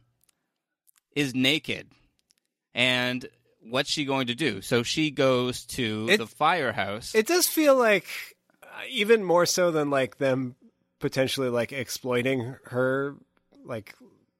is 1.14 1.34
naked. 1.34 1.88
And 2.74 3.26
what's 3.68 3.90
she 3.90 4.04
going 4.06 4.28
to 4.28 4.34
do? 4.34 4.62
So 4.62 4.82
she 4.82 5.10
goes 5.10 5.64
to 5.76 6.06
It- 6.08 6.16
the 6.18 6.26
firehouse. 6.26 7.14
It 7.14 7.26
does 7.26 7.46
feel 7.46 7.76
like 7.76 8.06
uh, 8.62 8.66
even 8.88 9.22
more 9.22 9.44
so 9.44 9.70
than 9.70 9.90
like 9.90 10.16
them 10.16 10.54
potentially 11.00 11.50
like 11.50 11.72
exploiting 11.72 12.56
her, 12.66 13.16
like 13.66 13.94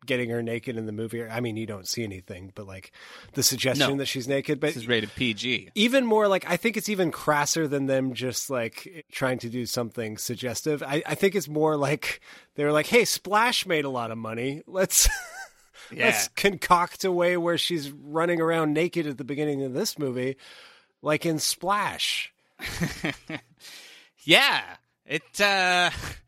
getting 0.07 0.31
her 0.31 0.43
naked 0.43 0.77
in 0.77 0.87
the 0.87 0.93
movie. 0.93 1.25
I 1.25 1.41
mean, 1.41 1.57
you 1.57 1.67
don't 1.67 1.87
see 1.89 2.03
anything, 2.05 2.53
but 2.55 2.67
like 2.67 2.93
the 3.35 3.43
suggestion 3.43 3.91
No. 3.91 3.97
that 3.97 4.07
she's 4.07 4.29
naked. 4.29 4.61
But 4.61 4.69
this 4.69 4.77
is 4.77 4.89
rated 4.89 5.15
PG 5.15 5.71
even 5.75 6.07
more 6.07 6.29
like 6.29 6.49
I 6.49 6.57
think 6.57 6.77
it's 6.77 6.89
even 6.89 7.11
crasser 7.11 7.67
than 7.69 7.87
them 7.87 8.15
just 8.15 8.51
like 8.51 9.05
trying 9.13 9.39
to 9.39 9.49
do 9.49 9.67
something 9.67 10.17
suggestive. 10.19 10.83
I, 10.83 11.03
I 11.07 11.15
think 11.15 11.35
it's 11.35 11.49
more 11.49 11.77
like 11.77 12.21
they 12.57 12.65
were 12.65 12.73
like, 12.73 12.87
"Hey, 12.87 13.05
Splash 13.05 13.67
made 13.67 13.85
a 13.85 13.91
lot 13.91 14.11
of 14.11 14.19
money. 14.19 14.63
Let's 14.67 15.09
Yeah. 15.93 16.07
let's 16.07 16.29
concoct 16.29 17.05
a 17.05 17.13
way 17.13 17.37
where 17.37 17.59
she's 17.59 17.91
running 17.91 18.41
around 18.41 18.73
naked 18.73 19.07
at 19.07 19.19
the 19.19 19.25
beginning 19.25 19.63
of 19.65 19.75
this 19.75 19.99
movie, 19.99 20.37
like 21.03 21.27
in 21.27 21.39
Splash." 21.39 22.33
yeah 24.25 24.63
it 25.07 25.41
uh 25.41 25.91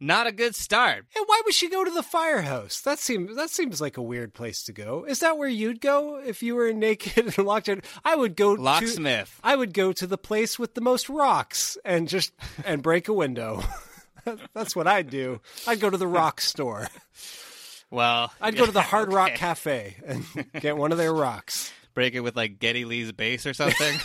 not 0.00 0.26
a 0.26 0.32
good 0.32 0.54
start 0.54 1.04
And 1.16 1.24
why 1.26 1.42
would 1.44 1.54
she 1.54 1.68
go 1.68 1.84
to 1.84 1.90
the 1.90 2.02
firehouse? 2.02 2.80
That 2.82 2.98
seems 2.98 3.34
that 3.36 3.50
seems 3.50 3.80
like 3.80 3.96
a 3.96 4.02
weird 4.02 4.32
place 4.34 4.62
to 4.64 4.72
go. 4.72 5.04
Is 5.04 5.20
that 5.20 5.38
where 5.38 5.48
you'd 5.48 5.80
go 5.80 6.16
if 6.24 6.42
you 6.42 6.54
were 6.54 6.72
naked 6.72 7.36
and 7.36 7.46
locked 7.46 7.68
in? 7.68 7.82
I 8.04 8.14
would 8.16 8.36
go 8.36 8.54
to 8.56 8.62
Locksmith. 8.62 9.40
I 9.42 9.56
would 9.56 9.74
go 9.74 9.92
to 9.92 10.06
the 10.06 10.18
place 10.18 10.58
with 10.58 10.74
the 10.74 10.80
most 10.80 11.08
rocks 11.08 11.76
and 11.84 12.08
just 12.08 12.32
and 12.64 12.82
break 12.82 13.08
a 13.08 13.12
window. 13.12 13.62
That's 14.54 14.76
what 14.76 14.86
I'd 14.86 15.10
do. 15.10 15.40
I'd 15.66 15.80
go 15.80 15.90
to 15.90 15.96
the 15.96 16.06
rock 16.06 16.40
store. 16.40 16.86
well 17.90 18.32
I'd 18.40 18.56
go 18.56 18.66
to 18.66 18.72
the 18.72 18.80
yeah, 18.80 18.84
Hard 18.94 19.12
Rock. 19.12 19.34
Cafe 19.34 19.96
and 20.06 20.24
get 20.60 20.76
one 20.76 20.92
of 20.92 20.98
their 20.98 21.12
rocks. 21.14 21.72
break 21.94 22.14
it 22.14 22.20
with 22.20 22.36
like 22.36 22.58
Geddy 22.58 22.84
Lee's 22.84 23.10
bass 23.12 23.46
or 23.46 23.54
something. 23.54 23.98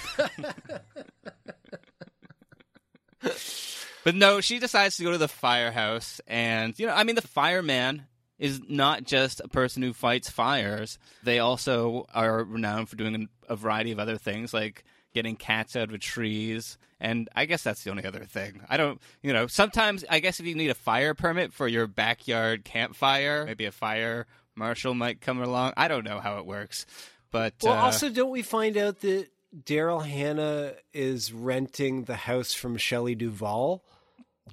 But 4.03 4.15
no, 4.15 4.41
she 4.41 4.59
decides 4.59 4.97
to 4.97 5.03
go 5.03 5.11
to 5.11 5.17
the 5.17 5.27
firehouse, 5.27 6.21
and 6.27 6.77
you 6.77 6.85
know, 6.87 6.93
I 6.93 7.03
mean, 7.03 7.15
the 7.15 7.21
fireman 7.21 8.05
is 8.39 8.61
not 8.67 9.03
just 9.03 9.39
a 9.39 9.47
person 9.47 9.83
who 9.83 9.93
fights 9.93 10.29
fires. 10.29 10.99
They 11.23 11.39
also 11.39 12.07
are 12.13 12.43
renowned 12.43 12.89
for 12.89 12.95
doing 12.95 13.29
a 13.47 13.55
variety 13.55 13.91
of 13.91 13.99
other 13.99 14.17
things, 14.17 14.53
like 14.53 14.83
getting 15.13 15.35
cats 15.35 15.75
out 15.75 15.93
of 15.93 15.99
trees. 15.99 16.77
And 16.99 17.29
I 17.35 17.45
guess 17.45 17.63
that's 17.63 17.83
the 17.83 17.91
only 17.91 18.05
other 18.05 18.25
thing. 18.25 18.61
I 18.69 18.77
don't, 18.77 18.99
you 19.21 19.33
know, 19.33 19.47
sometimes 19.47 20.03
I 20.09 20.19
guess 20.19 20.39
if 20.39 20.45
you 20.45 20.55
need 20.55 20.69
a 20.69 20.75
fire 20.75 21.13
permit 21.13 21.53
for 21.53 21.67
your 21.67 21.87
backyard 21.87 22.65
campfire, 22.65 23.45
maybe 23.45 23.65
a 23.65 23.71
fire 23.71 24.25
marshal 24.55 24.93
might 24.93 25.21
come 25.21 25.41
along. 25.41 25.73
I 25.77 25.87
don't 25.87 26.05
know 26.05 26.19
how 26.19 26.39
it 26.39 26.45
works. 26.45 26.85
But 27.31 27.53
Well, 27.61 27.73
uh, 27.73 27.81
also, 27.81 28.09
don't 28.09 28.29
we 28.29 28.41
find 28.41 28.77
out 28.77 29.01
that 29.01 29.27
Daryl 29.57 30.05
Hannah 30.05 30.73
is 30.93 31.31
renting 31.31 32.05
the 32.05 32.15
house 32.15 32.53
from 32.53 32.77
Shelley 32.77 33.15
Duvall? 33.15 33.83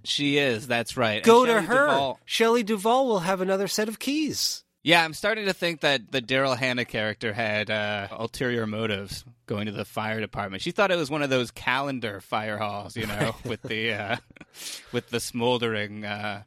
She 0.05 0.39
is. 0.39 0.67
That's 0.67 0.97
right. 0.97 1.23
Go 1.23 1.45
to 1.47 1.61
her. 1.61 1.87
Duvall- 1.87 2.21
Shelley 2.25 2.63
Duvall 2.63 3.07
will 3.07 3.19
have 3.21 3.41
another 3.41 3.69
set 3.69 3.89
of 3.89 3.99
keys. 3.99 4.65
yeah, 4.83 5.05
I'm 5.05 5.13
starting 5.15 5.47
to 5.47 5.53
think 5.53 5.81
that 5.83 6.11
the 6.11 6.23
Daryl 6.23 6.57
Hannah 6.57 6.85
character 6.87 7.33
had 7.33 7.71
uh, 7.71 8.09
ulterior 8.13 8.67
motives 8.67 9.25
going 9.47 9.67
to 9.67 9.73
the 9.73 9.85
fire 9.85 10.21
department. 10.21 10.63
She 10.63 10.71
thought 10.71 10.91
it 10.91 10.97
was 10.97 11.11
one 11.11 11.23
of 11.23 11.29
those 11.31 11.51
calendar 11.51 12.21
fire 12.21 12.57
halls, 12.57 12.97
you 12.97 13.07
know, 13.07 13.35
with 13.45 13.61
the 13.63 13.93
uh, 13.93 14.17
with 14.93 15.11
the 15.11 15.21
smoldering. 15.21 16.05
Uh, 16.05 16.43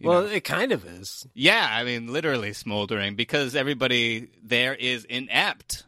Well, 0.00 0.22
know. 0.22 0.28
it 0.28 0.44
kind 0.44 0.72
of 0.72 0.84
is. 0.84 1.26
yeah, 1.34 1.66
I 1.70 1.82
mean, 1.84 2.12
literally 2.12 2.52
smoldering 2.52 3.16
because 3.16 3.56
everybody 3.56 4.28
there 4.44 4.74
is 4.74 5.04
inept. 5.06 5.84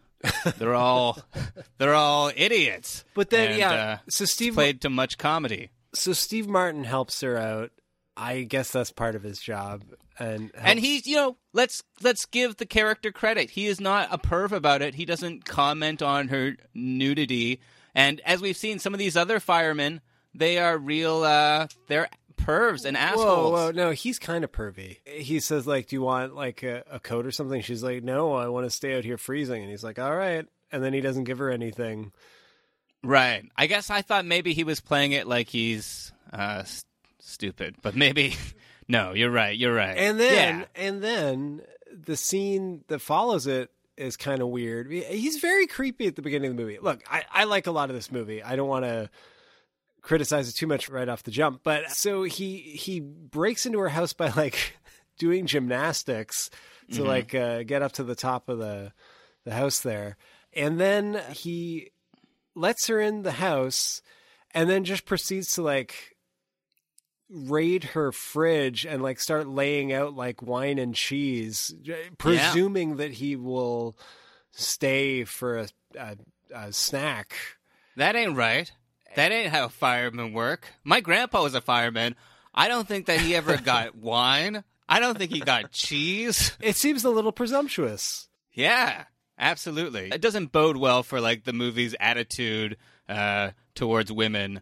they're 0.57 0.75
all 0.75 1.19
they're 1.79 1.95
all 1.95 2.33
idiots. 2.35 3.05
But 3.15 3.31
then, 3.31 3.51
And, 3.51 3.59
yeah, 3.59 3.71
uh, 3.71 3.99
so 4.09 4.25
Steve- 4.25 4.55
played 4.55 4.81
to 4.81 4.91
much 4.91 5.19
comedy. 5.19 5.71
So 5.95 6.13
Steve 6.13 6.49
Martin 6.49 6.85
helps 6.85 7.21
her 7.21 7.37
out. 7.37 7.71
I 8.17 8.43
guess 8.43 8.73
that's 8.73 8.91
part 8.91 9.15
of 9.15 9.23
his 9.23 9.39
job, 9.41 9.85
and 10.19 10.51
And 10.57 10.81
he's, 10.81 11.07
you 11.07 11.15
know, 11.15 11.37
let's 11.53 11.85
let's 12.03 12.27
give 12.27 12.57
the 12.57 12.67
character 12.67 13.13
credit. 13.13 13.51
He 13.51 13.67
is 13.67 13.81
not 13.81 14.09
a 14.11 14.19
perv 14.19 14.51
about 14.51 14.83
it. 14.83 14.97
He 14.97 15.05
doesn't 15.05 15.45
comment 15.45 16.03
on 16.03 16.27
her 16.29 16.57
nudity. 16.75 17.61
And 17.95 18.21
as 18.25 18.41
we've 18.41 18.57
seen, 18.57 18.81
some 18.81 18.93
of 18.93 18.99
these 18.99 19.17
other 19.17 19.39
firemen, 19.39 20.01
they 20.35 20.59
are 20.59 20.77
real. 20.77 21.23
uh 21.23 21.69
They're 21.87 22.09
pervs 22.37 22.85
and 22.85 22.97
assholes. 22.97 23.53
Whoa, 23.53 23.67
whoa, 23.67 23.71
no, 23.71 23.91
he's 23.93 24.19
kind 24.19 24.43
of 24.43 24.51
pervy. 24.51 24.99
He 25.07 25.39
says 25.39 25.67
like, 25.69 25.87
"Do 25.87 25.95
you 25.97 26.03
want 26.03 26.35
like 26.35 26.65
a, 26.65 26.83
a 26.91 26.99
coat 26.99 27.25
or 27.25 27.31
something?" 27.31 27.63
She's 27.63 27.85
like, 27.85 28.03
"No, 28.03 28.33
I 28.33 28.49
want 28.49 28.67
to 28.67 28.71
stay 28.71 28.97
out 28.99 29.05
here 29.05 29.19
freezing." 29.19 29.63
And 29.63 29.71
he's 29.71 29.85
like, 29.85 29.99
"All 30.01 30.15
right." 30.17 30.45
And 30.73 30.83
then 30.83 30.93
he 30.93 31.01
doesn't 31.01 31.25
give 31.25 31.39
her 31.39 31.51
anything. 31.51 32.13
Right. 33.05 33.45
I 33.57 33.67
guess 33.67 33.91
I 33.91 34.03
thought 34.03 34.25
maybe 34.25 34.53
he 34.55 34.65
was 34.65 34.81
playing 34.81 35.13
it 35.13 35.27
like 35.27 35.49
he's 35.49 36.13
uh 36.33 36.59
s- 36.61 36.85
stupid, 37.21 37.77
but 37.83 37.95
maybe 37.95 38.35
no. 38.89 39.13
You're 39.13 39.31
right. 39.31 39.57
You're 39.57 39.75
right. 39.75 39.97
And 39.97 40.19
then, 40.19 40.59
Yeah. 40.61 40.65
and 40.75 41.03
then 41.03 41.63
the 41.93 42.17
scene 42.17 42.85
that 42.89 43.01
follows 43.01 43.47
it 43.47 43.71
is 43.97 44.17
kind 44.17 44.41
of 44.41 44.49
weird. 44.49 44.91
He's 44.93 45.39
very 45.39 45.67
creepy 45.67 46.07
at 46.07 46.17
the 46.17 46.23
beginning 46.23 46.51
of 46.51 46.57
the 46.57 46.63
movie. 46.63 46.79
Look, 46.81 47.03
I, 47.11 47.25
I 47.33 47.45
like 47.45 47.67
a 47.67 47.73
lot 47.73 47.89
of 47.91 47.97
this 47.97 48.13
movie. 48.13 48.43
I 48.43 48.55
don't 48.57 48.69
want 48.69 48.85
to 48.85 49.11
criticize 50.03 50.49
it 50.49 50.53
too 50.53 50.67
much 50.67 50.89
right 50.89 51.09
off 51.09 51.23
the 51.25 51.31
jump, 51.31 51.61
but 51.65 51.91
so 51.91 52.23
he 52.23 52.59
he 52.59 53.01
breaks 53.01 53.67
into 53.67 53.79
her 53.81 53.89
house 53.89 54.13
by 54.15 54.29
like 54.31 54.77
doing 55.19 55.47
gymnastics 55.47 56.51
to 56.93 57.03
Mhm. 57.03 57.07
like 57.07 57.35
uh, 57.35 57.63
get 57.65 57.83
up 57.83 57.93
to 57.93 58.05
the 58.05 58.15
top 58.15 58.49
of 58.49 58.59
the 58.59 58.93
the 59.45 59.53
house 59.53 59.81
there, 59.81 60.17
and 60.53 60.79
then 60.81 61.21
he 61.33 61.91
lets 62.59 62.87
her 62.89 63.01
in 63.01 63.23
the 63.23 63.33
house, 63.33 64.03
and 64.53 64.69
then 64.69 64.85
just 64.85 65.05
proceeds 65.05 65.55
to 65.55 65.63
like 65.63 66.17
raid 67.31 67.85
her 67.85 68.11
fridge 68.11 68.87
and 68.87 69.03
like 69.03 69.21
start 69.21 69.47
laying 69.47 69.93
out 69.93 70.15
like 70.15 70.43
wine 70.43 70.79
and 70.79 70.95
cheese, 70.95 71.75
presuming 72.17 72.97
that 72.97 73.13
he 73.13 73.37
will 73.37 73.97
stay 74.53 75.25
for 75.25 75.59
a, 75.59 75.69
a, 75.99 76.17
a 76.55 76.73
snack. 76.73 77.35
That 77.97 78.17
ain't 78.17 78.37
right. 78.37 78.71
That 79.17 79.33
ain't 79.33 79.51
how 79.51 79.69
firemen 79.69 80.33
work. 80.33 80.69
My 80.85 81.01
grandpa 81.01 81.43
was 81.43 81.55
a 81.55 81.61
fireman. 81.61 82.15
I 82.55 82.69
don't 82.69 82.87
think 82.87 83.07
that 83.07 83.21
he 83.21 83.35
ever 83.35 83.57
got 83.57 83.95
wine. 83.97 84.65
I 84.89 85.01
don't 85.01 85.19
think 85.19 85.33
he 85.33 85.41
got 85.41 85.71
cheese. 85.71 86.57
It 86.61 86.77
seems 86.77 87.05
a 87.05 87.11
little 87.11 87.33
presumptuous. 87.33 88.29
Yeah, 88.53 89.05
absolutely. 89.39 90.11
It 90.13 90.21
doesn't 90.21 90.53
bode 90.53 90.77
well 90.77 91.03
for 91.03 91.21
like 91.21 91.45
the 91.45 91.53
movie's 91.53 91.95
attitude 92.01 92.77
uh, 93.09 93.51
towards 93.75 94.11
women 94.13 94.61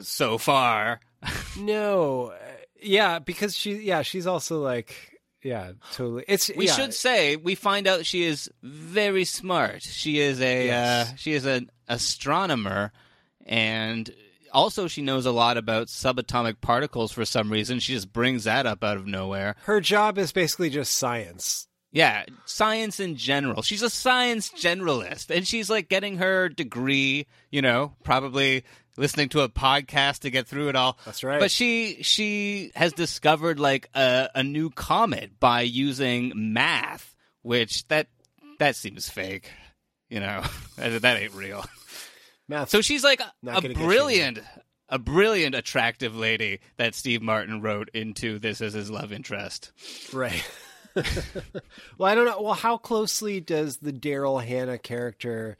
so 0.00 0.38
far. 0.38 1.00
No, 1.58 2.32
uh, 2.32 2.36
yeah, 2.82 3.18
because 3.18 3.56
she, 3.56 3.76
yeah, 3.76 4.02
she's 4.02 4.26
also 4.26 4.60
like, 4.60 4.94
Yeah, 5.42 5.72
totally. 5.92 6.24
It's 6.28 6.50
We 6.54 6.66
yeah, 6.66 6.72
should 6.74 6.92
say 6.94 7.36
we 7.36 7.54
find 7.54 7.86
out 7.86 8.04
she 8.04 8.24
is 8.24 8.50
very 8.62 9.24
smart. 9.24 9.82
She 9.82 10.18
is 10.18 10.40
a 10.40 10.66
Yes. 10.66 11.12
uh, 11.12 11.16
she 11.16 11.32
is 11.32 11.46
an 11.46 11.70
astronomer, 11.88 12.92
and 13.46 14.10
also 14.52 14.86
she 14.88 15.00
knows 15.02 15.24
a 15.26 15.32
lot 15.32 15.56
about 15.56 15.86
subatomic 15.88 16.60
particles 16.60 17.10
for 17.12 17.24
some 17.24 17.50
reason. 17.50 17.78
She 17.78 17.94
just 17.94 18.12
brings 18.12 18.44
that 18.44 18.66
up 18.66 18.84
out 18.84 18.96
of 18.98 19.06
nowhere. 19.06 19.56
her 19.64 19.80
job 19.80 20.18
is 20.18 20.30
basically 20.32 20.68
just 20.70 20.94
science. 20.94 21.68
Yeah, 21.94 22.24
science 22.44 22.98
in 22.98 23.14
general. 23.14 23.62
She's 23.62 23.82
a 23.82 23.88
science 23.88 24.50
generalist, 24.50 25.34
and 25.34 25.46
she's 25.46 25.70
like 25.70 25.88
getting 25.88 26.16
her 26.16 26.48
degree. 26.48 27.28
You 27.52 27.62
know, 27.62 27.94
probably 28.02 28.64
listening 28.96 29.28
to 29.30 29.42
a 29.42 29.48
podcast 29.48 30.20
to 30.20 30.30
get 30.30 30.48
through 30.48 30.70
it 30.70 30.76
all. 30.76 30.98
That's 31.04 31.22
right. 31.22 31.38
But 31.38 31.52
she 31.52 32.02
she 32.02 32.72
has 32.74 32.92
discovered 32.92 33.60
like 33.60 33.88
a, 33.94 34.28
a 34.34 34.42
new 34.42 34.70
comet 34.70 35.38
by 35.38 35.60
using 35.60 36.32
math, 36.34 37.14
which 37.42 37.86
that 37.86 38.08
that 38.58 38.74
seems 38.74 39.08
fake. 39.08 39.52
You 40.10 40.18
know, 40.18 40.42
that, 40.76 41.00
that 41.02 41.22
ain't 41.22 41.34
real. 41.34 41.64
Math. 42.48 42.70
So 42.70 42.80
she's 42.80 43.04
like 43.04 43.20
a 43.20 43.32
gonna 43.44 43.60
get 43.60 43.70
you 43.70 43.76
brilliant, 43.76 44.40
a 44.88 44.98
brilliant, 44.98 45.54
attractive 45.54 46.16
lady 46.16 46.58
that 46.76 46.96
Steve 46.96 47.22
Martin 47.22 47.62
wrote 47.62 47.88
into 47.94 48.40
this 48.40 48.60
as 48.60 48.72
his 48.72 48.90
love 48.90 49.12
interest. 49.12 49.70
Right. 50.12 50.44
well, 51.98 52.10
I 52.10 52.14
don't 52.14 52.26
know. 52.26 52.40
Well, 52.40 52.54
how 52.54 52.76
closely 52.76 53.40
does 53.40 53.78
the 53.78 53.92
Daryl 53.92 54.44
Hannah 54.44 54.78
character 54.78 55.56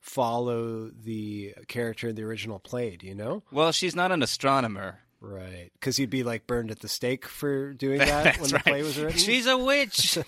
follow 0.00 0.88
the 0.88 1.54
character 1.68 2.08
in 2.08 2.16
the 2.16 2.22
original 2.22 2.58
play? 2.58 2.96
Do 2.96 3.06
you 3.06 3.14
know? 3.14 3.42
Well, 3.52 3.72
she's 3.72 3.94
not 3.94 4.12
an 4.12 4.22
astronomer. 4.22 5.00
Right. 5.20 5.70
Because 5.74 5.98
you'd 5.98 6.10
be 6.10 6.22
like 6.22 6.46
burned 6.46 6.70
at 6.70 6.80
the 6.80 6.88
stake 6.88 7.26
for 7.26 7.74
doing 7.74 7.98
that 7.98 8.40
when 8.40 8.50
the 8.50 8.54
right. 8.56 8.64
play 8.64 8.82
was 8.82 8.98
written. 8.98 9.18
She's 9.18 9.46
a 9.46 9.56
witch. 9.56 10.18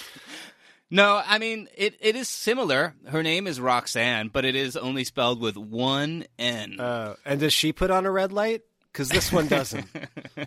no, 0.90 1.22
I 1.24 1.38
mean 1.38 1.68
it. 1.76 1.96
It 2.00 2.16
is 2.16 2.28
similar. 2.28 2.94
Her 3.06 3.22
name 3.22 3.46
is 3.46 3.60
Roxanne, 3.60 4.28
but 4.28 4.44
it 4.44 4.56
is 4.56 4.76
only 4.76 5.04
spelled 5.04 5.40
with 5.40 5.56
one 5.56 6.24
N. 6.38 6.80
Uh, 6.80 7.16
and 7.24 7.40
does 7.40 7.52
she 7.52 7.72
put 7.72 7.90
on 7.90 8.06
a 8.06 8.10
red 8.10 8.32
light? 8.32 8.62
Because 8.90 9.10
this 9.10 9.30
one 9.30 9.46
doesn't. 9.46 9.86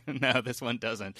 no, 0.07 0.41
this 0.41 0.61
one 0.61 0.77
doesn't. 0.77 1.17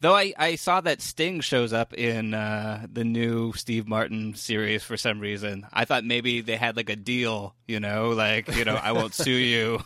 Though 0.00 0.14
I, 0.14 0.32
I 0.38 0.54
saw 0.56 0.80
that 0.80 1.02
Sting 1.02 1.40
shows 1.40 1.74
up 1.74 1.92
in 1.92 2.32
uh, 2.32 2.86
the 2.90 3.04
new 3.04 3.52
Steve 3.52 3.86
Martin 3.86 4.34
series 4.34 4.82
for 4.82 4.96
some 4.96 5.20
reason. 5.20 5.66
I 5.72 5.84
thought 5.84 6.04
maybe 6.04 6.40
they 6.40 6.56
had 6.56 6.76
like 6.76 6.88
a 6.88 6.96
deal, 6.96 7.54
you 7.68 7.80
know, 7.80 8.10
like 8.10 8.54
you 8.56 8.64
know 8.64 8.76
I 8.76 8.92
won't 8.92 9.12
sue 9.12 9.30
you 9.30 9.84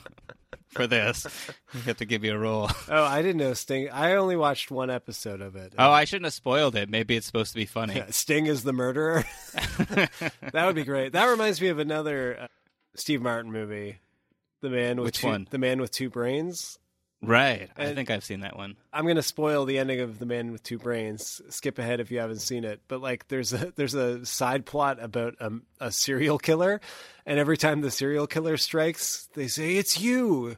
for 0.74 0.87
this. 0.87 1.27
You 1.72 1.81
have 1.83 1.96
to 1.98 2.05
give 2.05 2.22
me 2.22 2.29
a 2.29 2.38
role. 2.38 2.68
oh, 2.88 3.03
I 3.03 3.22
didn't 3.22 3.38
know 3.38 3.55
Sting. 3.55 3.88
I 3.90 4.16
only 4.16 4.37
watched 4.37 4.70
one 4.70 4.90
episode 4.90 5.40
of 5.40 5.57
it. 5.57 5.74
Oh, 5.79 5.90
I 5.90 6.05
shouldn't 6.05 6.27
have 6.27 6.35
spoiled 6.35 6.77
it. 6.77 6.88
Maybe 6.88 7.16
it's 7.16 7.27
supposed 7.27 7.53
to 7.53 7.57
be 7.57 7.66
funny. 7.66 7.96
Yeah, 7.96 8.07
Sting 8.11 8.46
is 8.46 8.62
the 8.62 8.72
murderer. 8.72 9.24
that 9.55 10.66
would 10.66 10.74
be 10.74 10.85
great. 10.85 11.12
That 11.12 11.27
reminds 11.27 11.61
me 11.61 11.68
of 11.68 11.79
another 11.79 12.38
uh, 12.42 12.46
Steve 12.94 13.22
Martin 13.22 13.50
movie, 13.50 13.98
The 14.61 14.70
Man 14.70 14.98
with 14.98 15.07
Which 15.07 15.18
two, 15.18 15.27
one? 15.29 15.48
The 15.50 15.59
Man 15.59 15.81
with 15.81 15.90
Two 15.90 16.11
Brains. 16.11 16.79
Right. 17.26 17.70
I 17.76 17.94
think 17.94 18.10
I've 18.10 18.24
seen 18.24 18.40
that 18.40 18.56
one. 18.56 18.76
I'm 18.92 19.06
gonna 19.06 19.22
spoil 19.22 19.64
the 19.64 19.78
ending 19.78 20.00
of 20.00 20.18
The 20.18 20.26
Man 20.26 20.52
with 20.52 20.62
Two 20.62 20.78
Brains. 20.78 21.40
Skip 21.48 21.78
ahead 21.78 22.00
if 22.00 22.10
you 22.10 22.18
haven't 22.18 22.40
seen 22.40 22.64
it. 22.64 22.80
But 22.88 23.00
like, 23.00 23.28
there's 23.28 23.52
a 23.52 23.72
there's 23.76 23.94
a 23.94 24.24
side 24.26 24.66
plot 24.66 25.02
about 25.02 25.34
a, 25.40 25.52
a 25.80 25.92
serial 25.92 26.38
killer, 26.38 26.80
and 27.26 27.38
every 27.38 27.56
time 27.56 27.80
the 27.80 27.90
serial 27.90 28.26
killer 28.26 28.56
strikes, 28.56 29.28
they 29.34 29.48
say 29.48 29.76
it's 29.76 30.00
you. 30.00 30.56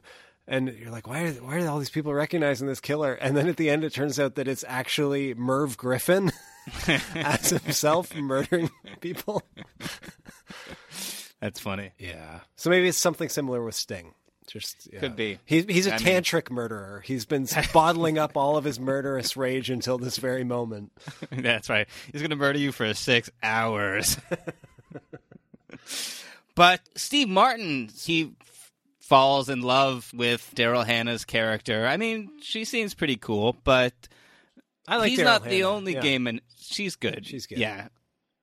And 0.49 0.69
you're 0.79 0.91
like, 0.91 1.07
why 1.07 1.23
are 1.23 1.31
why 1.33 1.57
are 1.61 1.67
all 1.67 1.79
these 1.79 1.89
people 1.89 2.13
recognizing 2.13 2.67
this 2.67 2.79
killer? 2.79 3.13
And 3.13 3.35
then 3.35 3.47
at 3.47 3.57
the 3.57 3.69
end, 3.69 3.83
it 3.83 3.93
turns 3.93 4.19
out 4.19 4.35
that 4.35 4.47
it's 4.47 4.63
actually 4.67 5.33
Merv 5.33 5.77
Griffin 5.77 6.31
as 7.15 7.49
himself 7.49 8.15
murdering 8.15 8.69
people. 9.01 9.43
That's 11.41 11.59
funny. 11.59 11.91
Yeah. 11.99 12.39
So 12.55 12.69
maybe 12.69 12.87
it's 12.87 12.97
something 12.97 13.29
similar 13.29 13.63
with 13.63 13.75
Sting. 13.75 14.13
Just 14.47 14.89
yeah. 14.91 14.99
Could 14.99 15.15
be. 15.17 15.39
He's 15.45 15.65
he's 15.65 15.87
a 15.87 15.95
I 15.95 15.97
mean- 15.97 16.07
tantric 16.07 16.49
murderer. 16.49 17.01
He's 17.05 17.25
been 17.25 17.47
bottling 17.73 18.17
up 18.17 18.37
all 18.37 18.57
of 18.57 18.63
his 18.63 18.79
murderous 18.79 19.35
rage 19.35 19.69
until 19.69 19.97
this 19.97 20.17
very 20.17 20.45
moment. 20.45 20.91
That's 21.31 21.69
right. 21.69 21.87
He's 22.11 22.21
going 22.21 22.31
to 22.31 22.37
murder 22.37 22.57
you 22.57 22.71
for 22.71 22.93
six 22.93 23.29
hours. 23.43 24.17
but 26.55 26.79
Steve 26.95 27.27
Martin, 27.27 27.89
he 27.93 28.33
falls 29.01 29.49
in 29.49 29.61
love 29.61 30.09
with 30.13 30.51
Daryl 30.55 30.85
Hannah's 30.85 31.25
character. 31.25 31.85
I 31.85 31.97
mean, 31.97 32.29
she 32.41 32.63
seems 32.63 32.93
pretty 32.93 33.17
cool, 33.17 33.55
but 33.65 33.93
I 34.87 34.97
like 34.97 35.09
he's 35.09 35.19
Daryl 35.19 35.25
not 35.25 35.43
the 35.43 35.65
only 35.65 35.93
yeah. 35.93 36.01
game 36.01 36.27
in. 36.27 36.41
She's 36.57 36.95
good. 36.95 37.25
She's 37.25 37.47
good. 37.47 37.57
Yeah, 37.57 37.89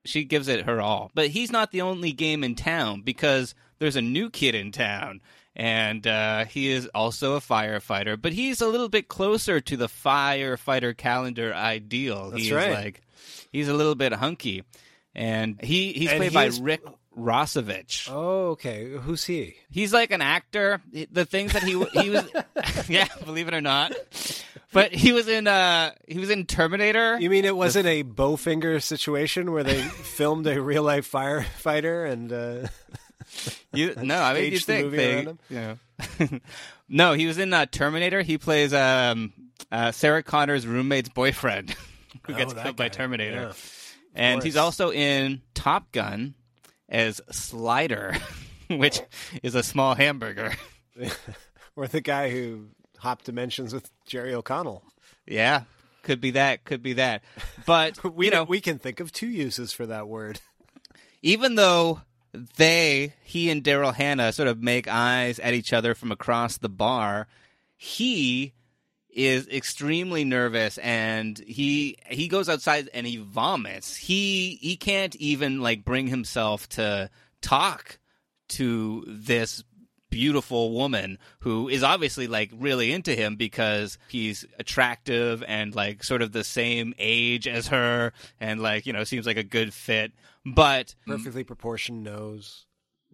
she 0.04 0.24
gives 0.24 0.48
it 0.48 0.66
her 0.66 0.82
all. 0.82 1.10
But 1.14 1.28
he's 1.28 1.50
not 1.50 1.72
the 1.72 1.80
only 1.80 2.12
game 2.12 2.44
in 2.44 2.54
town 2.56 3.00
because 3.00 3.54
there's 3.78 3.96
a 3.96 4.02
new 4.02 4.28
kid 4.28 4.54
in 4.54 4.70
town. 4.70 5.22
And 5.56 6.04
uh, 6.06 6.46
he 6.46 6.68
is 6.68 6.88
also 6.94 7.36
a 7.36 7.40
firefighter, 7.40 8.20
but 8.20 8.32
he's 8.32 8.60
a 8.60 8.66
little 8.66 8.88
bit 8.88 9.06
closer 9.06 9.60
to 9.60 9.76
the 9.76 9.86
firefighter 9.86 10.96
calendar 10.96 11.54
ideal. 11.54 12.30
That's 12.30 12.42
he's 12.42 12.52
right. 12.52 12.72
like 12.72 13.02
he's 13.52 13.68
a 13.68 13.74
little 13.74 13.94
bit 13.94 14.12
hunky, 14.12 14.64
and 15.14 15.60
he 15.62 15.92
he's 15.92 16.10
And 16.10 16.18
played 16.18 16.30
he 16.32 16.34
by 16.34 16.44
is- 16.46 16.60
Rick 16.60 16.82
Rossovich. 17.16 18.08
Oh, 18.10 18.48
okay. 18.50 18.90
Who's 18.90 19.24
he? 19.24 19.54
He's 19.70 19.92
like 19.92 20.10
an 20.10 20.20
actor. 20.20 20.82
The 21.12 21.24
things 21.24 21.52
that 21.52 21.62
he 21.62 21.80
he 22.00 22.10
was, 22.10 22.28
yeah, 22.88 23.06
believe 23.24 23.46
it 23.46 23.54
or 23.54 23.60
not, 23.60 23.92
but 24.72 24.92
he 24.92 25.12
was 25.12 25.28
in 25.28 25.46
uh 25.46 25.92
he 26.08 26.18
was 26.18 26.30
in 26.30 26.46
Terminator. 26.46 27.16
You 27.20 27.30
mean 27.30 27.44
it 27.44 27.56
wasn't 27.56 27.86
a 27.86 28.02
Bowfinger 28.02 28.82
situation 28.82 29.52
where 29.52 29.62
they 29.62 29.80
filmed 29.82 30.48
a 30.48 30.60
real 30.60 30.82
life 30.82 31.08
firefighter 31.10 32.10
and 32.10 32.32
uh, 32.32 32.68
You, 33.74 33.92
no, 33.96 34.20
I 34.22 34.34
mean 34.34 34.52
you 34.52 34.58
the 34.60 34.64
think 34.64 34.90
they, 34.92 35.26
you 35.50 36.40
no, 36.88 37.12
he 37.14 37.26
was 37.26 37.38
in 37.38 37.52
uh, 37.52 37.66
Terminator. 37.66 38.22
He 38.22 38.38
plays 38.38 38.72
um, 38.72 39.32
uh, 39.72 39.90
Sarah 39.90 40.22
Connor's 40.22 40.64
roommate's 40.64 41.08
boyfriend, 41.08 41.70
who 42.26 42.34
Oh, 42.34 42.36
gets 42.36 42.54
killed 42.54 42.76
by. 42.76 42.88
Terminator. 42.88 43.40
Yeah. 43.48 43.52
and 44.14 44.42
he's 44.44 44.56
also 44.56 44.92
in 44.92 45.42
Top 45.54 45.90
Gun 45.90 46.34
as 46.88 47.20
Slider, 47.32 48.16
which 48.70 49.00
is 49.42 49.56
a 49.56 49.62
small 49.64 49.96
hamburger. 49.96 50.52
or 51.74 51.88
the 51.88 52.00
guy 52.00 52.30
who 52.30 52.68
hopped 52.98 53.24
dimensions 53.24 53.74
with 53.74 53.90
Jerry 54.06 54.32
O'Connell? 54.34 54.84
yeah, 55.26 55.62
could 56.04 56.20
be 56.20 56.30
that. 56.32 56.62
Could 56.64 56.82
be 56.82 56.92
that. 56.94 57.22
But 57.66 58.02
We 58.14 58.26
you 58.26 58.30
know, 58.30 58.44
we 58.44 58.60
can 58.60 58.78
think 58.78 59.00
of 59.00 59.10
two 59.10 59.26
uses 59.28 59.72
for 59.72 59.86
that 59.86 60.06
word. 60.06 60.38
even 61.22 61.56
though 61.56 62.02
they, 62.56 63.14
he 63.22 63.50
and 63.50 63.62
Daryl 63.62 63.94
Hannah, 63.94 64.32
sort 64.32 64.48
of 64.48 64.62
make 64.62 64.88
eyes 64.88 65.38
at 65.38 65.54
each 65.54 65.72
other 65.72 65.94
from 65.94 66.12
across 66.12 66.58
the 66.58 66.68
bar, 66.68 67.28
he 67.76 68.52
is 69.10 69.46
extremely 69.48 70.24
nervous 70.24 70.76
and 70.78 71.38
he 71.38 71.96
he 72.08 72.26
goes 72.26 72.48
outside 72.48 72.90
and 72.92 73.06
he 73.06 73.16
vomits. 73.16 73.94
He 73.94 74.58
he 74.60 74.76
can't 74.76 75.14
even 75.16 75.60
like 75.60 75.84
bring 75.84 76.08
himself 76.08 76.68
to 76.70 77.10
talk 77.40 77.98
to 78.48 79.04
this 79.06 79.62
beautiful 80.14 80.70
woman 80.72 81.18
who 81.40 81.68
is 81.68 81.82
obviously 81.82 82.28
like 82.28 82.50
really 82.54 82.92
into 82.92 83.12
him 83.14 83.34
because 83.34 83.98
he's 84.08 84.44
attractive 84.60 85.42
and 85.48 85.74
like 85.74 86.04
sort 86.04 86.22
of 86.22 86.30
the 86.30 86.44
same 86.44 86.94
age 86.98 87.48
as 87.48 87.66
her 87.68 88.12
and 88.40 88.60
like 88.60 88.86
you 88.86 88.92
know 88.92 89.02
seems 89.02 89.26
like 89.26 89.36
a 89.36 89.42
good 89.42 89.74
fit 89.74 90.12
but 90.46 90.94
Perfectly 91.06 91.42
proportioned 91.42 92.04
nose. 92.04 92.64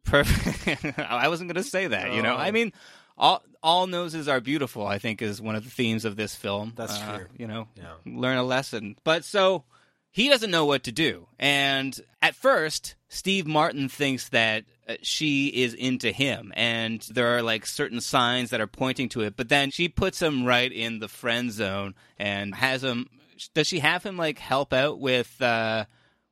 perfect 0.05 0.99
i 0.99 1.29
wasn't 1.29 1.49
going 1.49 1.63
to 1.63 1.69
say 1.69 1.87
that 1.87 2.13
you 2.13 2.23
know 2.23 2.35
Oh. 2.35 2.39
i 2.39 2.51
mean 2.51 2.73
all 3.17 3.43
all 3.63 3.87
noses 3.87 4.29
are 4.29 4.41
beautiful 4.41 4.87
i 4.87 4.99
think 4.99 5.23
is 5.23 5.41
one 5.41 5.55
of 5.57 5.65
the 5.65 5.71
themes 5.71 6.05
of 6.05 6.17
this 6.17 6.35
film 6.35 6.73
That's 6.77 6.99
Uh, 7.01 7.17
true. 7.19 7.27
you 7.39 7.47
know 7.47 7.69
Yeah. 7.77 7.93
learn 8.07 8.37
a 8.39 8.43
lesson 8.45 8.97
but 9.05 9.25
so 9.25 9.65
he 10.11 10.29
doesn't 10.29 10.51
know 10.51 10.64
what 10.64 10.85
to 10.85 10.92
do 10.92 11.27
and 11.38 12.01
at 12.23 12.35
first 12.35 12.94
steve 13.09 13.46
martin 13.46 13.88
thinks 13.88 14.29
that 14.31 14.64
uh, 14.88 14.94
she 15.03 15.49
is 15.49 15.75
into 15.75 16.11
him 16.11 16.53
and 16.57 17.07
there 17.11 17.37
are 17.37 17.42
like 17.42 17.64
certain 17.66 18.01
signs 18.01 18.51
that 18.51 18.61
are 18.61 18.66
pointing 18.66 19.09
to 19.09 19.20
it 19.20 19.37
but 19.37 19.49
then 19.49 19.70
she 19.70 19.88
puts 19.88 20.20
him 20.20 20.44
right 20.44 20.73
in 20.73 20.99
the 20.99 21.09
friend 21.09 21.53
zone 21.53 21.94
and 22.18 22.55
has 22.55 22.83
him 22.83 23.07
does 23.55 23.66
she 23.66 23.79
have 23.79 24.03
him 24.03 24.16
like 24.16 24.38
help 24.38 24.73
out 24.73 25.01
with 25.01 25.40
uh 25.40 25.85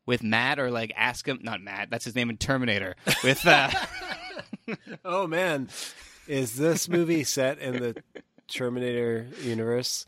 with 0.07 0.23
Matt 0.23 0.59
or 0.59 0.71
like 0.71 0.93
ask 0.97 1.27
him 1.27 1.39
not 1.43 1.61
Matt 1.61 1.91
that's 1.91 2.05
his 2.05 2.15
name 2.15 2.31
in 2.31 2.37
Terminator 2.37 2.97
with 3.23 3.47
uh 3.47 3.71
Oh 5.05 5.27
man, 5.27 5.69
is 6.27 6.57
this 6.57 6.89
movie 6.89 7.25
set 7.25 7.59
in 7.59 7.81
the 7.81 8.03
Terminator 8.49 9.27
universe? 9.43 10.07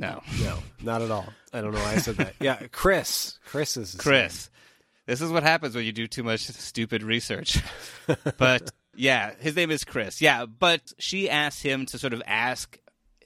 No 0.00 0.22
No, 0.42 0.58
not 0.82 1.02
at 1.02 1.10
all. 1.10 1.26
I 1.52 1.60
don't 1.60 1.72
know 1.72 1.80
why 1.80 1.92
I 1.92 1.98
said 1.98 2.16
that. 2.16 2.34
Yeah, 2.40 2.60
Chris. 2.72 3.38
Chris 3.44 3.76
is 3.76 3.94
Chris. 3.94 4.50
This 5.06 5.20
is 5.20 5.30
what 5.30 5.42
happens 5.42 5.74
when 5.74 5.84
you 5.84 5.92
do 5.92 6.06
too 6.06 6.22
much 6.22 6.42
stupid 6.42 7.02
research. 7.02 7.58
but 8.38 8.70
yeah, 8.94 9.32
his 9.40 9.56
name 9.56 9.70
is 9.70 9.84
Chris. 9.84 10.20
Yeah, 10.20 10.46
but 10.46 10.92
she 10.98 11.28
asks 11.28 11.62
him 11.62 11.86
to 11.86 11.98
sort 11.98 12.12
of 12.12 12.22
ask 12.26 12.78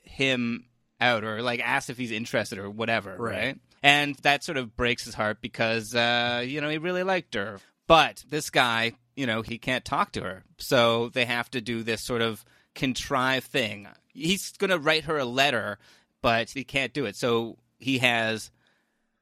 him 0.02 0.66
out 1.00 1.24
or 1.24 1.42
like 1.42 1.60
ask 1.60 1.90
if 1.90 1.98
he's 1.98 2.10
interested 2.12 2.58
or 2.58 2.70
whatever, 2.70 3.16
right? 3.18 3.34
Right. 3.34 3.58
And 3.82 4.14
that 4.22 4.42
sort 4.42 4.56
of 4.56 4.76
breaks 4.76 5.04
his 5.04 5.14
heart 5.14 5.38
because 5.42 5.94
uh, 5.94 6.42
you 6.46 6.60
know 6.60 6.70
he 6.70 6.78
really 6.78 7.02
liked 7.02 7.34
her, 7.34 7.58
but 7.86 8.24
this 8.28 8.50
guy, 8.50 8.92
you 9.14 9.26
know, 9.26 9.42
he 9.42 9.58
can't 9.58 9.84
talk 9.84 10.12
to 10.12 10.22
her, 10.22 10.42
so 10.58 11.10
they 11.10 11.26
have 11.26 11.50
to 11.50 11.60
do 11.60 11.82
this 11.82 12.00
sort 12.00 12.22
of 12.22 12.44
contrived 12.74 13.46
thing. 13.46 13.86
He's 14.12 14.52
going 14.52 14.70
to 14.70 14.78
write 14.78 15.04
her 15.04 15.18
a 15.18 15.24
letter, 15.24 15.78
but 16.24 16.48
he 16.48 16.64
can't 16.64 16.94
do 16.94 17.04
it, 17.04 17.16
so 17.16 17.58
he 17.78 17.98
has 17.98 18.50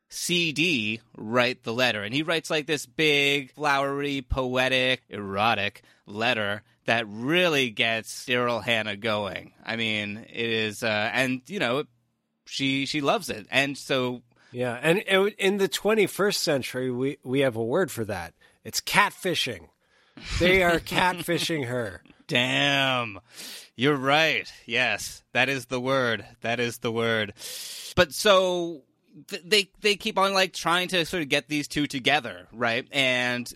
CD 0.09 1.01
write 1.17 1.65
the 1.65 1.73
letter. 1.73 2.05
And 2.05 2.15
he 2.15 2.23
writes 2.23 2.49
like 2.49 2.69
this 2.69 2.87
big, 2.87 3.51
flowery, 3.55 4.23
poetic, 4.23 5.03
erotic 5.09 5.83
letter 6.07 6.63
that 6.85 7.07
really 7.09 7.71
gets 7.71 8.25
Daryl 8.25 8.63
Hannah 8.63 8.97
going. 8.97 9.53
I 9.67 9.75
mean, 9.75 10.25
it 10.33 10.49
is, 10.49 10.85
uh, 10.85 11.11
and 11.13 11.43
you 11.49 11.59
know, 11.59 11.83
she 12.45 12.87
she 12.87 13.01
loves 13.01 13.31
it, 13.31 13.49
and 13.51 13.77
so 13.77 14.23
Yeah, 14.53 14.79
and 14.81 14.99
in 14.99 15.57
the 15.57 15.69
21st 15.69 16.37
century, 16.37 16.93
we 16.93 17.19
we 17.25 17.41
have 17.41 17.57
a 17.57 17.65
word 17.65 17.91
for 17.91 18.05
that. 18.05 18.33
It's 18.63 18.81
catfishing. 18.81 19.71
They 20.39 20.63
are 20.63 20.79
catfishing 20.95 21.67
her. 21.67 22.01
Damn. 22.29 23.19
You're 23.77 23.97
right. 23.97 24.51
Yes, 24.67 25.23
that 25.33 25.49
is 25.49 25.67
the 25.67 25.81
word. 25.81 26.25
That 26.43 26.61
is 26.61 26.79
the 26.79 26.93
word. 26.93 27.33
But 27.97 28.13
so 28.13 28.83
th- 29.29 29.43
they 29.45 29.71
they 29.81 29.97
keep 29.97 30.19
on 30.19 30.35
like 30.35 30.53
trying 30.53 30.89
to 30.89 31.05
sort 31.07 31.23
of 31.23 31.29
get 31.29 31.49
these 31.49 31.69
two 31.69 31.87
together, 31.87 32.49
right? 32.53 32.87
And 32.93 33.51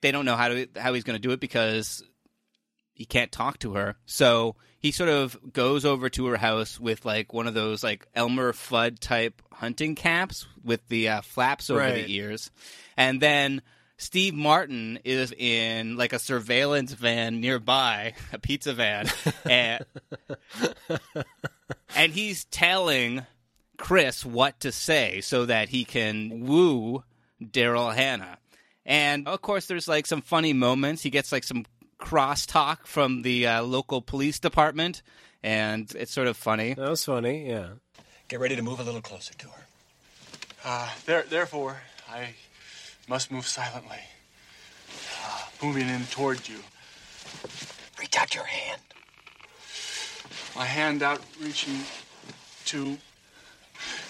they 0.00 0.10
don't 0.10 0.24
know 0.24 0.36
how 0.36 0.48
to 0.48 0.66
how 0.76 0.92
he's 0.92 1.04
going 1.04 1.16
to 1.16 1.22
do 1.22 1.30
it 1.32 1.40
because 1.40 2.02
he 2.94 3.04
can't 3.04 3.30
talk 3.30 3.60
to 3.60 3.74
her. 3.74 3.96
So 4.06 4.56
he 4.80 4.90
sort 4.90 5.08
of 5.08 5.36
goes 5.52 5.84
over 5.84 6.08
to 6.10 6.26
her 6.26 6.36
house 6.36 6.78
with 6.80 7.04
like 7.04 7.32
one 7.32 7.46
of 7.46 7.54
those 7.54 7.82
like 7.84 8.06
Elmer 8.14 8.52
Fudd 8.52 8.98
type 8.98 9.40
hunting 9.52 9.94
caps 9.94 10.46
with 10.64 10.86
the 10.88 11.08
uh, 11.08 11.20
flaps 11.22 11.70
over 11.70 11.78
Right. 11.80 11.94
the 12.06 12.12
ears, 12.14 12.50
and 12.96 13.20
then 13.20 13.62
Steve 13.98 14.32
Martin 14.32 15.00
is 15.04 15.32
in 15.32 15.96
like 15.96 16.12
a 16.12 16.20
surveillance 16.20 16.92
van 16.92 17.40
nearby, 17.40 18.14
a 18.32 18.38
pizza 18.38 18.72
van, 18.72 19.08
and, 19.44 19.84
and 21.94 22.12
he's 22.12 22.44
telling 22.46 23.26
Chris 23.76 24.24
what 24.24 24.60
to 24.60 24.72
say 24.72 25.20
so 25.20 25.46
that 25.46 25.68
he 25.68 25.84
can 25.84 26.46
woo 26.46 27.02
Daryl 27.42 27.94
Hannah. 27.94 28.38
And 28.86 29.26
of 29.26 29.42
course, 29.42 29.66
there's 29.66 29.88
like 29.88 30.06
some 30.06 30.22
funny 30.22 30.52
moments. 30.52 31.02
He 31.02 31.10
gets 31.10 31.32
like 31.32 31.44
some 31.44 31.66
crosstalk 32.00 32.86
from 32.86 33.22
the 33.22 33.48
uh, 33.48 33.62
local 33.62 34.00
police 34.00 34.38
department, 34.38 35.02
and 35.42 35.92
it's 35.96 36.12
sort 36.12 36.28
of 36.28 36.36
funny. 36.36 36.74
That 36.74 36.88
was 36.88 37.04
funny, 37.04 37.48
yeah. 37.48 37.70
Get 38.28 38.38
ready 38.38 38.54
to 38.56 38.62
move 38.62 38.78
a 38.78 38.84
little 38.84 39.00
closer 39.00 39.34
to 39.34 39.48
her. 39.48 39.62
Uh, 40.64 40.88
there, 41.04 41.22
therefore, 41.22 41.80
I 42.08 42.34
must 43.08 43.30
move 43.30 43.46
silently, 43.46 43.98
uh, 45.24 45.42
moving 45.62 45.88
in 45.88 46.04
toward 46.06 46.46
you. 46.48 46.58
Reach 47.98 48.16
out 48.18 48.34
your 48.34 48.44
hand. 48.44 48.80
My 50.54 50.64
hand 50.64 51.02
out, 51.02 51.20
reaching 51.40 51.80
to 52.66 52.98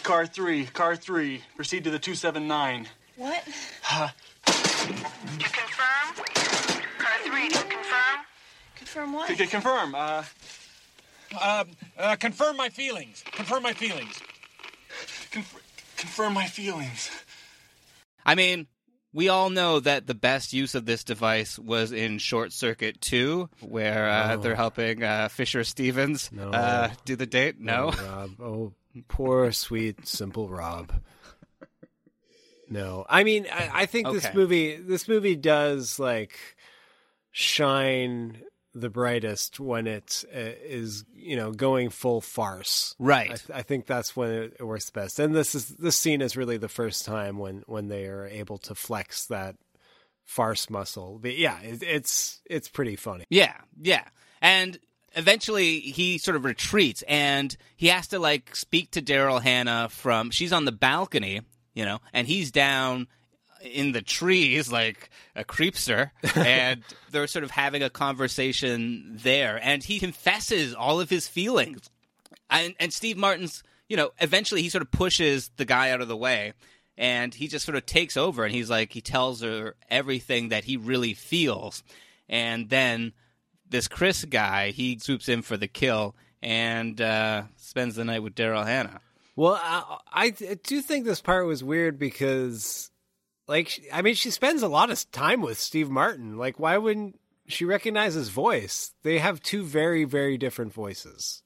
car 0.03 0.27
three. 0.27 0.67
Car 0.67 0.97
three. 0.97 1.43
Proceed 1.57 1.85
to 1.85 1.91
the 1.91 1.99
two 1.99 2.15
seven 2.15 2.49
nine. 2.49 2.89
What? 3.17 3.43
Uh, 3.91 4.09
To 4.47 4.53
confirm? 5.51 6.25
Car 6.99 7.19
three, 7.25 7.49
to 7.49 7.59
confirm? 7.59 8.19
Confirm 8.77 9.13
what? 9.13 9.29
c- 9.29 9.37
c- 9.37 9.47
confirm. 9.47 9.95
Uh, 9.95 10.25
Uh, 11.39 11.65
uh, 11.99 12.17
confirm 12.17 12.57
my 12.57 12.71
feelings. 12.71 13.23
Confirm 13.33 13.63
my 13.63 13.75
feelings. 13.75 14.19
conf- 15.31 15.63
confirm 15.99 16.33
my 16.33 16.47
feelings. 16.47 17.11
I 18.25 18.35
mean, 18.35 18.67
we 19.19 19.29
all 19.29 19.51
know 19.51 19.81
that 19.81 20.07
the 20.07 20.15
best 20.15 20.53
use 20.53 20.77
of 20.77 20.87
this 20.87 21.03
device 21.03 21.59
was 21.59 21.91
in 21.91 22.19
Short 22.19 22.53
Circuit 22.53 23.01
2, 23.01 23.51
where 23.63 24.09
uh, 24.09 24.37
No. 24.37 24.41
they're 24.43 24.55
helping 24.55 25.03
uh, 25.03 25.27
Fisher 25.29 25.65
Stevens 25.65 26.31
No. 26.31 26.51
uh, 26.51 26.91
do 27.05 27.17
the 27.17 27.27
date. 27.27 27.59
No. 27.59 27.91
Oh, 27.93 28.05
Rob. 28.07 28.31
Oh, 28.41 28.73
poor, 29.09 29.51
sweet, 29.51 30.07
simple 30.07 30.49
Rob. 30.49 30.93
No, 32.71 33.07
I 33.09 33.25
mean, 33.25 33.49
I, 33.53 33.71
I 33.83 33.87
think 33.87 34.07
this 34.13 34.33
movie, 34.35 34.77
this 34.77 35.09
movie 35.09 35.35
does 35.35 35.99
like 35.99 36.39
shine 37.33 38.41
the 38.75 38.91
brightest 38.91 39.59
when 39.59 39.87
it 39.87 40.25
uh, 40.33 40.39
is, 40.39 41.05
you 41.15 41.37
know, 41.37 41.53
going 41.53 41.91
full 41.91 42.21
farce. 42.21 42.95
Right. 42.99 43.31
I, 43.31 43.35
th- 43.35 43.51
I 43.53 43.63
think 43.63 43.87
that's 43.87 44.15
when 44.15 44.31
it, 44.31 44.57
it 44.61 44.65
works 44.65 44.87
the 44.87 44.93
best. 44.93 45.19
And 45.19 45.35
this 45.35 45.55
is 45.55 45.69
this 45.69 45.97
scene 45.97 46.21
is 46.21 46.37
really 46.37 46.59
the 46.59 46.69
first 46.69 47.05
time 47.05 47.39
when 47.39 47.65
when 47.67 47.89
they 47.89 48.07
are 48.07 48.27
able 48.27 48.59
to 48.59 48.75
flex 48.75 49.27
that 49.27 49.57
farce 50.25 50.69
muscle. 50.71 51.19
But 51.21 51.37
yeah, 51.37 51.61
it, 51.61 51.83
it's 51.83 52.41
it's 52.45 52.69
pretty 52.69 52.97
funny. 52.97 53.25
Yeah, 53.31 53.55
yeah. 53.81 54.05
And 54.41 54.79
eventually 55.17 55.81
he 55.81 56.19
sort 56.19 56.37
of 56.37 56.45
retreats 56.45 57.03
and 57.09 57.57
he 57.77 57.89
has 57.89 58.09
to 58.09 58.19
like 58.19 58.55
speak 58.55 58.93
to 58.93 59.03
Daryl 59.03 59.43
Hannah 59.43 59.89
from 59.91 60.31
she's 60.31 60.53
on 60.53 60.65
the 60.65 60.73
balcony, 60.73 61.41
you 61.75 61.85
know, 61.85 61.99
and 62.13 62.27
he's 62.27 62.51
down 62.51 63.09
in 63.63 63.93
the 63.93 64.03
trees 64.03 64.71
like 64.71 65.11
a 65.35 65.45
creepster 65.45 66.11
and 66.37 66.83
they're 67.11 67.27
sort 67.27 67.45
of 67.45 67.51
having 67.51 67.83
a 67.83 67.91
conversation 67.91 69.19
there 69.23 69.59
and 69.63 69.83
he 69.83 69.99
confesses 69.99 70.75
all 70.75 71.01
of 71.01 71.11
his 71.11 71.29
feelings. 71.29 71.91
And 72.51 72.75
and 72.81 72.93
Steve 72.93 73.17
Martin's, 73.17 73.63
you 73.89 73.97
know, 73.97 74.11
eventually 74.21 74.63
he 74.63 74.69
sort 74.69 74.83
of 74.83 74.91
pushes 74.91 75.51
the 75.57 75.65
guy 75.65 75.91
out 75.91 76.01
of 76.01 76.09
the 76.09 76.17
way 76.17 76.55
and 76.97 77.35
he 77.35 77.49
just 77.49 77.65
sort 77.65 77.77
of 77.77 77.87
takes 77.87 78.17
over 78.17 78.45
and 78.45 78.55
he's 78.55 78.71
like 78.71 78.93
he 78.93 79.01
tells 79.01 79.43
her 79.43 79.77
everything 79.91 80.49
that 80.49 80.65
he 80.65 80.77
really 80.77 81.15
feels. 81.15 81.83
And 82.29 82.69
then 82.69 83.13
this 83.69 83.89
Chris 83.89 84.25
guy, 84.25 84.71
he 84.71 84.99
swoops 84.99 85.29
in 85.29 85.43
for 85.43 85.57
the 85.57 85.69
kill 85.69 86.15
and 86.43 87.01
uh, 87.01 87.43
spends 87.57 87.97
the 87.97 88.05
night 88.05 88.23
with 88.23 88.35
Daryl 88.35 88.67
Hannah. 88.67 89.01
Well, 89.37 89.59
I, 89.61 90.01
I 90.13 90.31
do 90.31 90.83
think 90.83 91.05
this 91.05 91.21
part 91.21 91.47
was 91.47 91.63
weird 91.63 91.99
because, 91.99 92.91
like, 93.49 93.83
I 93.93 94.03
mean, 94.03 94.15
she 94.15 94.31
spends 94.31 94.63
a 94.63 94.69
lot 94.69 94.91
of 94.91 95.11
time 95.11 95.41
with 95.41 95.59
Steve 95.59 95.91
Martin. 95.91 96.37
Like, 96.37 96.61
why 96.61 96.77
wouldn't 96.77 97.19
she 97.47 97.65
recognize 97.65 98.15
his 98.15 98.29
voice? 98.29 98.95
They 99.03 99.19
have 99.19 99.43
two 99.43 99.65
very, 99.65 100.05
very 100.05 100.37
different 100.37 100.73
voices. 100.73 101.43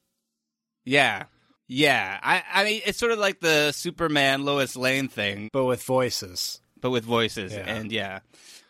Yeah. 0.83 1.23
Yeah. 1.67 2.19
I, 2.21 2.43
I 2.53 2.63
mean, 2.65 2.81
it's 2.85 2.99
sort 2.99 3.13
of 3.13 3.19
like 3.19 3.39
the 3.39 3.71
Superman 3.71 4.43
Lois 4.43 4.75
Lane 4.75 5.07
thing, 5.07 5.49
but 5.53 5.63
with 5.63 5.81
voices. 5.81 6.61
But 6.81 6.91
with 6.91 7.05
voices. 7.05 7.53
Yeah. 7.53 7.59
And 7.59 7.91
yeah. 7.91 8.19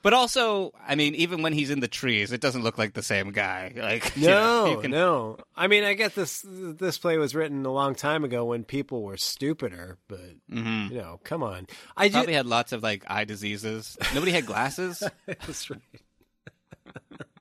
But 0.03 0.13
also, 0.13 0.71
I 0.87 0.93
mean, 0.95 1.15
even 1.15 1.41
when 1.41 1.53
he's 1.53 1.69
in 1.71 1.79
the 1.79 1.87
trees, 1.87 2.31
it 2.31 2.41
doesn't 2.41 2.61
look 2.61 2.77
like 2.77 2.93
the 2.93 3.01
same 3.01 3.31
guy. 3.31 3.73
Like, 3.83 4.15
you 4.15 4.27
know, 4.27 4.65
No, 4.65 4.71
you 4.71 4.81
can- 4.81 4.91
no. 4.91 5.37
I 5.55 5.67
mean, 5.67 5.83
I 5.83 5.93
get 5.93 6.13
this. 6.13 6.45
This 6.47 6.97
play 6.99 7.17
was 7.17 7.33
written 7.33 7.65
a 7.65 7.71
long 7.71 7.95
time 7.95 8.23
ago 8.23 8.45
when 8.45 8.63
people 8.65 9.01
were 9.03 9.17
stupider, 9.17 9.97
but 10.07 10.19
Mhm. 10.51 10.91
you 10.91 10.97
know, 10.97 11.19
come 11.23 11.41
on. 11.41 11.67
I 11.97 12.09
probably 12.09 12.33
had 12.33 12.45
lots 12.45 12.71
of 12.73 12.83
like 12.83 13.03
eye 13.07 13.23
diseases. 13.25 13.97
Nobody 14.13 14.31
had 14.31 14.45
glasses. 14.45 15.01
That's 15.25 15.69
right. 15.69 15.79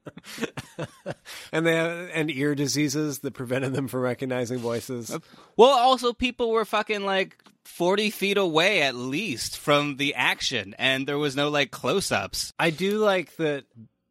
and 1.52 1.66
they 1.66 1.74
have, 1.76 2.10
and 2.12 2.30
ear 2.30 2.54
diseases 2.54 3.20
that 3.20 3.34
prevented 3.34 3.72
them 3.72 3.88
from 3.88 4.00
recognizing 4.00 4.58
voices. 4.58 5.16
Well, 5.56 5.70
also 5.70 6.12
people 6.12 6.50
were 6.50 6.64
fucking 6.64 7.04
like 7.04 7.36
forty 7.64 8.10
feet 8.10 8.36
away 8.36 8.82
at 8.82 8.94
least 8.94 9.58
from 9.58 9.96
the 9.96 10.14
action, 10.14 10.74
and 10.78 11.06
there 11.06 11.18
was 11.18 11.36
no 11.36 11.48
like 11.48 11.70
close-ups. 11.70 12.52
I 12.58 12.70
do 12.70 12.98
like 12.98 13.36
that 13.36 13.64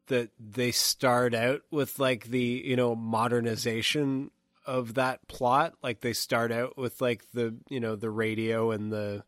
that 0.08 0.30
they 0.38 0.72
start 0.72 1.34
out 1.34 1.62
with 1.70 1.98
like 1.98 2.24
the 2.26 2.62
you 2.64 2.76
know 2.76 2.94
modernization 2.94 4.30
of 4.66 4.94
that 4.94 5.26
plot. 5.28 5.74
Like 5.82 6.00
they 6.00 6.12
start 6.12 6.52
out 6.52 6.76
with 6.78 7.00
like 7.00 7.24
the 7.32 7.56
you 7.68 7.80
know 7.80 7.96
the 7.96 8.10
radio 8.10 8.70
and 8.70 8.92
the 8.92 9.24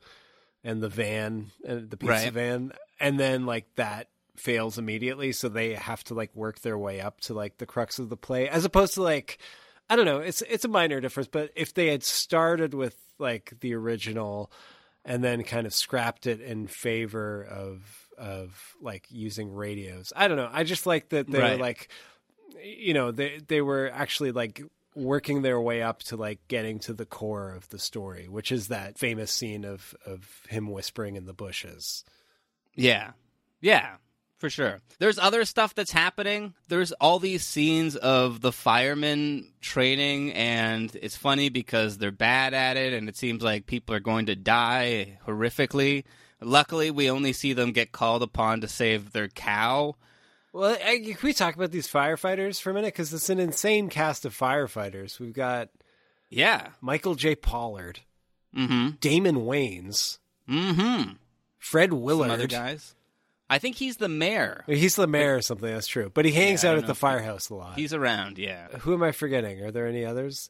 and 0.62 0.82
the 0.82 0.88
van 0.88 1.50
and 1.66 1.90
the 1.90 1.96
pizza 1.96 2.12
Right. 2.12 2.32
van, 2.32 2.72
and 3.00 3.18
then 3.20 3.44
like 3.46 3.66
that 3.76 4.08
fails 4.36 4.78
immediately, 4.78 5.32
so 5.32 5.48
they 5.48 5.74
have 5.74 6.02
to 6.04 6.14
like 6.14 6.34
work 6.34 6.60
their 6.60 6.78
way 6.78 7.00
up 7.00 7.20
to 7.22 7.34
like 7.34 7.58
the 7.58 7.66
crux 7.66 7.98
of 7.98 8.08
the 8.08 8.16
play, 8.16 8.48
as 8.48 8.64
opposed 8.64 8.94
to 8.94 9.02
like 9.02 9.38
I 9.88 9.96
don't 9.96 10.06
know. 10.06 10.18
It's 10.18 10.42
it's 10.42 10.64
a 10.64 10.68
minor 10.68 11.00
difference, 11.00 11.28
but 11.30 11.50
if 11.54 11.74
they 11.74 11.88
had 11.88 12.02
started 12.02 12.74
with 12.74 12.96
like 13.18 13.52
the 13.60 13.74
original 13.74 14.50
and 15.04 15.22
then 15.22 15.42
kind 15.44 15.66
of 15.66 15.74
scrapped 15.74 16.26
it 16.26 16.40
in 16.40 16.66
favor 16.66 17.44
of 17.44 18.08
of 18.18 18.74
like 18.80 19.06
using 19.10 19.52
radios. 19.52 20.12
I 20.16 20.28
don't 20.28 20.36
know. 20.38 20.48
I 20.52 20.64
just 20.64 20.86
like 20.86 21.10
that 21.10 21.30
they 21.30 21.38
were 21.38 21.44
Right. 21.44 21.60
like 21.60 21.88
you 22.62 22.94
know, 22.94 23.10
they 23.10 23.40
they 23.46 23.60
were 23.60 23.90
actually 23.92 24.32
like 24.32 24.62
working 24.96 25.42
their 25.42 25.60
way 25.60 25.82
up 25.82 26.02
to 26.04 26.16
like 26.16 26.38
getting 26.48 26.78
to 26.78 26.92
the 26.94 27.04
core 27.04 27.50
of 27.50 27.68
the 27.68 27.78
story, 27.78 28.28
which 28.28 28.50
is 28.52 28.68
that 28.68 28.96
famous 28.98 29.30
scene 29.32 29.64
of 29.64 29.94
of 30.06 30.28
him 30.48 30.70
whispering 30.70 31.16
in 31.16 31.26
the 31.26 31.34
bushes. 31.34 32.04
Yeah, 32.76 33.10
yeah, 33.60 33.96
for 34.44 34.50
sure. 34.50 34.80
There's 34.98 35.18
other 35.18 35.46
stuff 35.46 35.74
that's 35.74 35.90
happening. 35.90 36.52
There's 36.68 36.92
all 36.92 37.18
these 37.18 37.42
scenes 37.42 37.96
of 37.96 38.42
the 38.42 38.52
firemen 38.52 39.50
training, 39.62 40.34
and 40.34 40.94
it's 41.00 41.16
funny 41.16 41.48
because 41.48 41.96
they're 41.96 42.12
bad 42.12 42.52
at 42.52 42.76
it, 42.76 42.92
and 42.92 43.08
it 43.08 43.16
seems 43.16 43.42
like 43.42 43.64
people 43.64 43.94
are 43.94 44.00
going 44.00 44.26
to 44.26 44.36
die 44.36 45.18
horrifically. 45.26 46.04
Luckily, 46.42 46.90
we 46.90 47.10
only 47.10 47.32
see 47.32 47.54
them 47.54 47.72
get 47.72 47.92
called 47.92 48.22
upon 48.22 48.60
to 48.60 48.68
save 48.68 49.12
their 49.12 49.28
cow. 49.28 49.96
Well, 50.52 50.76
I, 50.84 50.98
can 50.98 51.16
we 51.22 51.32
talk 51.32 51.54
about 51.54 51.70
these 51.70 51.88
firefighters 51.88 52.60
for 52.60 52.68
a 52.68 52.74
minute? 52.74 52.92
Because 52.92 53.14
it's 53.14 53.30
an 53.30 53.40
insane 53.40 53.88
cast 53.88 54.26
of 54.26 54.36
firefighters. 54.36 55.18
We've 55.18 55.32
got 55.32 55.70
yeah 56.28 56.68
Michael 56.82 57.14
J. 57.14 57.34
Pollard, 57.34 58.00
mm-hmm. 58.54 58.96
Damon 59.00 59.36
Wayans, 59.36 60.18
mm-hmm. 60.46 61.12
Fred 61.58 61.94
Willard. 61.94 62.28
Some 62.28 62.34
other 62.34 62.46
guys. 62.46 62.94
I 63.50 63.58
think 63.58 63.76
he's 63.76 63.98
the 63.98 64.08
mayor. 64.08 64.64
He's 64.66 64.96
the 64.96 65.06
mayor 65.06 65.36
or 65.36 65.42
something. 65.42 65.70
That's 65.72 65.86
true. 65.86 66.10
But 66.12 66.24
he 66.24 66.32
hangs 66.32 66.62
Yeah, 66.64 66.70
I 66.70 66.72
out 66.72 66.74
don't 66.76 66.78
at 66.78 66.82
know 66.84 66.86
the 66.88 66.92
if- 66.92 66.98
firehouse 66.98 67.50
a 67.50 67.54
lot. 67.54 67.76
He's 67.78 67.92
around, 67.92 68.38
yeah. 68.38 68.68
Who 68.78 68.94
am 68.94 69.02
I 69.02 69.12
forgetting? 69.12 69.62
Are 69.62 69.70
there 69.70 69.86
any 69.86 70.04
others? 70.04 70.48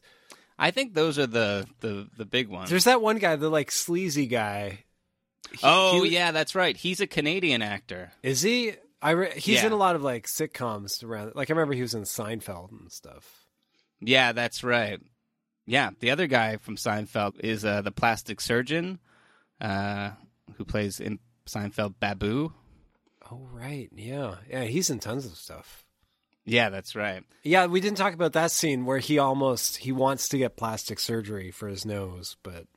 I 0.57 0.71
think 0.71 0.93
those 0.93 1.19
are 1.19 1.27
the 1.27 1.67
the, 1.81 2.07
the 2.17 2.25
big 2.25 2.47
ones. 2.47 2.69
There's 2.69 2.85
that 2.85 3.01
one 3.01 3.17
guy, 3.17 3.35
the 3.35 3.49
like 3.49 3.71
sleazy 3.71 4.27
guy. 4.27 4.85
Oh 5.61 6.03
he- 6.03 6.11
yeah, 6.13 6.31
that's 6.31 6.55
right. 6.55 6.75
He's 6.77 7.01
a 7.01 7.07
Canadian 7.07 7.61
actor. 7.61 8.11
Is 8.23 8.41
he? 8.41 8.73
I 9.01 9.11
re- 9.11 9.33
he's 9.35 9.59
Yeah. 9.61 9.67
in 9.67 9.71
a 9.73 9.77
lot 9.77 9.95
of 9.95 10.01
like 10.01 10.25
sitcoms 10.27 11.03
around. 11.03 11.33
Like 11.35 11.49
I 11.49 11.53
remember 11.53 11.73
he 11.73 11.81
was 11.81 11.93
in 11.93 12.03
Seinfeld 12.03 12.71
and 12.71 12.91
stuff. 12.91 13.45
Yeah, 13.99 14.31
that's 14.31 14.63
right. 14.63 14.99
Yeah, 15.67 15.89
the 15.99 16.11
other 16.11 16.27
guy 16.27 16.57
from 16.57 16.77
Seinfeld 16.77 17.39
is 17.41 17.65
uh, 17.65 17.81
the 17.81 17.91
plastic 17.91 18.39
surgeon 18.39 18.99
uh, 19.59 20.11
who 20.57 20.63
plays 20.65 20.99
in 20.99 21.19
Seinfeld 21.47 21.95
Babu. 21.99 22.53
Oh 23.31 23.47
right, 23.51 23.89
yeah, 23.95 24.35
yeah. 24.49 24.63
He's 24.63 24.89
in 24.89 24.99
tons 24.99 25.25
of 25.25 25.35
stuff. 25.35 25.83
Yeah, 26.45 26.69
that's 26.69 26.95
right. 26.95 27.23
Yeah, 27.43 27.65
we 27.65 27.81
didn't 27.81 27.97
talk 27.97 28.13
about 28.13 28.33
that 28.33 28.51
scene 28.51 28.85
where 28.85 28.99
he 28.99 29.17
almost 29.17 29.77
he 29.77 29.91
wants 29.91 30.29
to 30.29 30.37
get 30.37 30.57
plastic 30.57 30.99
surgery 30.99 31.49
for 31.51 31.67
his 31.67 31.85
nose, 31.85 32.37
but 32.43 32.67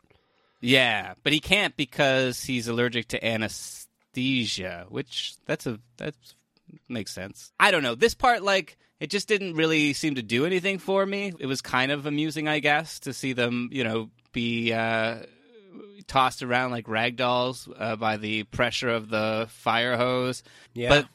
Yeah, 0.60 1.14
but 1.22 1.32
he 1.34 1.40
can't 1.40 1.76
because 1.76 2.42
he's 2.42 2.66
allergic 2.66 3.08
to 3.08 3.24
anesthesia, 3.24 4.86
which 4.88 5.34
that's 5.46 5.66
a 5.66 5.78
that 5.98 6.14
makes 6.88 7.12
sense. 7.12 7.52
I 7.60 7.70
don't 7.70 7.82
know. 7.82 7.94
This 7.94 8.14
part 8.14 8.42
like 8.42 8.78
it 9.00 9.10
just 9.10 9.28
didn't 9.28 9.54
really 9.54 9.92
seem 9.92 10.14
to 10.16 10.22
do 10.22 10.46
anything 10.46 10.78
for 10.78 11.04
me. 11.04 11.32
It 11.38 11.46
was 11.46 11.60
kind 11.60 11.92
of 11.92 12.06
amusing, 12.06 12.48
I 12.48 12.58
guess, 12.60 13.00
to 13.00 13.12
see 13.12 13.34
them, 13.34 13.68
you 13.70 13.84
know, 13.84 14.10
be 14.32 14.72
uh 14.72 15.18
tossed 16.06 16.42
around 16.42 16.70
like 16.70 16.88
rag 16.88 17.16
dolls 17.16 17.68
uh, 17.78 17.96
by 17.96 18.16
the 18.16 18.44
pressure 18.44 18.88
of 18.88 19.08
the 19.08 19.46
fire 19.50 19.96
hose. 19.96 20.42
Yeah. 20.74 20.88
But 20.88 21.08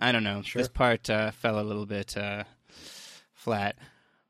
I 0.00 0.12
don't 0.12 0.24
know. 0.24 0.42
Sure. 0.42 0.60
This 0.60 0.68
part 0.68 1.08
uh, 1.08 1.30
fell 1.30 1.58
a 1.58 1.62
little 1.62 1.86
bit 1.86 2.16
uh, 2.16 2.44
flat. 3.34 3.76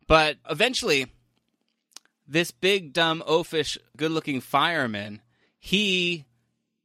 But 0.07 0.37
eventually, 0.49 1.07
this 2.27 2.51
big, 2.51 2.93
dumb, 2.93 3.23
oafish, 3.27 3.79
good 3.97 4.11
looking 4.11 4.41
fireman, 4.41 5.21
he 5.59 6.27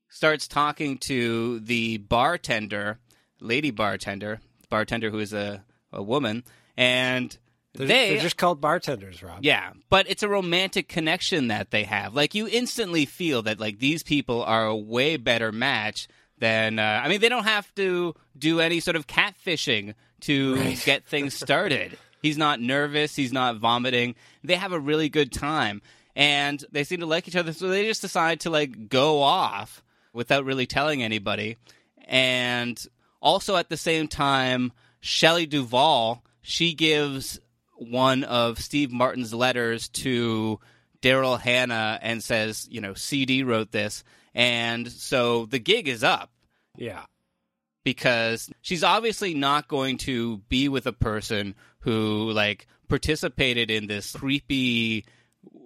starts 0.09 0.47
talking 0.47 0.97
to 0.97 1.59
the 1.59 1.97
bartender, 1.97 2.99
lady 3.39 3.71
bartender, 3.71 4.39
bartender 4.69 5.09
who 5.09 5.19
is 5.19 5.33
a, 5.33 5.63
a 5.91 6.01
woman, 6.01 6.43
and 6.77 7.37
they're, 7.79 7.87
they 7.87 8.09
they're 8.13 8.21
just 8.21 8.37
called 8.37 8.61
bartenders, 8.61 9.21
Rob. 9.23 9.39
yeah, 9.41 9.71
but 9.89 10.09
it's 10.09 10.23
a 10.23 10.29
romantic 10.29 10.87
connection 10.87 11.47
that 11.47 11.71
they 11.71 11.83
have. 11.83 12.13
Like 12.13 12.35
you 12.35 12.47
instantly 12.47 13.05
feel 13.05 13.41
that 13.43 13.59
like 13.59 13.79
these 13.79 14.03
people 14.03 14.43
are 14.43 14.65
a 14.65 14.75
way 14.75 15.17
better 15.17 15.51
match 15.51 16.07
than 16.37 16.79
uh, 16.79 17.01
I 17.03 17.09
mean 17.09 17.19
they 17.21 17.29
don't 17.29 17.43
have 17.45 17.73
to 17.75 18.13
do 18.37 18.59
any 18.59 18.79
sort 18.79 18.95
of 18.95 19.07
catfishing 19.07 19.93
to 20.21 20.55
Right. 20.55 20.81
get 20.85 21.05
things 21.05 21.33
started. 21.39 21.97
he's 22.21 22.37
not 22.37 22.59
nervous, 22.61 23.15
he's 23.15 23.33
not 23.33 23.57
vomiting. 23.57 24.15
They 24.43 24.55
have 24.55 24.71
a 24.73 24.79
really 24.79 25.09
good 25.09 25.31
time 25.31 25.81
and 26.15 26.63
they 26.71 26.83
seem 26.83 26.99
to 27.01 27.05
like 27.05 27.27
each 27.27 27.35
other 27.35 27.53
so 27.53 27.67
they 27.69 27.85
just 27.85 28.01
decide 28.01 28.41
to 28.41 28.49
like 28.49 28.89
go 28.89 29.21
off 29.21 29.81
without 30.13 30.43
really 30.45 30.65
telling 30.65 31.01
anybody. 31.03 31.57
And 32.07 32.81
also 33.21 33.55
at 33.55 33.69
the 33.69 33.77
same 33.77 34.07
time 34.07 34.71
Shelley 35.01 35.45
Duvall, 35.45 36.23
she 36.41 36.73
gives 36.73 37.39
one 37.79 38.23
of 38.23 38.59
Steve 38.59 38.91
Martin's 38.91 39.33
letters 39.33 39.87
to 39.89 40.59
Daryl 41.01 41.39
Hannah 41.39 41.99
and 42.01 42.23
says, 42.23 42.67
you 42.69 42.81
know, 42.81 42.93
CD 42.93 43.43
wrote 43.43 43.71
this. 43.71 44.03
And 44.35 44.89
so 44.91 45.45
the 45.45 45.59
gig 45.59 45.87
is 45.87 46.03
up 46.03 46.31
yeah. 46.77 47.03
because 47.83 48.49
she's 48.61 48.83
obviously 48.83 49.33
not 49.33 49.67
going 49.67 49.97
to 49.99 50.37
be 50.49 50.69
with 50.69 50.85
a 50.87 50.93
person 50.93 51.55
who, 51.79 52.31
like, 52.31 52.67
participated 52.87 53.71
in 53.71 53.87
this 53.87 54.11
creepy 54.11 55.05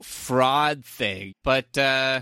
fraud 0.02 0.86
thing. 0.86 1.34
But, 1.44 1.78
uh, 1.78 2.22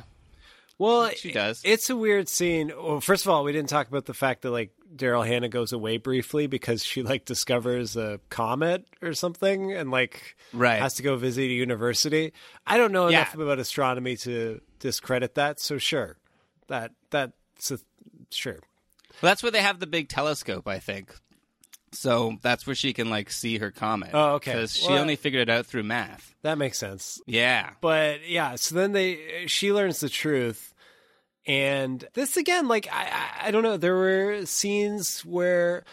Well, 0.77 1.09
she 1.11 1.31
does. 1.31 1.61
It's 1.63 1.89
a 1.89 1.95
weird 1.95 2.29
scene. 2.29 2.71
Well, 2.75 3.01
first 3.01 3.25
of 3.25 3.31
all, 3.31 3.43
we 3.43 3.51
didn't 3.51 3.69
talk 3.69 3.87
about 3.87 4.05
the 4.05 4.13
fact 4.13 4.41
that 4.43 4.51
like 4.51 4.71
Daryl 4.95 5.25
Hannah 5.25 5.49
goes 5.49 5.71
away 5.73 5.97
briefly 5.97 6.47
because 6.47 6.83
she 6.83 7.03
like 7.03 7.25
discovers 7.25 7.95
a 7.95 8.19
comet 8.29 8.85
or 9.01 9.13
something 9.13 9.71
and 9.73 9.91
like 9.91 10.35
Right. 10.53 10.81
has 10.81 10.95
to 10.95 11.03
go 11.03 11.15
visit 11.15 11.43
a 11.43 11.53
university. 11.53 12.33
I 12.67 12.77
don't 12.77 12.91
know 12.91 13.07
Yeah. 13.07 13.21
enough 13.21 13.35
about 13.35 13.59
astronomy 13.59 14.17
to 14.17 14.61
discredit 14.79 15.35
that, 15.35 15.59
so 15.59 15.77
sure. 15.77 16.17
That 16.67 16.91
that's 17.09 17.71
a, 17.71 17.79
sure. 18.31 18.59
Well, 19.21 19.29
that's 19.31 19.43
where 19.43 19.51
they 19.51 19.61
have 19.61 19.79
the 19.79 19.87
big 19.87 20.09
telescope, 20.09 20.67
I 20.67 20.79
think. 20.79 21.13
So 21.93 22.37
that's 22.41 22.65
where 22.65 22.75
she 22.75 22.93
can 22.93 23.09
like 23.09 23.29
see 23.31 23.57
her 23.57 23.69
comet. 23.71 24.11
Oh, 24.13 24.35
okay. 24.35 24.53
Because 24.53 24.73
she 24.75 24.87
Well- 24.87 24.99
only 24.99 25.17
figured 25.17 25.49
it 25.49 25.51
out 25.51 25.65
through 25.65 25.83
math. 25.83 26.33
That 26.41 26.57
makes 26.57 26.77
sense. 26.77 27.21
Yeah. 27.27 27.71
But 27.81 28.27
yeah, 28.27 28.55
so 28.55 28.75
then 28.75 28.93
they 28.93 29.45
she 29.47 29.71
learns 29.73 29.99
the 29.99 30.09
truth, 30.09 30.70
and 31.45 32.07
this 32.13 32.37
again, 32.37 32.67
like 32.67 32.87
I 32.91 33.47
I, 33.47 33.51
don't 33.51 33.63
know, 33.63 33.77
there 33.77 33.95
were 33.95 34.45
scenes 34.45 35.25
where 35.25 35.83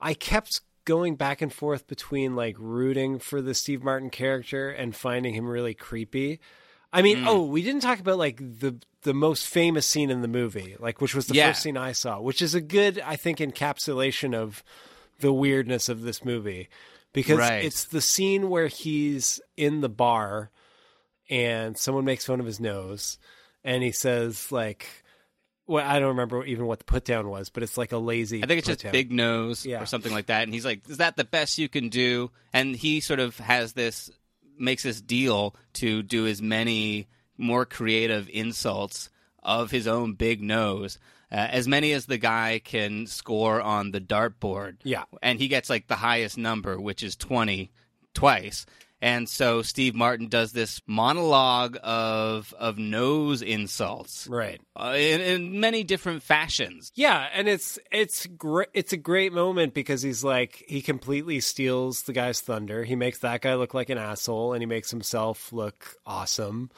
I 0.00 0.14
kept 0.14 0.60
going 0.84 1.16
back 1.16 1.40
and 1.42 1.52
forth 1.52 1.86
between 1.86 2.34
like 2.36 2.56
rooting 2.58 3.18
for 3.18 3.40
the 3.40 3.54
Steve 3.54 3.82
Martin 3.82 4.10
character 4.10 4.70
and 4.70 4.94
finding 4.94 5.34
him 5.34 5.46
really 5.48 5.74
creepy. 5.74 6.40
I 6.92 7.02
mean, 7.02 7.18
hmm. 7.18 7.28
oh, 7.28 7.44
we 7.44 7.62
didn't 7.62 7.82
talk 7.82 8.00
about 8.00 8.18
like 8.18 8.38
the 8.38 8.78
the 9.02 9.14
most 9.14 9.46
famous 9.46 9.86
scene 9.86 10.10
in 10.10 10.20
the 10.22 10.28
movie, 10.28 10.76
like 10.78 11.00
which 11.00 11.14
was 11.14 11.26
the 11.26 11.34
Yeah. 11.34 11.48
first 11.48 11.62
scene 11.62 11.76
I 11.76 11.92
saw, 11.92 12.20
which 12.20 12.42
is 12.42 12.54
a 12.54 12.60
good, 12.60 13.00
I 13.04 13.16
think, 13.16 13.38
encapsulation 13.38 14.34
of 14.34 14.62
the 15.20 15.32
weirdness 15.32 15.88
of 15.88 16.02
this 16.02 16.24
movie 16.24 16.68
because 17.12 17.38
Right. 17.38 17.64
it's 17.64 17.84
the 17.84 18.00
scene 18.00 18.50
where 18.50 18.66
he's 18.68 19.40
in 19.56 19.80
the 19.80 19.88
bar 19.88 20.50
and 21.28 21.78
someone 21.78 22.04
makes 22.04 22.24
fun 22.26 22.40
of 22.40 22.46
his 22.46 22.60
nose 22.60 23.18
and 23.64 23.82
he 23.82 23.92
says 23.92 24.50
like 24.52 24.86
well 25.66 25.86
i 25.88 25.98
don't 25.98 26.08
remember 26.08 26.44
even 26.44 26.66
what 26.66 26.78
the 26.78 26.84
put 26.84 27.04
down 27.04 27.28
was 27.28 27.48
but 27.50 27.62
it's 27.62 27.76
like 27.78 27.92
a 27.92 27.98
lazy 27.98 28.42
I 28.42 28.46
think 28.46 28.58
it's 28.58 28.66
just 28.68 28.80
put-down. 28.80 28.92
big 28.92 29.12
nose 29.12 29.64
Yeah. 29.66 29.82
or 29.82 29.86
something 29.86 30.12
like 30.12 30.26
that. 30.26 30.42
And 30.44 30.52
he's 30.54 30.64
like, 30.64 30.88
"Is 30.88 30.96
that 30.98 31.16
the 31.16 31.24
best 31.24 31.58
you 31.58 31.68
can 31.68 31.88
do?" 31.90 32.30
And 32.52 32.74
he 32.74 33.00
sort 33.00 33.20
of 33.20 33.38
has 33.38 33.72
this, 33.74 34.10
makes 34.58 34.82
this 34.82 35.00
deal 35.00 35.54
to 35.74 36.02
do 36.02 36.26
as 36.26 36.40
many 36.42 37.06
more 37.38 37.64
creative 37.66 38.28
insults 38.32 39.08
of 39.42 39.70
his 39.70 39.86
own 39.86 40.14
big 40.14 40.42
nose, 40.42 40.98
uh, 41.32 41.36
as 41.36 41.66
many 41.68 41.92
as 41.92 42.06
the 42.06 42.18
guy 42.18 42.60
can 42.62 43.06
score 43.06 43.60
on 43.60 43.90
the 43.92 44.00
dartboard. 44.00 44.76
Yeah. 44.82 45.04
and 45.22 45.38
he 45.38 45.48
gets 45.48 45.70
like 45.70 45.86
the 45.86 45.96
highest 45.96 46.36
number, 46.36 46.80
which 46.80 47.02
is 47.02 47.14
twenty, 47.16 47.70
twice. 48.14 48.66
And 49.02 49.28
so 49.28 49.62
Steve 49.62 49.94
Martin 49.94 50.28
does 50.28 50.52
this 50.52 50.82
monologue 50.86 51.78
of 51.82 52.52
of 52.58 52.76
nose 52.78 53.40
insults, 53.42 54.26
right 54.26 54.60
uh, 54.76 54.94
in, 54.96 55.20
in 55.22 55.60
many 55.60 55.84
different 55.84 56.22
fashions. 56.22 56.92
yeah 56.94 57.26
and 57.32 57.48
it's 57.48 57.78
it's 57.90 58.26
great 58.26 58.68
it's 58.74 58.92
a 58.92 58.96
great 58.98 59.32
moment 59.32 59.72
because 59.72 60.02
he's 60.02 60.22
like 60.22 60.64
he 60.68 60.82
completely 60.82 61.40
steals 61.40 62.02
the 62.02 62.12
guy's 62.12 62.40
thunder 62.40 62.84
he 62.84 62.94
makes 62.94 63.20
that 63.20 63.40
guy 63.40 63.54
look 63.54 63.72
like 63.72 63.88
an 63.88 63.98
asshole 63.98 64.52
and 64.52 64.60
he 64.62 64.66
makes 64.66 64.90
himself 64.90 65.50
look 65.52 65.96
awesome 66.04 66.70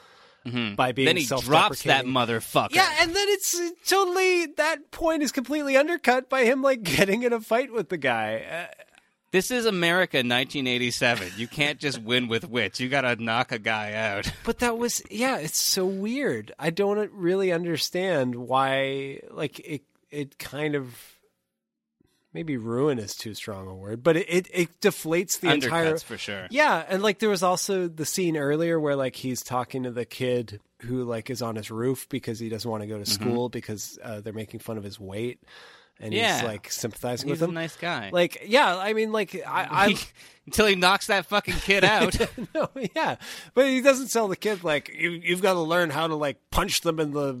by 0.43 0.51
being 0.51 0.75
Mm-hmm. 0.75 1.05
then 1.05 1.15
he 1.17 1.25
drops 1.25 1.83
that 1.83 2.03
motherfucker. 2.05 2.75
Yeah, 2.75 2.89
and 2.99 3.15
then 3.15 3.27
it's 3.29 3.57
totally 3.87 4.47
that 4.57 4.91
point 4.91 5.23
is 5.23 5.31
completely 5.31 5.77
undercut 5.77 6.29
by 6.29 6.43
him 6.43 6.61
like 6.61 6.83
getting 6.97 7.23
in 7.23 7.31
a 7.31 7.39
fight 7.39 7.71
with 7.71 7.87
the 7.89 7.97
guy. 7.97 8.43
Uh, 8.69 8.82
This 9.33 9.49
is 9.51 9.65
America 9.65 10.17
1987. 10.17 11.31
You 11.37 11.47
can't 11.47 11.79
just 11.79 11.99
win 11.99 12.27
with 12.27 12.47
wits. 12.47 12.79
You 12.79 12.87
got 12.87 13.01
to 13.01 13.15
knock 13.21 13.51
a 13.51 13.57
guy 13.59 13.93
out. 13.93 14.31
But 14.45 14.59
that 14.59 14.77
was 14.77 15.01
yeah, 15.09 15.37
it's 15.39 15.59
so 15.59 15.85
weird. 15.85 16.53
I 16.59 16.69
don't 16.69 17.11
really 17.11 17.51
understand 17.51 18.35
why 18.35 19.19
like 19.31 19.59
it 19.59 19.81
it 20.11 20.37
kind 20.37 20.75
of 20.75 20.95
maybe 22.33 22.57
ruin 22.57 22.99
is 22.99 23.15
too 23.15 23.33
strong 23.33 23.67
a 23.67 23.73
word, 23.73 24.03
but 24.03 24.17
it 24.17 24.27
it, 24.29 24.47
it 24.53 24.81
deflates 24.81 25.39
the 25.39 25.47
Undercuts 25.47 25.63
entire 25.63 25.97
for 25.97 26.17
sure. 26.17 26.47
Yeah, 26.51 26.83
and 26.87 27.01
like 27.01 27.17
there 27.19 27.29
was 27.29 27.41
also 27.43 27.87
the 27.87 28.05
scene 28.05 28.37
earlier 28.37 28.79
where 28.79 28.95
like 28.95 29.15
he's 29.15 29.41
talking 29.41 29.83
to 29.83 29.91
the 29.91 30.05
kid 30.05 30.59
who 30.83 31.03
like 31.05 31.29
is 31.31 31.41
on 31.41 31.55
his 31.55 31.71
roof 31.71 32.07
because 32.09 32.37
he 32.39 32.49
doesn't 32.49 32.69
want 32.69 32.81
to 32.83 32.87
go 32.87 32.97
to 32.99 33.03
Mm-hmm. 33.03 33.23
school 33.23 33.49
because 33.49 33.97
uh, 34.03 34.21
they're 34.21 34.31
making 34.33 34.59
fun 34.59 34.77
of 34.77 34.83
his 34.83 34.99
weight. 34.99 35.39
And 35.99 36.13
Yeah. 36.13 36.35
he's 36.39 36.43
like 36.43 36.71
sympathizing 36.71 37.29
He's 37.29 37.39
with 37.39 37.43
a 37.43 37.49
him. 37.49 37.53
nice 37.55 37.75
guy. 37.75 38.09
Like, 38.11 38.43
yeah, 38.45 38.77
I 38.77 38.93
mean, 38.93 39.11
like 39.11 39.35
I, 39.45 39.67
I 39.71 39.97
Until 40.45 40.65
he 40.67 40.75
knocks 40.75 41.07
that 41.07 41.25
fucking 41.25 41.55
kid 41.55 41.83
out. 41.95 42.17
no, 42.53 42.69
yeah, 42.95 43.15
but 43.53 43.67
he 43.67 43.81
doesn't 43.81 44.11
tell 44.11 44.27
the 44.27 44.35
kid 44.35 44.63
like 44.63 44.89
you, 44.89 45.11
you've 45.11 45.41
got 45.41 45.53
to 45.53 45.61
learn 45.61 45.89
how 45.89 46.07
to 46.07 46.15
like 46.15 46.37
punch 46.51 46.81
them 46.81 46.99
in 46.99 47.11
the 47.11 47.39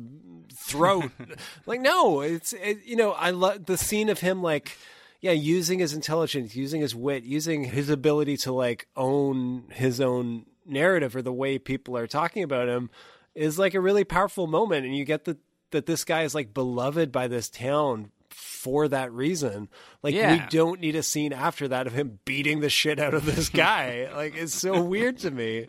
throat. 0.55 1.11
like, 1.65 1.81
no, 1.81 2.21
it's 2.21 2.53
it, 2.53 2.79
you 2.85 2.95
know, 2.95 3.11
I 3.11 3.31
love 3.31 3.65
the 3.65 3.77
scene 3.77 4.09
of 4.09 4.19
him 4.19 4.41
like. 4.41 4.77
Yeah, 5.21 5.31
using 5.31 5.79
his 5.79 5.93
intelligence, 5.93 6.53
using 6.53 6.81
his 6.81 6.93
wit, 6.93 7.23
using 7.23 7.63
his 7.63 7.87
ability 7.89 8.35
to 8.39 8.51
like 8.51 8.87
own 8.97 9.63
his 9.71 10.01
own 10.01 10.45
narrative 10.65 11.15
or 11.15 11.21
the 11.21 11.31
way 11.31 11.57
people 11.57 11.95
are 11.97 12.07
talking 12.07 12.43
about 12.43 12.67
him 12.67 12.89
is 13.33 13.57
like 13.57 13.73
a 13.73 13.79
really 13.79 14.03
powerful 14.03 14.47
moment 14.47 14.85
and 14.85 14.97
you 14.97 15.05
get 15.05 15.23
the 15.23 15.37
that 15.71 15.85
this 15.85 16.03
guy 16.03 16.23
is 16.23 16.35
like 16.35 16.53
beloved 16.53 17.09
by 17.13 17.29
this 17.29 17.49
town 17.49 18.11
for 18.33 18.87
that 18.87 19.11
reason. 19.11 19.67
Like 20.01 20.15
we 20.15 20.41
don't 20.49 20.79
need 20.79 20.95
a 20.95 21.03
scene 21.03 21.33
after 21.33 21.67
that 21.67 21.85
of 21.85 21.93
him 21.93 22.19
beating 22.23 22.61
the 22.61 22.69
shit 22.69 22.99
out 22.99 23.13
of 23.13 23.25
this 23.25 23.49
guy. 23.49 24.09
like 24.15 24.35
it's 24.35 24.53
so 24.53 24.81
weird 24.81 25.19
to 25.19 25.31
me. 25.31 25.67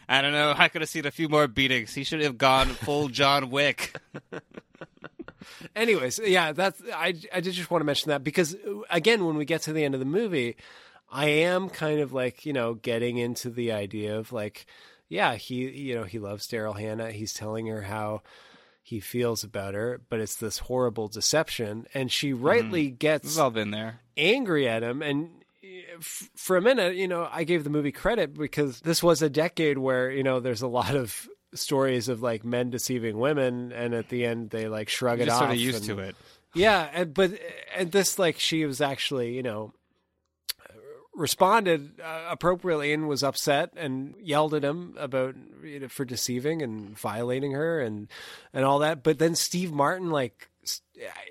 I 0.08 0.22
don't 0.22 0.32
know. 0.32 0.54
I 0.56 0.68
could 0.68 0.80
have 0.80 0.88
seen 0.88 1.06
a 1.06 1.10
few 1.10 1.28
more 1.28 1.46
beatings. 1.46 1.94
He 1.94 2.04
should 2.04 2.22
have 2.22 2.38
gone 2.38 2.68
full 2.68 3.08
John 3.08 3.50
Wick. 3.50 3.94
Anyways, 5.76 6.18
yeah, 6.24 6.52
that's 6.52 6.80
I 6.94 7.14
I 7.32 7.40
did 7.40 7.52
just 7.52 7.70
want 7.70 7.82
to 7.82 7.86
mention 7.86 8.08
that 8.08 8.24
because 8.24 8.56
again, 8.88 9.26
when 9.26 9.36
we 9.36 9.44
get 9.44 9.62
to 9.62 9.72
the 9.72 9.84
end 9.84 9.94
of 9.94 10.00
the 10.00 10.06
movie, 10.06 10.56
I 11.10 11.26
am 11.26 11.68
kind 11.68 12.00
of 12.00 12.12
like 12.12 12.46
you 12.46 12.52
know 12.52 12.74
getting 12.74 13.18
into 13.18 13.50
the 13.50 13.72
idea 13.72 14.18
of 14.18 14.32
like, 14.32 14.66
yeah, 15.08 15.34
he 15.34 15.68
you 15.68 15.94
know 15.94 16.04
he 16.04 16.18
loves 16.18 16.46
Daryl 16.48 16.78
Hannah. 16.78 17.10
He's 17.10 17.34
telling 17.34 17.66
her 17.66 17.82
how 17.82 18.22
he 18.90 19.00
feels 19.00 19.44
about 19.44 19.74
her, 19.74 20.00
but 20.08 20.18
it's 20.20 20.34
this 20.34 20.58
horrible 20.58 21.06
deception, 21.08 21.86
and 21.94 22.10
she 22.10 22.32
rightly 22.32 22.86
mm-hmm. 22.88 22.96
gets 22.96 23.36
We've 23.36 23.38
all 23.44 23.50
been 23.50 23.70
there. 23.70 24.00
angry 24.16 24.68
at 24.68 24.82
him. 24.82 25.00
And 25.00 25.30
f- 25.98 26.28
for 26.34 26.56
a 26.56 26.62
minute 26.62 26.96
you 26.96 27.06
know 27.06 27.28
i 27.30 27.44
gave 27.44 27.62
the 27.62 27.70
movie 27.70 27.92
credit 27.92 28.34
because 28.34 28.80
this 28.80 29.02
was 29.02 29.22
a 29.22 29.30
decade 29.30 29.78
where 29.78 30.10
you 30.10 30.22
know 30.22 30.40
there's 30.40 30.62
a 30.62 30.66
lot 30.68 30.94
of 30.96 31.28
stories 31.54 32.08
of 32.08 32.22
like 32.22 32.44
men 32.44 32.70
deceiving 32.70 33.18
women. 33.18 33.72
And 33.72 33.94
at 33.94 34.08
the 34.08 34.24
end 34.24 34.50
they 34.50 34.68
like 34.68 34.88
shrug 34.88 35.18
You're 35.18 35.28
it 35.28 35.30
off 35.30 35.38
sort 35.40 35.50
of 35.50 35.56
used 35.56 35.88
and- 35.88 35.98
to 35.98 36.04
it. 36.04 36.16
yeah. 36.54 36.88
And 36.92 37.14
but 37.14 37.32
and 37.76 37.92
this 37.92 38.18
like 38.18 38.38
she 38.38 38.64
was 38.66 38.80
actually 38.80 39.34
you 39.34 39.42
know 39.42 39.72
responded 41.20 42.00
uh, 42.00 42.24
appropriately 42.28 42.92
and 42.92 43.06
was 43.06 43.22
upset 43.22 43.70
and 43.76 44.14
yelled 44.20 44.54
at 44.54 44.64
him 44.64 44.94
about 44.98 45.36
you 45.62 45.80
know, 45.80 45.88
for 45.88 46.04
deceiving 46.04 46.62
and 46.62 46.98
violating 46.98 47.52
her 47.52 47.80
and 47.80 48.08
and 48.52 48.64
all 48.64 48.78
that. 48.80 49.02
But 49.02 49.18
then 49.18 49.34
Steve 49.34 49.72
Martin 49.72 50.10
like 50.10 50.48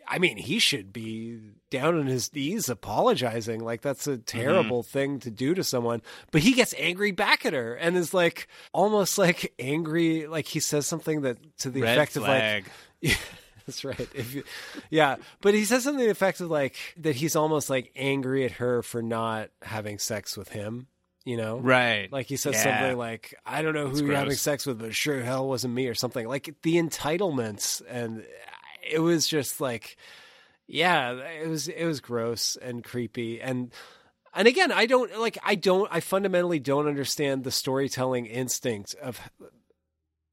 I 0.08 0.20
mean 0.20 0.38
he 0.38 0.60
should 0.60 0.94
be 0.94 1.40
down 1.70 1.98
on 2.00 2.06
his 2.06 2.34
knees 2.34 2.70
apologizing. 2.70 3.64
Like 3.64 3.82
that's 3.82 4.08
a 4.08 4.18
terrible 4.18 4.84
thing 4.84 5.20
to 5.22 5.32
do 5.32 5.54
to 5.56 5.64
someone. 5.64 6.02
But 6.32 6.42
he 6.42 6.54
gets 6.54 6.74
angry 6.78 7.12
back 7.12 7.46
at 7.46 7.54
her 7.54 7.74
and 7.74 7.98
is 7.98 8.14
like 8.14 8.48
almost 8.74 9.18
like 9.18 9.54
angry. 9.60 10.28
Like 10.28 10.46
he 10.46 10.60
says 10.60 10.86
something 10.86 11.22
that 11.22 11.38
to 11.60 11.70
the 11.70 11.82
Red 11.82 11.98
effect 11.98 12.14
flag. 12.14 12.68
of 12.68 13.10
like 13.10 13.18
that's 13.70 13.84
right. 13.86 14.10
If 14.16 14.34
you, 14.34 14.44
yeah, 14.90 15.18
but 15.42 15.54
he 15.54 15.66
says 15.66 15.84
something 15.84 16.00
to 16.00 16.06
the 16.06 16.12
effect 16.12 16.42
of 16.42 16.50
like 16.50 16.76
that 16.98 17.16
he's 17.16 17.36
almost 17.36 17.70
like 17.70 17.92
angry 17.96 18.46
at 18.46 18.52
her 18.54 18.82
for 18.82 19.02
not 19.02 19.50
having 19.62 20.00
sex 20.00 20.36
with 20.36 20.50
him. 20.50 20.88
You 21.26 21.38
know, 21.38 21.60
Right. 21.60 22.12
Like 22.12 22.26
he 22.26 22.38
says 22.38 22.56
Yeah. 22.56 22.64
something 22.64 22.98
like, 22.98 23.36
"I 23.46 23.62
don't 23.62 23.74
know 23.74 23.84
who 23.88 23.90
That's 23.96 24.02
you're 24.02 24.16
having 24.16 24.36
sex 24.36 24.66
with, 24.66 24.80
but 24.80 24.96
sure 24.96 25.22
hell 25.22 25.48
wasn't 25.48 25.74
me," 25.74 25.88
or 25.88 25.94
something 25.94 26.28
like 26.28 26.56
the 26.64 26.76
entitlements, 26.76 27.82
and 27.88 28.26
it 28.90 29.00
was 29.00 29.28
just 29.28 29.62
like, 29.62 29.98
yeah, 30.66 31.12
it 31.12 31.48
was 31.48 31.68
it 31.68 31.86
was 31.86 32.00
gross 32.00 32.58
and 32.62 32.84
creepy 32.84 33.42
and. 33.42 33.72
And 34.32 34.48
again, 34.48 34.72
I 34.72 34.86
don't 34.86 35.20
like. 35.20 35.40
I 35.44 35.56
don't. 35.56 35.90
I 35.92 36.02
fundamentally 36.02 36.60
don't 36.60 36.88
understand 36.88 37.44
the 37.44 37.50
storytelling 37.52 38.28
instinct 38.28 38.94
of 39.02 39.20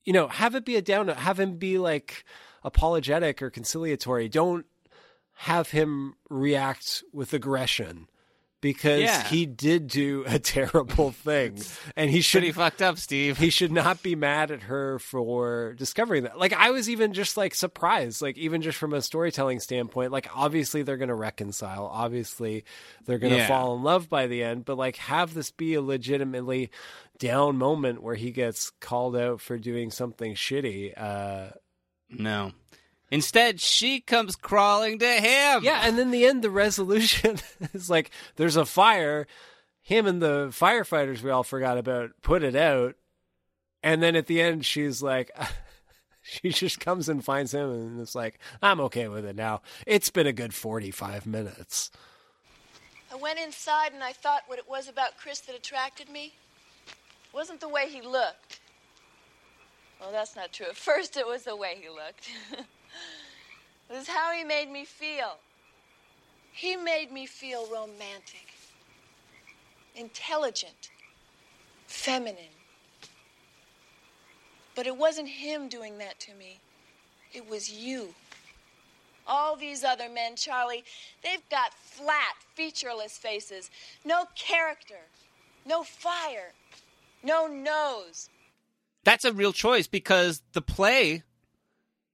you 0.04 0.12
know, 0.12 0.28
have 0.28 0.54
it 0.54 0.64
be 0.64 0.76
a 0.76 0.82
down, 0.82 1.08
have 1.08 1.40
him 1.40 1.56
be 1.56 1.78
like 1.78 2.24
apologetic 2.66 3.40
or 3.40 3.48
conciliatory. 3.48 4.28
Don't 4.28 4.66
have 5.40 5.70
him 5.70 6.14
react 6.28 7.04
with 7.12 7.32
aggression 7.32 8.08
because 8.62 9.02
Yeah. 9.02 9.22
he 9.24 9.44
did 9.46 9.86
do 9.86 10.24
a 10.26 10.38
terrible 10.56 11.10
thing 11.12 11.58
and 11.94 12.10
he 12.10 12.22
should 12.22 12.38
Pretty 12.40 12.52
fucked 12.52 12.80
up, 12.80 12.96
Steve. 12.98 13.36
he 13.36 13.50
should 13.50 13.70
not 13.70 14.02
be 14.02 14.14
mad 14.16 14.50
at 14.50 14.62
her 14.62 14.98
for 14.98 15.74
discovering 15.74 16.24
that. 16.24 16.38
Like 16.38 16.54
I 16.54 16.70
was 16.70 16.88
even 16.88 17.12
just 17.12 17.36
like 17.36 17.54
surprised, 17.54 18.22
like 18.22 18.38
even 18.38 18.62
just 18.62 18.78
from 18.78 18.94
a 18.94 19.02
storytelling 19.02 19.60
standpoint, 19.60 20.10
like 20.10 20.26
obviously 20.34 20.82
they're 20.82 20.96
going 20.96 21.10
to 21.10 21.14
reconcile, 21.14 21.86
obviously 21.92 22.64
they're 23.04 23.18
going 23.18 23.32
to 23.34 23.38
Yeah. 23.40 23.46
fall 23.48 23.76
in 23.76 23.82
love 23.82 24.08
by 24.08 24.26
the 24.26 24.42
end, 24.42 24.64
but 24.64 24.78
like 24.78 24.96
have 24.96 25.34
this 25.34 25.50
be 25.50 25.74
a 25.74 25.82
legitimately 25.82 26.70
down 27.18 27.56
moment 27.58 28.02
where 28.02 28.16
he 28.16 28.30
gets 28.30 28.70
called 28.80 29.16
out 29.16 29.40
for 29.42 29.58
doing 29.58 29.90
something 29.90 30.34
shitty. 30.34 30.94
Uh 31.00 31.50
No. 32.10 32.52
Instead, 33.10 33.60
she 33.60 34.00
comes 34.00 34.34
crawling 34.34 34.98
to 34.98 35.06
him. 35.06 35.62
yeah, 35.62 35.82
and 35.84 35.96
then 35.96 36.10
the 36.10 36.26
end 36.26 36.42
the 36.42 36.50
resolution 36.50 37.38
is 37.72 37.88
like 37.88 38.10
there's 38.36 38.56
a 38.56 38.66
fire, 38.66 39.26
him 39.80 40.06
and 40.06 40.20
the 40.20 40.48
firefighters 40.48 41.22
we 41.22 41.30
all 41.30 41.44
forgot 41.44 41.78
about 41.78 42.10
put 42.22 42.42
it 42.42 42.56
out. 42.56 42.96
And 43.82 44.02
then 44.02 44.16
at 44.16 44.26
the 44.26 44.40
end 44.42 44.64
she's 44.66 45.02
like 45.02 45.30
she 46.22 46.48
just 46.48 46.80
comes 46.80 47.08
and 47.08 47.24
finds 47.24 47.54
him 47.54 47.70
and 47.70 48.00
it's 48.00 48.16
like, 48.16 48.40
I'm 48.60 48.80
okay 48.80 49.06
with 49.06 49.24
it 49.24 49.36
now. 49.36 49.62
It's 49.86 50.10
been 50.10 50.26
a 50.26 50.32
good 50.32 50.52
45 50.52 51.24
minutes. 51.26 51.90
I 53.12 53.14
went 53.14 53.38
inside 53.38 53.92
and 53.92 54.02
I 54.02 54.12
thought 54.12 54.42
what 54.48 54.58
it 54.58 54.68
was 54.68 54.88
about 54.88 55.16
Chris 55.16 55.38
that 55.40 55.54
attracted 55.54 56.08
me 56.08 56.34
wasn't 57.32 57.60
the 57.60 57.68
way 57.68 57.88
he 57.88 58.02
looked. 58.02 58.58
Well, 60.00 60.12
that's 60.12 60.36
not 60.36 60.52
true. 60.52 60.66
At 60.66 60.76
first, 60.76 61.16
it 61.16 61.26
was 61.26 61.44
the 61.44 61.56
way 61.56 61.78
he 61.80 61.88
looked. 61.88 62.28
it 62.52 63.96
was 63.96 64.08
how 64.08 64.32
he 64.32 64.44
made 64.44 64.70
me 64.70 64.84
feel. 64.84 65.38
He 66.52 66.76
made 66.76 67.12
me 67.12 67.26
feel 67.26 67.66
romantic, 67.70 68.46
intelligent, 69.94 70.90
feminine. 71.86 72.56
But 74.74 74.86
it 74.86 74.96
wasn't 74.96 75.28
him 75.28 75.68
doing 75.68 75.98
that 75.98 76.18
to 76.20 76.34
me, 76.34 76.60
it 77.32 77.48
was 77.48 77.70
you. 77.70 78.14
All 79.26 79.56
these 79.56 79.82
other 79.82 80.08
men, 80.08 80.36
Charlie, 80.36 80.84
they've 81.22 81.46
got 81.50 81.74
flat, 81.74 82.36
featureless 82.54 83.18
faces. 83.18 83.70
No 84.04 84.26
character, 84.36 85.00
no 85.66 85.82
fire, 85.82 86.52
no 87.24 87.46
nose. 87.46 88.28
That's 89.06 89.24
a 89.24 89.32
real 89.32 89.52
choice 89.54 89.86
because 89.86 90.42
the 90.52 90.60
play, 90.60 91.22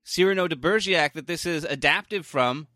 Cyrano 0.05 0.47
de 0.47 0.55
Bergerac, 0.57 1.15
that 1.15 1.27
this 1.27 1.47
is 1.47 1.65
adapted 1.65 2.25
from, 2.25 2.69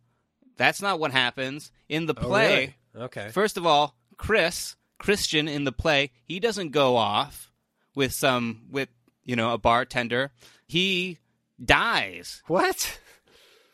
that's 0.56 0.80
not 0.82 0.98
what 0.98 1.12
happens. 1.12 1.70
In 1.88 2.06
the 2.06 2.14
Oh, 2.18 2.22
play, 2.26 2.74
really? 2.94 3.04
Okay. 3.06 3.28
first 3.28 3.56
of 3.58 3.66
all, 3.66 3.94
Chris, 4.16 4.74
Christian 4.98 5.46
in 5.48 5.64
the 5.64 5.70
play, 5.72 6.10
he 6.24 6.40
doesn't 6.40 6.70
go 6.70 6.96
off 6.96 7.52
with 7.94 8.12
some, 8.14 8.62
with, 8.70 8.88
you 9.24 9.36
know, 9.36 9.52
a 9.52 9.58
bartender. 9.58 10.32
He 10.66 11.18
dies. 11.62 12.42
What? 12.46 12.98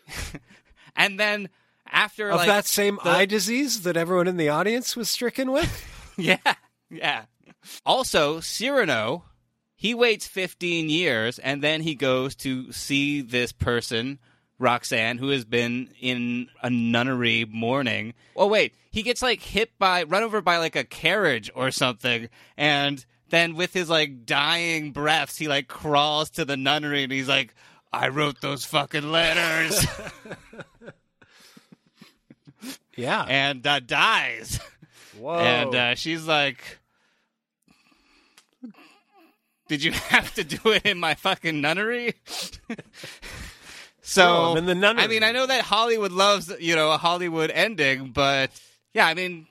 And 0.94 1.18
then 1.18 1.48
after 1.90 2.28
Of 2.28 2.36
like, 2.36 2.48
that 2.48 2.66
same 2.66 2.98
the- 3.02 3.08
eye 3.08 3.24
disease 3.24 3.82
that 3.84 3.96
everyone 3.96 4.28
in 4.28 4.36
the 4.36 4.50
audience 4.50 4.94
was 4.96 5.08
stricken 5.10 5.50
with? 5.52 5.88
Yeah, 6.18 6.36
yeah. 6.90 7.24
Also, 7.86 8.40
Cyrano, 8.40 9.24
he 9.82 9.94
waits 9.94 10.28
15 10.28 10.88
years 10.88 11.40
and 11.40 11.60
then 11.60 11.80
he 11.80 11.96
goes 11.96 12.36
to 12.36 12.70
see 12.70 13.20
this 13.20 13.50
person, 13.50 14.20
Roxanne, 14.60 15.18
who 15.18 15.30
has 15.30 15.44
been 15.44 15.88
in 16.00 16.46
a 16.62 16.70
nunnery 16.70 17.44
mourning. 17.50 18.14
Oh, 18.36 18.46
wait, 18.46 18.76
he 18.92 19.02
gets 19.02 19.22
like 19.22 19.42
hit 19.42 19.76
by, 19.80 20.04
run 20.04 20.22
over 20.22 20.40
by 20.40 20.58
like 20.58 20.76
a 20.76 20.84
carriage 20.84 21.50
or 21.52 21.72
something. 21.72 22.28
And 22.56 23.04
then 23.30 23.56
with 23.56 23.72
his 23.72 23.90
like 23.90 24.24
dying 24.24 24.92
breaths, 24.92 25.36
he 25.36 25.48
like 25.48 25.66
crawls 25.66 26.30
to 26.30 26.44
the 26.44 26.56
nunnery 26.56 27.02
and 27.02 27.10
he's 27.10 27.26
like, 27.26 27.52
I 27.92 28.06
wrote 28.06 28.40
those 28.40 28.64
fucking 28.64 29.10
letters. 29.10 29.84
yeah. 32.96 33.24
and 33.24 33.66
uh, 33.66 33.80
dies. 33.80 34.60
Whoa. 35.18 35.40
And 35.40 35.74
uh, 35.74 35.94
she's 35.96 36.24
like, 36.24 36.78
"Did 39.72 39.82
you 39.82 39.92
have 40.12 40.34
to 40.34 40.44
do 40.44 40.58
it 40.66 40.84
in 40.84 41.00
my 41.00 41.14
fucking 41.14 41.62
nunnery?" 41.62 42.12
so 44.02 44.52
No, 44.52 44.56
in 44.56 44.66
the 44.66 44.74
nunnery. 44.74 45.02
I 45.02 45.06
mean, 45.06 45.22
I 45.22 45.32
know 45.32 45.46
that 45.46 45.62
Hollywood 45.62 46.12
loves 46.12 46.52
you 46.60 46.76
know 46.76 46.92
a 46.92 46.98
Hollywood 46.98 47.50
ending, 47.50 48.10
but 48.10 48.50
yeah, 48.92 49.06
I 49.06 49.14
mean. 49.14 49.46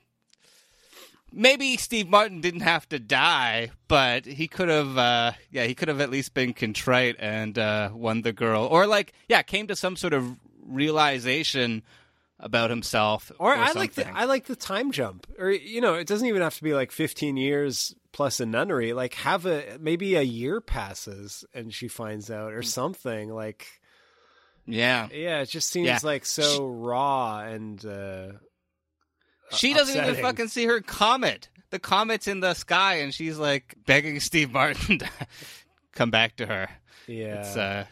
Maybe 1.33 1.77
Steve 1.77 2.09
Martin 2.09 2.41
didn't 2.41 2.59
have 2.59 2.89
to 2.89 2.99
die, 2.99 3.71
but 3.87 4.25
he 4.25 4.49
could 4.49 4.67
have. 4.67 4.97
Uh, 4.97 5.31
yeah, 5.49 5.63
he 5.63 5.73
could 5.73 5.87
have 5.87 6.01
at 6.01 6.09
least 6.09 6.33
been 6.33 6.53
contrite 6.53 7.15
and 7.19 7.57
uh, 7.57 7.89
won 7.93 8.21
the 8.21 8.33
girl, 8.33 8.65
or 8.69 8.85
like, 8.85 9.13
yeah, 9.29 9.41
came 9.41 9.65
to 9.67 9.75
some 9.77 9.95
sort 9.95 10.11
of 10.11 10.35
realization 10.67 11.83
about 12.41 12.69
himself. 12.69 13.31
Or, 13.39 13.53
Or, 13.53 13.55
I 13.55 13.71
like 13.71 13.93
the. 13.93 14.09
I 14.09 14.25
like 14.25 14.45
the 14.45 14.55
time 14.55 14.91
jump. 14.91 15.27
Or 15.39 15.49
you 15.49 15.79
know, 15.79 15.93
it 15.93 16.07
doesn't 16.07 16.27
even 16.27 16.41
have 16.41 16.55
to 16.57 16.63
be 16.63 16.73
like 16.73 16.91
15 16.91 17.37
years 17.37 17.95
plus 18.11 18.39
a 18.39 18.45
nunnery. 18.45 18.93
Like 18.93 19.13
have 19.15 19.45
a 19.45 19.77
maybe 19.79 20.15
a 20.15 20.21
year 20.21 20.59
passes 20.59 21.45
and 21.53 21.73
she 21.73 21.87
finds 21.87 22.29
out 22.29 22.53
or 22.53 22.61
something. 22.63 23.29
Like 23.29 23.67
yeah. 24.65 25.07
yeah, 25.13 25.41
it 25.41 25.49
just 25.49 25.69
seems 25.69 25.87
Yeah. 25.87 25.99
like 26.03 26.25
so 26.25 26.67
raw 26.67 27.39
and 27.39 27.83
uh 27.85 28.27
She 29.51 29.73
doesn't 29.73 29.95
even 29.95 30.15
fucking 30.21 30.47
see 30.49 30.65
her 30.65 30.81
comet. 30.81 31.47
The 31.71 31.79
comet's 31.79 32.27
in 32.27 32.41
the 32.41 32.53
sky, 32.53 32.95
and 32.95 33.13
she's 33.13 33.37
like 33.37 33.75
begging 33.85 34.19
Steve 34.19 34.51
Martin 34.51 34.99
to 34.99 35.09
come 35.93 36.11
back 36.11 36.35
to 36.37 36.45
her. 36.45 36.69
Yeah. 37.07 37.39
It's 37.41 37.55
uh, 37.55 37.85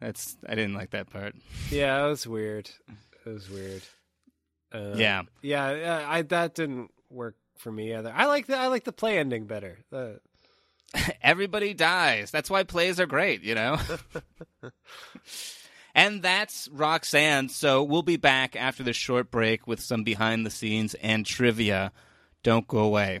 that's 0.00 0.36
I 0.46 0.54
didn't 0.56 0.74
like 0.74 0.90
that 0.90 1.08
part. 1.10 1.34
Yeah, 1.70 2.04
it 2.04 2.08
was 2.08 2.26
weird. 2.26 2.68
It 3.24 3.28
was 3.30 3.48
weird. 3.50 3.82
Uh, 4.74 4.94
Yeah. 4.96 5.22
yeah. 5.42 5.74
yeah, 5.74 6.06
I 6.08 6.22
that 6.22 6.54
didn't 6.54 6.90
work 7.10 7.36
for 7.58 7.70
me 7.70 7.94
either. 7.94 8.12
I 8.14 8.26
like 8.26 8.46
the 8.46 8.56
I 8.56 8.68
like 8.68 8.84
the 8.84 8.92
play 8.92 9.18
ending 9.18 9.46
better. 9.46 9.78
The, 9.90 10.20
Everybody 11.22 11.74
dies. 11.74 12.30
That's 12.30 12.50
why 12.50 12.64
plays 12.64 13.00
are 13.00 13.06
great, 13.06 13.42
you 13.42 13.54
know? 13.54 13.78
and 15.94 16.22
that's 16.22 16.68
Roxanne. 16.72 17.48
So 17.48 17.82
we'll 17.82 18.02
be 18.02 18.16
back 18.16 18.56
after 18.56 18.82
this 18.82 18.96
short 18.96 19.30
break 19.30 19.66
with 19.66 19.80
some 19.80 20.04
behind 20.04 20.44
the 20.44 20.50
scenes 20.50 20.94
and 20.94 21.24
trivia. 21.24 21.92
Don't 22.42 22.66
go 22.66 22.78
away. 22.80 23.20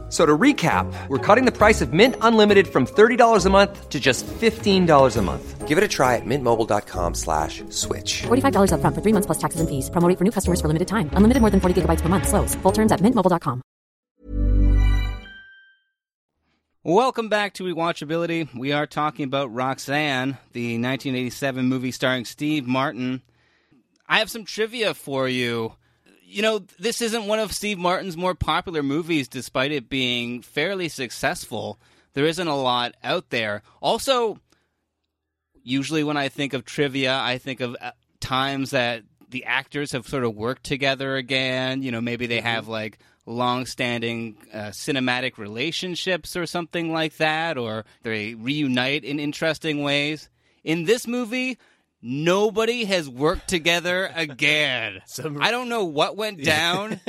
F- 0.11 0.15
So 0.15 0.25
to 0.25 0.37
recap, 0.37 0.91
we're 1.07 1.17
cutting 1.25 1.45
the 1.45 1.53
price 1.57 1.79
of 1.79 1.93
Mint 1.93 2.15
Unlimited 2.19 2.67
from 2.67 2.85
$30 2.85 3.45
a 3.45 3.49
month 3.49 3.87
to 3.89 3.97
just 3.99 4.27
$15 4.27 5.17
a 5.17 5.21
month. 5.21 5.67
Give 5.69 5.77
it 5.77 5.83
a 5.85 5.87
try 5.87 6.17
at 6.17 6.25
mintmobile.com 6.25 7.13
slash 7.15 7.63
switch. 7.69 8.23
$45 8.23 8.71
upfront 8.73 8.93
for 8.93 9.01
three 9.01 9.13
months 9.13 9.25
plus 9.27 9.37
taxes 9.37 9.61
and 9.61 9.69
fees. 9.69 9.89
Promo 9.89 10.09
rate 10.09 10.17
for 10.17 10.25
new 10.25 10.31
customers 10.31 10.59
for 10.59 10.67
limited 10.67 10.89
time. 10.89 11.09
Unlimited 11.13 11.39
more 11.39 11.49
than 11.49 11.61
40 11.61 11.81
gigabytes 11.81 12.01
per 12.01 12.09
month. 12.09 12.27
Slows. 12.27 12.55
Full 12.55 12.73
terms 12.73 12.91
at 12.91 12.99
mintmobile.com. 12.99 13.61
Welcome 16.83 17.29
back 17.29 17.53
to 17.53 17.63
Rewatchability. 17.63 18.49
We 18.57 18.71
are 18.73 18.87
talking 18.87 19.23
about 19.25 19.53
Roxanne, 19.53 20.37
the 20.51 20.73
1987 20.79 21.67
movie 21.67 21.91
starring 21.91 22.25
Steve 22.25 22.65
Martin. 22.67 23.21
I 24.09 24.17
have 24.19 24.29
some 24.31 24.43
trivia 24.45 24.93
for 24.93 25.29
you. 25.29 25.75
You 26.31 26.41
know, 26.41 26.59
this 26.79 27.01
isn't 27.01 27.27
one 27.27 27.39
of 27.39 27.51
Steve 27.51 27.77
Martin's 27.77 28.15
more 28.15 28.35
popular 28.35 28.81
movies, 28.81 29.27
despite 29.27 29.73
it 29.73 29.89
being 29.89 30.41
fairly 30.41 30.87
successful. 30.87 31.77
There 32.13 32.25
isn't 32.25 32.47
a 32.47 32.55
lot 32.55 32.95
out 33.03 33.31
there. 33.31 33.63
Also, 33.81 34.39
usually 35.61 36.05
when 36.05 36.15
I 36.15 36.29
think 36.29 36.53
of 36.53 36.63
trivia, 36.63 37.19
I 37.19 37.37
think 37.37 37.59
of 37.59 37.75
uh, 37.81 37.91
times 38.21 38.71
that 38.71 39.03
the 39.29 39.43
actors 39.43 39.91
have 39.91 40.07
sort 40.07 40.23
of 40.23 40.35
worked 40.35 40.63
together 40.63 41.17
again. 41.17 41.83
You 41.83 41.91
know, 41.91 42.01
maybe 42.01 42.27
they 42.27 42.39
have 42.41 42.69
like 42.69 42.99
long-standing 43.25 44.37
uh, 44.53 44.69
cinematic 44.69 45.37
relationships 45.37 46.37
or 46.37 46.45
something 46.45 46.93
like 46.93 47.17
that, 47.17 47.57
or 47.57 47.85
they 48.03 48.35
reunite 48.35 49.03
in 49.03 49.19
interesting 49.19 49.83
ways. 49.83 50.29
In 50.63 50.85
this 50.85 51.07
movie, 51.07 51.57
nobody 52.01 52.85
has 52.85 53.07
worked 53.09 53.47
together 53.47 54.11
again. 54.13 55.01
I 55.39 55.51
don't 55.51 55.69
know 55.69 55.85
what 55.85 56.17
went 56.17 56.43
down 56.43 56.99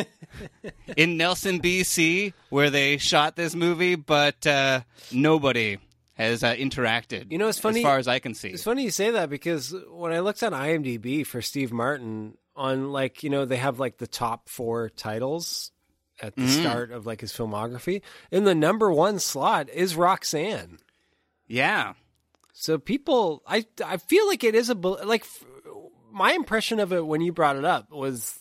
in 0.97 1.17
Nelson, 1.17 1.61
BC, 1.61 2.33
where 2.51 2.71
they 2.71 2.99
shot 2.99 3.37
this 3.37 3.55
movie, 3.55 3.95
but 3.95 4.47
uh, 4.47 4.81
nobody 5.11 5.79
has 6.15 6.45
uh, 6.45 6.55
interacted. 6.55 7.33
You 7.33 7.39
know, 7.39 7.49
it's 7.49 7.59
funny 7.59 7.81
as 7.81 7.85
far 7.85 7.99
as 7.99 8.09
I 8.09 8.19
can 8.19 8.35
see. 8.35 8.51
It's 8.51 8.63
funny 8.65 8.83
you 8.85 8.91
say 8.91 9.13
that 9.13 9.31
because 9.31 9.75
when 9.91 10.13
I 10.13 10.21
looked 10.21 10.43
on 10.43 10.53
IMDb 10.53 11.27
for 11.27 11.41
Steve 11.43 11.73
Martin, 11.73 12.37
on 12.55 12.93
like 12.93 13.23
you 13.23 13.31
know 13.31 13.47
they 13.47 13.57
have 13.57 13.81
like 13.81 13.97
the 13.97 14.07
top 14.07 14.51
four 14.51 14.91
titles 14.91 15.71
at 16.21 16.37
the 16.37 16.43
Mhm. 16.43 16.61
start 16.61 16.91
of 16.91 17.07
like 17.07 17.23
his 17.23 17.33
filmography, 17.33 18.03
and 18.31 18.47
the 18.47 18.55
number 18.55 18.93
one 18.93 19.19
slot 19.19 19.71
is 19.71 19.97
Roxanne. 19.97 20.79
Yeah. 21.49 21.95
So 22.53 22.79
people, 22.79 23.43
I 23.47 23.65
I 23.85 23.97
feel 23.97 24.27
like 24.27 24.45
it 24.45 24.55
is 24.55 24.71
a 24.71 24.75
like 24.75 25.25
my 26.13 26.33
impression 26.33 26.81
of 26.81 26.93
it 26.93 27.07
when 27.07 27.21
you 27.21 27.33
brought 27.33 27.57
it 27.57 27.65
up 27.65 27.91
was 27.91 28.39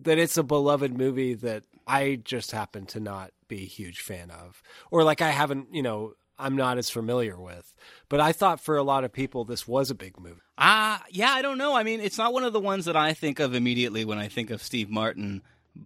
that 0.00 0.18
it's 0.18 0.36
a 0.36 0.42
beloved 0.42 0.96
movie 0.96 1.34
that 1.34 1.64
I 1.86 2.16
just 2.22 2.50
happen 2.50 2.86
to 2.86 3.00
not 3.00 3.30
be 3.48 3.62
a 3.62 3.66
huge 3.66 4.00
fan 4.00 4.30
of, 4.30 4.62
or 4.90 5.04
like 5.04 5.20
I 5.20 5.30
haven't, 5.30 5.74
you 5.74 5.82
know, 5.82 6.14
I'm 6.38 6.56
not 6.56 6.78
as 6.78 6.90
familiar 6.90 7.38
with. 7.38 7.72
But 8.08 8.20
I 8.20 8.32
thought 8.32 8.60
for 8.60 8.76
a 8.76 8.82
lot 8.82 9.04
of 9.04 9.12
people 9.12 9.44
this 9.44 9.68
was 9.68 9.90
a 9.90 9.94
big 9.94 10.18
movie. 10.18 10.40
Ah, 10.58 11.04
yeah, 11.10 11.30
I 11.30 11.42
don't 11.42 11.58
know. 11.58 11.74
I 11.74 11.82
mean, 11.82 12.00
it's 12.00 12.18
not 12.18 12.32
one 12.32 12.44
of 12.44 12.52
the 12.52 12.60
ones 12.60 12.86
that 12.86 12.96
I 12.96 13.12
think 13.12 13.38
of 13.38 13.54
immediately 13.54 14.04
when 14.04 14.18
I 14.18 14.28
think 14.28 14.50
of 14.50 14.62
Steve 14.62 14.90
Martin, 14.90 15.42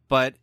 but 0.09 0.35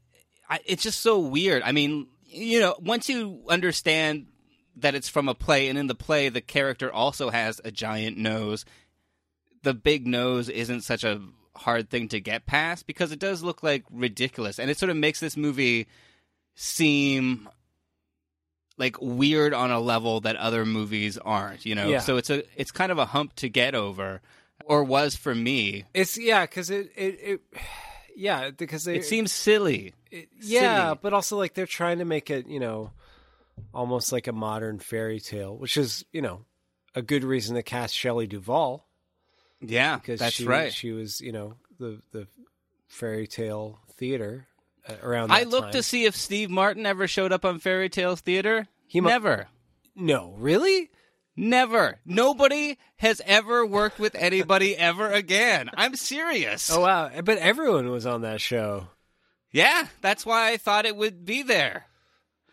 I, 0.49 0.59
it's 0.65 0.83
just 0.83 0.99
so 0.99 1.19
weird. 1.19 1.63
I 1.63 1.71
mean, 1.71 2.07
you 2.25 2.59
know, 2.59 2.75
once 2.79 3.09
you 3.09 3.43
understand 3.47 4.27
that 4.75 4.95
it's 4.95 5.09
from 5.09 5.27
a 5.29 5.35
play, 5.35 5.67
and 5.69 5.77
in 5.77 5.87
the 5.87 5.95
play, 5.95 6.29
the 6.29 6.41
character 6.41 6.91
also 6.91 7.29
has 7.29 7.61
a 7.63 7.71
giant 7.71 8.17
nose, 8.17 8.65
the 9.61 9.73
big 9.73 10.07
nose 10.07 10.49
isn't 10.49 10.81
such 10.81 11.03
a 11.03 11.21
hard 11.55 11.89
thing 11.89 12.07
to 12.09 12.19
get 12.19 12.45
past 12.45 12.87
because 12.87 13.11
it 13.11 13.19
does 13.19 13.43
look 13.43 13.61
like 13.63 13.83
ridiculous, 13.91 14.57
and 14.59 14.69
it 14.71 14.77
sort 14.77 14.89
of 14.89 14.97
makes 14.97 15.19
this 15.19 15.37
movie 15.37 15.87
seem 16.55 17.47
like 18.77 18.97
weird 19.01 19.53
on 19.53 19.69
a 19.71 19.79
level 19.79 20.19
that 20.21 20.35
other 20.35 20.65
movies 20.65 21.17
aren't 21.19 21.65
you 21.65 21.75
know 21.75 21.87
Yeah. 21.89 21.99
so 21.99 22.17
it's 22.17 22.29
a 22.31 22.43
it's 22.59 22.71
kind 22.71 22.91
of 22.91 22.97
a 22.97 23.05
hump 23.05 23.35
to 23.37 23.49
get 23.49 23.75
over 23.75 24.19
or 24.65 24.83
was 24.83 25.15
for 25.15 25.35
me 25.35 25.85
It's 25.93 26.17
yeah, 26.17 26.41
because 26.45 26.69
it, 26.71 26.91
it 26.95 27.19
it 27.21 27.41
yeah 28.15 28.49
because 28.51 28.83
they, 28.85 28.95
it 28.97 29.05
seems 29.05 29.31
silly 29.31 29.93
yeah, 30.39 30.87
silly. 30.87 30.99
but 31.01 31.13
also 31.13 31.37
like 31.37 31.53
they're 31.53 31.65
trying 31.67 31.99
to 31.99 32.05
make 32.05 32.29
it 32.31 32.47
you 32.47 32.59
know 32.59 32.91
almost 33.73 34.11
like 34.11 34.27
a 34.27 34.33
modern 34.33 34.79
fairy 34.79 35.19
tale, 35.19 35.57
which 35.57 35.77
is 35.77 36.05
you 36.11 36.21
know 36.21 36.45
a 36.95 37.01
good 37.01 37.23
reason 37.23 37.55
to 37.55 37.63
cast 37.63 37.95
Shelley 37.95 38.27
Duvall. 38.27 38.87
yeah 39.61 39.95
because 39.97 40.19
that's 40.19 40.35
she, 40.35 40.45
right 40.45 40.71
She 40.73 40.91
was 40.91 41.21
you 41.21 41.31
know 41.31 41.55
the 41.79 42.01
the 42.11 42.27
fairy 42.87 43.25
tale 43.27 43.79
theater 43.97 44.47
uh, 44.87 44.93
around. 45.01 45.31
i 45.31 45.43
looked 45.43 45.67
time. 45.67 45.71
to 45.73 45.83
see 45.83 46.05
if 46.05 46.15
steve 46.15 46.49
martin 46.51 46.85
ever 46.85 47.07
showed 47.07 47.31
up 47.31 47.45
on 47.45 47.57
fairy 47.59 47.89
tales 47.89 48.21
theater 48.21 48.67
He 48.87 49.01
mu- 49.01 49.09
never 49.09 49.47
No, 49.95 50.35
really? 50.37 50.89
never 51.35 51.99
nobody 52.05 52.77
has 52.97 53.21
ever 53.25 53.65
worked 53.65 53.97
with 53.99 54.13
anybody 54.15 54.75
ever 54.89 55.09
again 55.09 55.69
i'm 55.75 55.95
serious 55.95 56.69
Oh 56.71 56.81
wow! 56.81 57.09
But 57.23 57.37
everyone 57.39 57.89
was 57.89 58.05
on 58.05 58.21
that 58.21 58.39
show. 58.41 58.87
yeah 59.51 59.87
that's 60.01 60.25
why 60.25 60.51
i 60.51 60.57
thought 60.57 60.85
it 60.85 60.95
would 60.95 61.25
be 61.25 61.41
there 61.41 61.85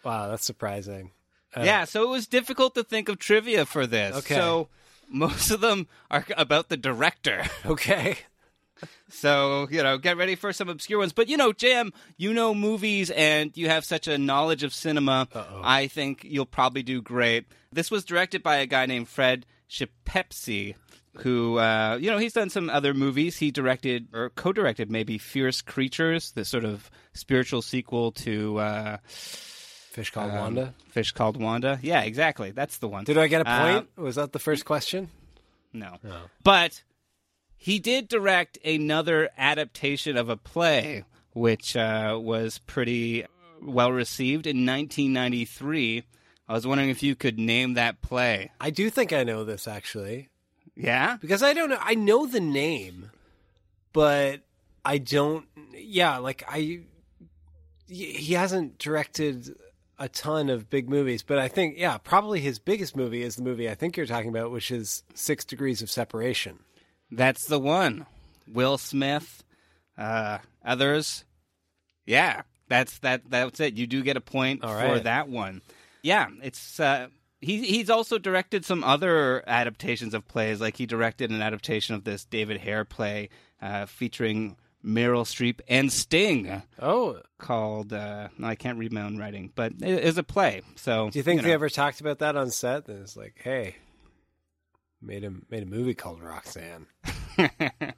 Wow, 0.05 0.29
that's 0.29 0.45
surprising. 0.45 1.13
Uh, 1.57 1.63
yeah, 1.63 1.85
so 1.85 2.03
it 2.05 2.09
was 2.09 2.27
difficult 2.27 2.75
to 2.77 2.85
think 2.85 3.09
of 3.09 3.19
trivia 3.19 3.67
for 3.67 3.87
this. 3.87 4.17
Okay. 4.17 4.35
So 4.35 4.69
most 5.09 5.51
of 5.51 5.61
them 5.61 5.89
are 6.11 6.25
about 6.37 6.69
the 6.69 6.77
director. 6.77 7.45
Okay. 7.67 8.19
So, 9.11 9.69
you 9.71 9.83
know, 9.83 9.99
get 9.99 10.17
ready 10.17 10.37
for 10.37 10.55
some 10.55 10.71
obscure 10.71 11.01
ones. 11.01 11.13
But, 11.13 11.29
you 11.29 11.37
know, 11.37 11.53
Jam, 11.53 11.93
you 12.17 12.33
know 12.33 12.55
movies 12.55 13.11
and 13.11 13.55
you 13.55 13.69
have 13.69 13.85
such 13.85 14.09
a 14.09 14.17
knowledge 14.17 14.63
of 14.63 14.73
cinema. 14.73 15.29
I 15.63 15.87
think 15.89 16.25
you'll 16.25 16.47
probably 16.47 16.83
do 16.83 17.03
great. 17.03 17.45
This 17.73 17.91
was 17.91 18.07
directed 18.07 18.43
by 18.43 18.57
a 18.57 18.67
guy 18.67 18.87
named 18.87 19.09
Fred 19.09 19.45
Schepepsi, 19.69 20.77
who, 21.19 21.59
uh, 21.59 21.99
you 22.01 22.11
know, 22.11 22.17
he's 22.17 22.33
done 22.33 22.49
some 22.49 22.71
other 22.71 22.95
movies. 22.95 23.37
He 23.37 23.51
directed, 23.51 24.09
or 24.15 24.31
co 24.31 24.53
directed 24.53 24.91
maybe, 24.91 25.19
Fierce 25.19 25.61
Creatures, 25.61 26.31
the 26.33 26.47
sort 26.47 26.65
of 26.65 26.91
spiritual 27.13 27.61
sequel 27.61 28.13
to. 28.13 28.59
Uh, 28.59 28.97
Fish 29.91 30.11
called 30.11 30.31
um, 30.31 30.37
Wanda. 30.39 30.75
Fish 30.91 31.13
called 31.13 31.37
Wanda. 31.37 31.79
Yeah, 31.83 32.03
exactly. 32.03 32.53
That's 32.53 32.79
the 32.79 32.89
one. 32.89 33.05
Did 33.05 33.19
I 33.19 33.27
get 33.27 33.43
a 33.47 33.49
Uh, 33.51 33.73
point? 33.73 33.89
was 33.99 34.15
that 34.17 34.33
the 34.33 34.39
first 34.39 34.65
question? 34.65 35.11
no. 35.73 35.97
But 36.45 36.83
he 37.57 37.79
did 37.79 38.09
direct 38.09 38.57
another 38.65 39.31
adaptation 39.37 40.17
of 40.17 40.29
a 40.29 40.37
play, 40.37 41.05
which 41.33 41.77
uh, 41.77 42.19
was 42.21 42.59
pretty 42.59 43.25
well 43.63 43.93
received 43.93 44.47
in 44.47 44.65
1993. 44.65 46.05
I 46.49 46.53
was 46.53 46.67
wondering 46.67 46.89
if 46.91 47.03
you 47.03 47.15
could 47.15 47.39
name 47.39 47.75
that 47.75 48.01
play. 48.01 48.51
I 48.61 48.71
do 48.71 48.91
think 48.91 49.13
I 49.13 49.23
know 49.25 49.45
this 49.45 49.69
actually 49.69 50.29
Yeah? 50.77 51.17
because 51.21 51.43
I 51.43 51.53
don't 51.53 51.69
know. 51.69 51.79
I 51.81 51.95
know 51.95 52.27
the 52.27 52.41
name, 52.41 53.11
but 53.93 54.41
I 54.85 54.99
don't. 54.99 55.47
Yeah, 55.75 56.19
like 56.19 56.43
I. 56.49 56.81
He 57.89 58.35
hasn't 58.35 58.79
directed 58.79 59.55
a 60.01 60.09
ton 60.09 60.49
of 60.49 60.71
big 60.71 60.89
movies, 60.89 61.23
but 61.23 61.39
I 61.39 61.47
think 61.47 61.77
yeah, 61.79 61.99
probably 61.99 62.41
his 62.41 62.59
biggest 62.59 62.97
movie 62.97 63.23
is 63.23 63.37
the 63.37 63.43
movie 63.43 63.69
I 63.69 63.75
think 63.75 63.97
you're 63.97 64.07
talking 64.07 64.31
about, 64.31 64.51
which 64.51 64.71
is 64.71 65.05
Six 65.15 65.45
Degrees 65.45 65.83
of 65.83 65.91
Separation. 65.91 66.59
That's 67.11 67.45
the 67.45 67.59
one. 67.59 68.07
Will 68.49 68.79
Smith, 68.79 69.45
uh, 69.99 70.39
others. 70.65 71.25
Yeah, 72.07 72.43
that's 72.69 72.99
that. 73.01 73.29
That's 73.29 73.61
it. 73.61 73.75
You 73.75 73.87
do 73.87 74.03
get 74.03 74.17
a 74.17 74.23
point 74.23 74.65
All 74.65 74.75
for 74.75 75.01
that 75.01 75.29
one. 75.29 75.61
Yeah, 76.03 76.29
it's. 76.43 76.81
Uh, 76.81 77.09
he 77.43 77.65
he's 77.65 77.91
also 77.91 78.19
directed 78.19 78.65
some 78.65 78.83
other 78.83 79.43
adaptations 79.47 80.15
of 80.15 80.27
plays. 80.27 80.61
Like 80.61 80.77
he 80.77 80.87
directed 80.87 81.31
an 81.31 81.43
adaptation 81.43 81.95
of 81.95 82.05
this 82.05 82.25
David 82.25 82.59
Hare 82.59 82.85
play 82.85 83.29
uh, 83.61 83.87
featuring 83.87 84.57
Meryl 84.85 85.25
Streep 85.25 85.61
and 85.69 85.93
Sting. 85.93 86.63
Oh, 86.81 87.21
called 87.39 87.93
uh, 87.93 88.29
I 88.43 88.55
can't 88.55 88.79
read 88.79 88.93
my 88.93 89.03
own 89.03 89.19
writing, 89.19 89.53
but 89.55 89.73
it 89.81 90.05
is 90.05 90.19
a 90.19 90.23
play. 90.23 90.63
So 90.77 91.11
Do 91.11 91.19
you 91.19 91.23
think 91.23 91.43
you 91.43 91.49
they 91.49 91.53
ever 91.53 91.69
talked 91.69 92.01
about 92.01 92.21
that 92.21 92.37
on 92.37 92.51
set? 92.51 92.89
And 92.89 93.03
it's 93.03 93.17
like, 93.17 93.41
hey, 93.43 93.77
made 95.03 95.25
a 95.25 95.33
made 95.51 95.63
a 95.63 95.67
movie 95.67 95.95
called 95.95 96.23
Roxanne. 96.23 96.87
that 97.37 97.95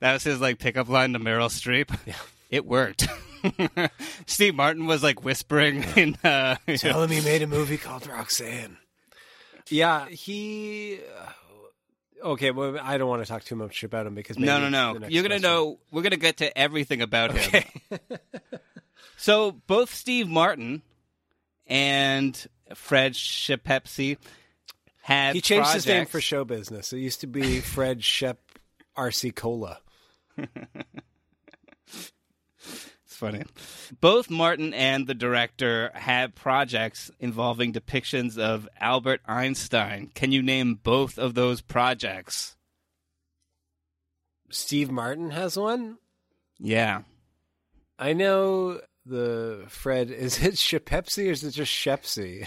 was 0.00 0.24
his 0.24 0.40
like 0.40 0.58
pickup 0.58 0.88
line 0.88 1.12
to 1.12 1.18
Meryl 1.18 1.48
Streep. 1.50 1.96
Yeah. 2.06 2.14
It 2.48 2.64
worked. 2.64 3.08
Steve 4.26 4.54
Martin 4.54 4.86
was 4.86 5.02
like 5.02 5.24
whispering 5.24 5.82
in 5.96 6.16
uh 6.22 6.54
Tell 6.76 7.02
him 7.02 7.10
he 7.10 7.20
made 7.20 7.42
a 7.42 7.46
movie 7.48 7.76
called 7.76 8.06
Roxanne. 8.06 8.76
Yeah, 9.68 10.06
he. 10.08 11.00
Okay, 12.22 12.50
well, 12.50 12.78
I 12.80 12.98
don't 12.98 13.08
want 13.08 13.22
to 13.22 13.28
talk 13.28 13.44
too 13.44 13.56
much 13.56 13.84
about 13.84 14.06
him 14.06 14.14
because 14.14 14.38
maybe 14.38 14.46
No, 14.46 14.58
no, 14.68 14.68
no. 14.94 15.06
You're 15.08 15.22
gonna 15.22 15.34
question- 15.34 15.42
know 15.42 15.78
we're 15.90 16.02
gonna 16.02 16.16
get 16.16 16.38
to 16.38 16.56
everything 16.58 17.02
about 17.02 17.32
him. 17.36 17.64
so 19.16 19.52
both 19.52 19.94
Steve 19.94 20.28
Martin 20.28 20.82
and 21.66 22.46
Fred 22.74 23.12
Shepepsi 23.12 24.16
had 25.02 25.34
He 25.34 25.40
changed 25.40 25.72
his 25.72 25.86
name 25.86 26.06
for 26.06 26.20
show 26.20 26.44
business. 26.44 26.92
It 26.92 26.98
used 26.98 27.20
to 27.20 27.26
be 27.26 27.60
Fred 27.74 28.02
Shep 28.02 28.38
RC 28.96 29.34
Cola. 29.34 29.78
It's 33.16 33.20
funny. 33.22 33.44
Both 33.98 34.28
Martin 34.28 34.74
and 34.74 35.06
the 35.06 35.14
director 35.14 35.90
had 35.94 36.34
projects 36.34 37.10
involving 37.18 37.72
depictions 37.72 38.36
of 38.36 38.68
Albert 38.78 39.22
Einstein. 39.24 40.10
Can 40.14 40.32
you 40.32 40.42
name 40.42 40.78
both 40.82 41.18
of 41.18 41.32
those 41.32 41.62
projects? 41.62 42.56
Steve 44.50 44.90
Martin 44.90 45.30
has 45.30 45.56
one. 45.56 45.96
Yeah. 46.58 47.02
I 47.98 48.12
know 48.12 48.82
the 49.06 49.64
Fred. 49.68 50.10
Is 50.10 50.42
it 50.44 50.54
Shepepsi 50.54 51.28
or 51.28 51.30
is 51.30 51.42
it 51.42 51.52
just 51.52 51.72
Shepsy? 51.72 52.46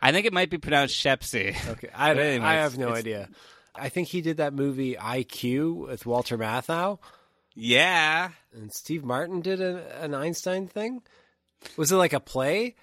I 0.00 0.10
think 0.10 0.24
it 0.24 0.32
might 0.32 0.48
be 0.48 0.56
pronounced 0.56 0.96
Shepsy. 0.96 1.54
Okay, 1.68 1.90
I, 1.94 2.12
anyways, 2.12 2.40
I 2.40 2.54
have 2.54 2.78
no 2.78 2.94
idea. 2.94 3.28
I 3.74 3.90
think 3.90 4.08
he 4.08 4.22
did 4.22 4.38
that 4.38 4.54
movie 4.54 4.94
IQ 4.94 5.86
with 5.86 6.06
Walter 6.06 6.38
Matthau. 6.38 6.98
Yeah. 7.54 8.30
And 8.52 8.72
Steve 8.72 9.04
Martin 9.04 9.40
did 9.40 9.60
a, 9.60 10.02
an 10.02 10.14
Einstein 10.14 10.66
thing. 10.66 11.02
Was 11.76 11.92
it 11.92 11.96
like 11.96 12.12
a 12.12 12.20
play? 12.20 12.74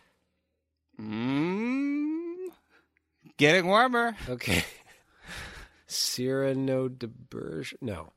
Mm, 0.99 2.47
getting 3.37 3.67
warmer. 3.67 4.15
Okay. 4.27 4.63
Cyrano 5.87 6.87
de 6.87 7.07
Berge? 7.07 7.75
No. 7.81 8.11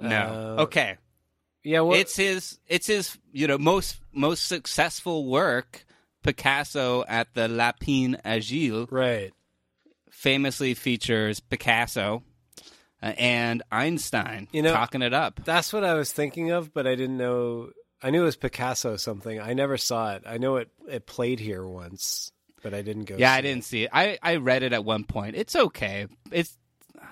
No. 0.00 0.54
Uh, 0.58 0.62
okay. 0.62 0.96
Yeah, 1.66 1.80
well, 1.80 1.98
it's 1.98 2.14
his 2.14 2.60
it's 2.68 2.86
his 2.86 3.18
you 3.32 3.48
know 3.48 3.58
most 3.58 3.96
most 4.12 4.46
successful 4.46 5.26
work 5.26 5.84
Picasso 6.22 7.04
at 7.08 7.34
the 7.34 7.48
Lapin 7.48 8.16
Agile 8.24 8.86
right 8.88 9.32
famously 10.10 10.74
features 10.74 11.40
Picasso 11.40 12.22
Uh, 13.02 13.12
and 13.18 13.62
Einstein 13.70 14.48
You 14.52 14.62
know- 14.62 14.72
talking 14.72 15.02
it 15.02 15.12
up. 15.12 15.40
That's 15.44 15.72
what 15.72 15.84
I 15.84 15.94
was 15.94 16.12
thinking 16.12 16.50
of, 16.50 16.72
but 16.72 16.86
I 16.86 16.94
didn't 16.94 17.18
know. 17.18 17.70
I 18.02 18.10
knew 18.10 18.22
it 18.22 18.26
was 18.26 18.36
Picasso 18.36 18.96
something. 18.96 19.40
I 19.40 19.52
never 19.54 19.76
saw 19.76 20.14
it. 20.14 20.22
I 20.26 20.38
know 20.38 20.56
it 20.56 20.70
it 20.88 21.06
played 21.06 21.40
here 21.40 21.66
once, 21.66 22.30
but 22.62 22.72
I 22.74 22.82
didn't 22.82 23.04
go. 23.04 23.16
Yeah, 23.18 23.32
I 23.32 23.40
didn't 23.40 23.64
see 23.64 23.84
it. 23.84 23.90
I, 23.92 24.18
I 24.22 24.36
read 24.36 24.62
it 24.62 24.72
at 24.72 24.84
one 24.84 25.04
point. 25.04 25.36
It's 25.36 25.56
okay. 25.56 26.06
It's 26.30 26.56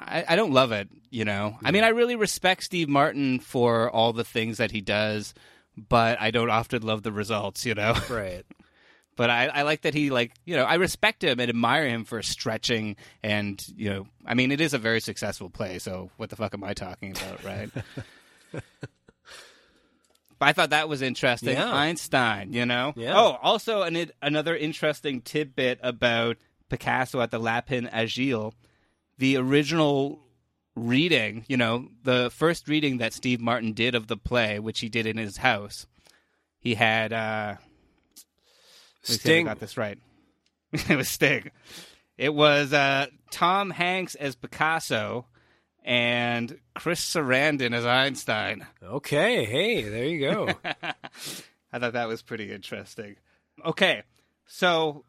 I, 0.01 0.25
I 0.29 0.37
don't 0.37 0.53
love 0.53 0.73
it, 0.73 0.89
you 1.11 1.25
know. 1.25 1.59
I 1.63 1.71
mean, 1.71 1.85
I 1.85 1.89
really 1.89 2.17
respect 2.17 2.65
Steve 2.65 2.89
Martin 2.89 3.39
for 3.41 3.91
all 3.91 4.13
the 4.13 4.25
things 4.25 4.59
that 4.59 4.71
he 4.71 4.81
does, 4.81 5.33
but 5.77 6.21
I 6.21 6.31
don't 6.31 6.51
often 6.51 6.83
love 6.83 7.03
the 7.03 7.13
results, 7.13 7.65
you 7.67 7.75
know. 7.75 7.95
Right. 8.11 8.45
But 9.17 9.31
I, 9.31 9.47
I 9.47 9.63
like 9.63 9.83
that 9.83 9.95
he 9.95 10.11
like 10.11 10.33
you 10.45 10.57
know 10.57 10.65
I 10.65 10.75
respect 10.75 11.23
him 11.23 11.41
and 11.41 11.49
admire 11.49 11.89
him 11.89 12.05
for 12.05 12.23
stretching 12.23 12.97
and 13.23 13.65
you 13.77 13.91
know 13.91 14.07
I 14.27 14.35
mean 14.35 14.51
it 14.51 14.61
is 14.61 14.75
a 14.75 14.79
very 14.79 15.01
successful 15.01 15.51
play. 15.51 15.79
So 15.79 16.11
what 16.17 16.31
the 16.31 16.37
fuck 16.37 16.55
am 16.55 16.65
I 16.65 16.75
talking 16.75 17.13
about, 17.13 17.45
right? 17.45 17.71
But 20.39 20.49
I 20.49 20.53
thought 20.53 20.71
that 20.71 20.89
was 20.89 21.03
interesting. 21.03 21.55
Yeah. 21.55 21.73
Einstein, 21.73 22.53
you 22.53 22.67
know. 22.67 22.93
Yeah. 22.97 23.17
Oh, 23.17 23.39
also 23.43 23.83
an, 23.83 24.11
another 24.21 24.57
interesting 24.57 25.21
tidbit 25.21 25.79
about 25.83 26.39
Picasso 26.69 27.21
at 27.21 27.31
the 27.31 27.39
Lapin 27.39 27.87
Agile. 27.87 28.53
The 29.19 29.37
original 29.37 30.21
reading, 30.75 31.45
you 31.49 31.57
know, 31.57 31.89
the 32.03 32.31
first 32.35 32.69
reading 32.69 32.99
that 32.99 33.13
Steve 33.13 33.41
Martin 33.41 33.75
did 33.75 33.95
of 33.95 34.09
the 34.09 34.17
play, 34.17 34.59
which 34.59 34.81
he 34.81 34.89
did 34.89 35.07
in 35.07 35.17
his 35.17 35.37
house, 35.39 35.87
he 36.59 36.75
had. 36.75 37.13
uh 37.13 37.55
let 37.57 37.57
me 37.57 37.57
see 37.57 38.94
if 38.94 38.94
Sting. 39.05 39.47
I 39.47 39.51
got 39.51 39.61
this 39.61 39.77
right. 39.77 39.99
it 40.73 40.97
was 40.97 41.09
Sting. 41.09 41.51
It 42.17 42.35
was 42.35 42.73
uh, 42.73 43.07
Tom 43.31 43.71
Hanks 43.71 44.15
as 44.15 44.35
Picasso 44.35 45.27
and 45.85 46.59
Chris 46.75 47.01
Sarandon 47.01 47.75
as 47.75 47.85
Einstein. 47.85 48.67
Okay. 48.83 49.45
Hey, 49.45 49.83
there 49.83 50.07
you 50.07 50.21
go. 50.21 50.49
I 51.73 51.79
thought 51.79 51.93
that 51.93 52.09
was 52.09 52.23
pretty 52.23 52.53
interesting. 52.53 53.17
Okay, 53.65 54.03
so 54.47 55.05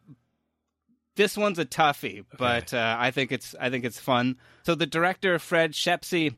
this 1.15 1.37
one's 1.37 1.59
a 1.59 1.65
toughie, 1.65 2.25
but 2.37 2.73
uh, 2.73 2.95
I 2.99 3.11
think 3.11 3.31
it's 3.31 3.55
I 3.59 3.69
think 3.69 3.85
it's 3.85 3.99
fun. 3.99 4.37
So 4.65 4.75
the 4.75 4.85
director 4.85 5.37
Fred 5.39 5.73
Shepsey, 5.73 6.35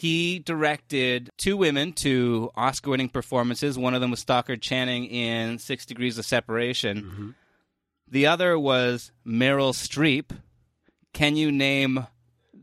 he 0.00 0.38
directed 0.38 1.28
two 1.36 1.58
women 1.58 1.92
to 1.92 2.50
Oscar-winning 2.56 3.10
performances. 3.10 3.76
One 3.76 3.92
of 3.94 4.00
them 4.00 4.10
was 4.10 4.20
Stockard 4.20 4.62
Channing 4.62 5.04
in 5.04 5.58
Six 5.58 5.84
Degrees 5.84 6.16
of 6.16 6.24
Separation. 6.24 7.34
The 8.08 8.26
other 8.26 8.58
was 8.58 9.12
Meryl 9.26 9.74
Streep. 9.74 10.30
Can 11.12 11.36
you 11.36 11.52
name 11.52 12.06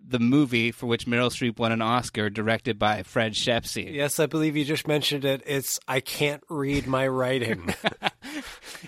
the 0.10 0.18
movie 0.20 0.72
for 0.72 0.88
which 0.88 1.06
Meryl 1.06 1.30
Streep 1.30 1.60
won 1.60 1.72
an 1.72 1.82
Oscar, 1.82 2.30
directed 2.32 2.80
by 2.80 3.04
Fred 3.04 3.34
Shepsey? 3.34 3.94
yes, 3.94 4.20
I 4.20 4.26
believe 4.26 4.58
you 4.58 4.66
just 4.66 4.88
mentioned 4.88 5.24
it. 5.24 5.44
It's 5.46 5.80
I 5.88 6.00
can't 6.00 6.42
read 6.50 6.88
my 6.88 7.08
writing. 7.08 7.74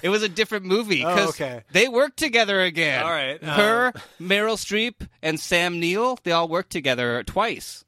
It 0.03 0.09
was 0.09 0.21
a 0.21 0.29
different 0.29 0.65
movie 0.65 1.03
Oh, 1.03 1.09
because 1.13 1.29
okay. 1.31 1.63
they 1.71 1.87
worked 1.87 2.17
together 2.17 2.61
again. 2.61 3.03
All 3.03 3.09
right, 3.09 3.43
uh, 3.43 3.53
her, 3.55 3.93
Meryl 4.21 4.55
Streep, 4.55 5.07
and 5.21 5.39
Sam 5.39 5.79
Neill, 5.79 6.17
they 6.23 6.31
all 6.31 6.47
worked 6.47 6.71
together 6.71 7.23
twice. 7.23 7.83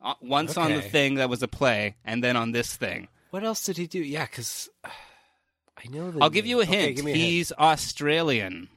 Uh, 0.00 0.14
once 0.20 0.56
on 0.56 0.72
the 0.72 0.80
thing 0.82 1.16
that 1.16 1.28
was 1.28 1.42
a 1.42 1.48
play, 1.48 1.96
and 2.04 2.22
then 2.22 2.36
on 2.36 2.52
this 2.52 2.76
thing. 2.76 3.08
what 3.30 3.42
else 3.42 3.64
did 3.64 3.76
he 3.76 3.86
do? 3.86 3.98
Yeah, 3.98 4.26
because 4.26 4.68
I 4.84 5.88
know. 5.90 6.10
The 6.10 6.20
I'll 6.20 6.30
give 6.30 6.46
you 6.46 6.60
a. 6.60 6.62
Okay, 6.62 6.94
hint. 6.94 7.04
me 7.04 7.12
a 7.12 7.16
hint. 7.16 7.26
He's 7.26 7.52
Australian. 7.52 8.68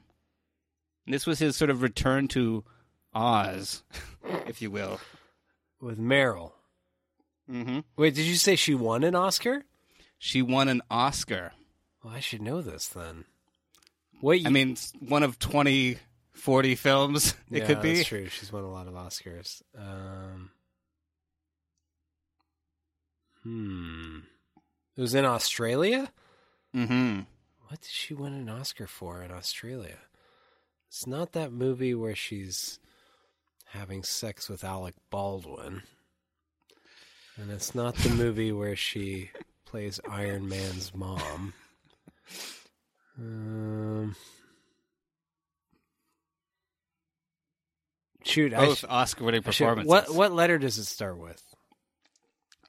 This 1.06 1.26
was 1.26 1.38
his 1.38 1.56
sort 1.56 1.70
of 1.70 1.82
return 1.82 2.28
to 2.28 2.64
Oz, 3.14 3.82
if 4.46 4.62
you 4.62 4.70
will. 4.70 5.00
with 5.80 5.98
Meryl. 5.98 6.52
Mm-hmm. 7.50 7.80
Wait, 7.96 8.14
did 8.14 8.24
you 8.24 8.36
say 8.36 8.56
she 8.56 8.74
won 8.74 9.04
an 9.04 9.14
Oscar? 9.14 9.64
She 10.18 10.42
won 10.42 10.68
an 10.68 10.82
Oscar. 10.90 11.52
Well, 12.02 12.14
I 12.14 12.20
should 12.20 12.42
know 12.42 12.62
this 12.62 12.88
then. 12.88 13.24
Wait, 14.20 14.46
I 14.46 14.50
mean, 14.50 14.76
one 15.00 15.24
of 15.24 15.38
20, 15.40 15.96
40 16.32 16.74
films 16.76 17.34
it 17.50 17.58
yeah, 17.58 17.66
could 17.66 17.82
be. 17.82 17.96
That's 17.96 18.08
true. 18.08 18.28
She's 18.28 18.52
won 18.52 18.62
a 18.62 18.70
lot 18.70 18.86
of 18.86 18.94
Oscars. 18.94 19.62
Um, 19.76 20.50
hmm. 23.42 24.18
It 24.96 25.00
was 25.00 25.14
in 25.14 25.24
Australia. 25.24 26.10
Mm-hmm. 26.74 27.20
What 27.68 27.80
did 27.80 27.90
she 27.90 28.12
win 28.14 28.34
an 28.34 28.48
Oscar 28.48 28.86
for 28.86 29.22
in 29.22 29.30
Australia? 29.30 29.96
It's 30.88 31.06
not 31.06 31.32
that 31.32 31.52
movie 31.52 31.94
where 31.94 32.14
she's 32.14 32.78
having 33.68 34.02
sex 34.02 34.48
with 34.50 34.62
Alec 34.64 34.94
Baldwin. 35.10 35.82
And 37.38 37.50
it's 37.50 37.74
not 37.74 37.94
the 37.94 38.10
movie 38.10 38.52
where 38.52 38.76
she 38.76 39.30
plays 39.64 39.98
Iron 40.10 40.46
Man's 40.50 40.94
mom. 40.94 41.54
Um, 43.18 44.14
shoot, 48.24 48.52
I 48.52 48.66
Both 48.66 48.78
sh- 48.80 48.84
Oscar-winning 48.88 49.42
I 49.46 49.50
should- 49.50 49.64
performances. 49.64 49.88
What 49.88 50.14
what 50.14 50.32
letter 50.32 50.58
does 50.58 50.76
it 50.78 50.84
start 50.84 51.16
with? 51.18 51.42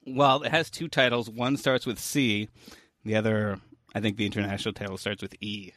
Well, 0.06 0.42
it 0.42 0.50
has 0.50 0.70
two 0.70 0.88
titles. 0.88 1.30
One 1.30 1.56
starts 1.56 1.86
with 1.86 1.98
C, 1.98 2.48
the 3.04 3.16
other 3.16 3.58
I 3.94 4.00
think 4.00 4.16
the 4.16 4.26
international 4.26 4.74
title 4.74 4.98
starts 4.98 5.22
with 5.22 5.34
E. 5.40 5.72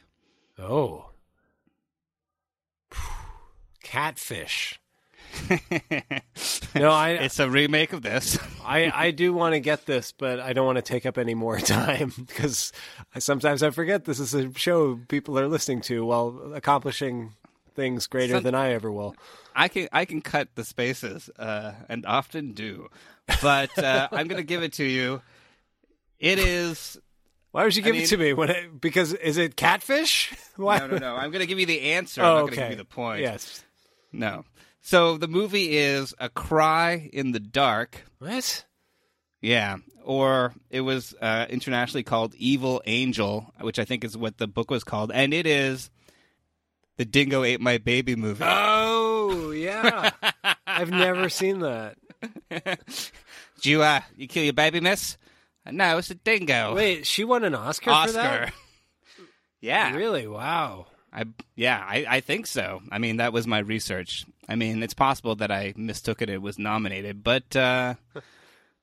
Oh. 0.58 1.10
Catfish. 3.82 4.80
no, 6.74 6.90
I. 6.90 7.10
It's 7.10 7.38
a 7.38 7.48
remake 7.48 7.92
of 7.92 8.02
this. 8.02 8.38
I, 8.64 8.90
I 8.92 9.10
do 9.12 9.32
want 9.32 9.54
to 9.54 9.60
get 9.60 9.86
this, 9.86 10.12
but 10.12 10.40
I 10.40 10.52
don't 10.52 10.66
want 10.66 10.76
to 10.76 10.82
take 10.82 11.06
up 11.06 11.16
any 11.16 11.34
more 11.34 11.58
time 11.60 12.12
because 12.16 12.72
I, 13.14 13.20
sometimes 13.20 13.62
I 13.62 13.70
forget 13.70 14.04
this 14.04 14.18
is 14.18 14.34
a 14.34 14.52
show 14.54 14.98
people 15.08 15.38
are 15.38 15.46
listening 15.46 15.82
to 15.82 16.04
while 16.04 16.52
accomplishing 16.54 17.34
things 17.78 18.08
greater 18.08 18.34
Some- 18.34 18.42
than 18.42 18.54
I 18.56 18.72
ever 18.72 18.90
will. 18.90 19.14
I 19.54 19.68
can 19.68 19.88
I 19.92 20.04
can 20.04 20.20
cut 20.20 20.48
the 20.56 20.64
spaces, 20.64 21.30
uh, 21.38 21.72
and 21.88 22.04
often 22.04 22.52
do, 22.52 22.88
but 23.40 23.76
uh, 23.78 24.08
I'm 24.12 24.26
going 24.28 24.40
to 24.40 24.46
give 24.46 24.62
it 24.62 24.74
to 24.74 24.84
you. 24.84 25.22
It 26.18 26.38
is. 26.38 26.98
Why 27.52 27.64
would 27.64 27.74
you 27.74 27.82
I 27.82 27.86
give 27.86 27.94
mean- 27.94 28.02
it 28.04 28.08
to 28.08 28.16
me? 28.16 28.32
When 28.34 28.50
it, 28.50 28.80
because 28.80 29.14
is 29.14 29.36
it 29.38 29.56
catfish? 29.56 30.34
Why? 30.56 30.78
No, 30.78 30.88
no, 30.88 30.98
no. 30.98 31.14
I'm 31.14 31.30
going 31.30 31.40
to 31.40 31.46
give 31.46 31.58
you 31.58 31.66
the 31.66 31.80
answer. 31.92 32.20
Oh, 32.22 32.24
I'm 32.24 32.34
not 32.34 32.40
going 32.40 32.52
to 32.52 32.56
okay. 32.56 32.68
give 32.70 32.78
you 32.78 32.84
the 32.84 32.84
point. 32.84 33.20
Yes. 33.22 33.64
No. 34.12 34.44
So 34.80 35.16
the 35.18 35.28
movie 35.28 35.76
is 35.76 36.14
A 36.18 36.28
Cry 36.28 37.08
in 37.12 37.32
the 37.32 37.40
Dark. 37.40 38.04
What? 38.18 38.64
Yeah. 39.40 39.76
Or 40.04 40.52
it 40.70 40.80
was 40.80 41.14
uh, 41.20 41.46
internationally 41.48 42.02
called 42.02 42.34
Evil 42.36 42.80
Angel, 42.86 43.52
which 43.60 43.78
I 43.78 43.84
think 43.84 44.04
is 44.04 44.16
what 44.16 44.38
the 44.38 44.46
book 44.46 44.70
was 44.70 44.84
called. 44.84 45.12
And 45.12 45.34
it 45.34 45.46
is 45.46 45.90
the 46.98 47.06
Dingo 47.06 47.42
Ate 47.44 47.60
My 47.60 47.78
Baby 47.78 48.14
movie. 48.14 48.44
Oh 48.46 49.50
yeah, 49.52 50.10
I've 50.66 50.90
never 50.90 51.30
seen 51.30 51.60
that. 51.60 51.96
Did 52.50 53.66
you, 53.66 53.82
uh, 53.82 54.00
you 54.16 54.28
kill 54.28 54.44
your 54.44 54.52
baby, 54.52 54.80
miss? 54.80 55.16
Uh, 55.66 55.70
No, 55.70 55.98
it's 55.98 56.10
a 56.10 56.14
dingo. 56.14 56.74
Wait, 56.74 57.06
she 57.06 57.24
won 57.24 57.44
an 57.44 57.54
Oscar, 57.54 57.90
Oscar. 57.90 58.12
for 58.12 58.18
that? 58.18 58.52
Yeah. 59.60 59.92
Really? 59.96 60.28
Wow. 60.28 60.86
I 61.12 61.24
yeah, 61.56 61.82
I, 61.84 62.06
I 62.08 62.20
think 62.20 62.46
so. 62.46 62.80
I 62.92 62.98
mean, 62.98 63.16
that 63.16 63.32
was 63.32 63.44
my 63.44 63.58
research. 63.58 64.24
I 64.48 64.54
mean, 64.54 64.84
it's 64.84 64.94
possible 64.94 65.34
that 65.36 65.50
I 65.50 65.74
mistook 65.76 66.22
it. 66.22 66.30
It 66.30 66.40
was 66.40 66.60
nominated, 66.60 67.24
but 67.24 67.56
uh, 67.56 67.94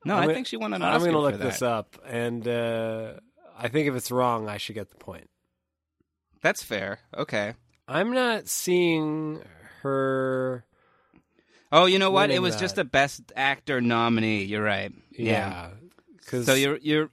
no, 0.04 0.16
I 0.18 0.26
think 0.26 0.46
she 0.46 0.58
won 0.58 0.74
an 0.74 0.82
Oscar. 0.82 0.94
I'm 0.94 1.00
going 1.00 1.12
to 1.12 1.18
look 1.20 1.38
this 1.40 1.62
up, 1.62 1.96
and 2.06 2.46
uh, 2.46 3.14
I 3.56 3.68
think 3.68 3.88
if 3.88 3.94
it's 3.94 4.10
wrong, 4.10 4.50
I 4.50 4.58
should 4.58 4.74
get 4.74 4.90
the 4.90 4.96
point. 4.96 5.30
That's 6.42 6.62
fair. 6.62 6.98
Okay. 7.16 7.54
I'm 7.88 8.12
not 8.12 8.48
seeing 8.48 9.42
her. 9.82 10.64
Oh, 11.72 11.86
you 11.86 11.98
know 11.98 12.10
what? 12.10 12.30
It 12.30 12.40
was 12.40 12.54
that. 12.54 12.60
just 12.60 12.78
a 12.78 12.84
Best 12.84 13.32
Actor 13.36 13.80
nominee. 13.80 14.44
You're 14.44 14.62
right. 14.62 14.92
Yeah, 15.10 15.70
'cause- 16.26 16.46
so 16.46 16.54
you're 16.54 16.78
you're, 16.78 17.10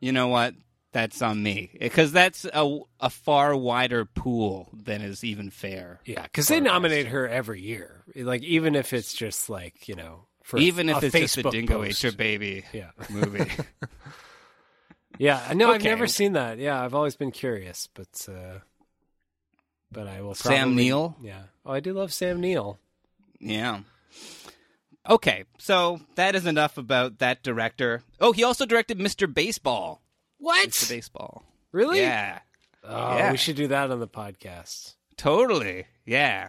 you 0.00 0.12
know 0.12 0.28
what? 0.28 0.54
That's 0.92 1.22
on 1.22 1.40
me 1.42 1.70
because 1.78 2.10
that's 2.10 2.44
a 2.52 2.78
a 2.98 3.10
far 3.10 3.54
wider 3.56 4.04
pool 4.04 4.70
than 4.72 5.02
is 5.02 5.22
even 5.22 5.50
fair. 5.50 6.00
Yeah, 6.04 6.22
because 6.22 6.48
they 6.48 6.58
nominate 6.60 7.06
her 7.08 7.28
every 7.28 7.60
year. 7.60 8.02
Like 8.16 8.42
even 8.42 8.74
if 8.74 8.92
it's 8.92 9.12
just 9.14 9.48
like 9.48 9.88
you 9.88 9.94
know, 9.94 10.26
for 10.42 10.58
even 10.58 10.88
a 10.88 10.96
if 10.98 11.04
it's 11.14 11.34
just 11.34 11.38
a 11.46 11.50
Dingo 11.50 11.78
post. 11.84 11.90
Ate 11.98 12.02
Your 12.02 12.12
Baby 12.12 12.64
Yeah. 12.72 12.90
movie. 13.08 13.46
Yeah, 15.18 15.52
no, 15.54 15.70
I've 15.70 15.82
never 15.84 16.06
seen 16.06 16.32
that. 16.32 16.56
Yeah, 16.58 16.82
I've 16.82 16.94
always 16.94 17.14
been 17.14 17.30
curious, 17.30 17.88
but 17.92 18.26
uh, 18.26 18.60
but 19.92 20.06
I 20.06 20.20
will. 20.22 20.34
Sam 20.34 20.52
probably- 20.68 20.74
Neill? 20.84 21.16
Yeah. 21.22 21.42
Oh, 21.64 21.72
I 21.72 21.80
do 21.80 21.92
love 21.92 22.12
Sam 22.12 22.40
Neill. 22.40 22.78
Yeah. 23.38 23.80
Okay, 25.08 25.44
so 25.58 26.00
that 26.16 26.34
is 26.34 26.46
enough 26.46 26.76
about 26.78 27.18
that 27.18 27.42
director. 27.42 28.02
Oh, 28.20 28.32
he 28.32 28.44
also 28.44 28.66
directed 28.66 28.98
Mr. 28.98 29.32
Baseball. 29.32 30.02
What? 30.38 30.68
Mr. 30.68 30.88
Baseball. 30.90 31.42
Really? 31.72 32.00
Yeah. 32.00 32.40
Oh, 32.84 33.16
Yeah. 33.16 33.30
we 33.30 33.36
should 33.38 33.56
do 33.56 33.68
that 33.68 33.90
on 33.90 33.98
the 34.00 34.08
podcast. 34.08 34.94
Totally. 35.16 35.86
Yeah. 36.04 36.48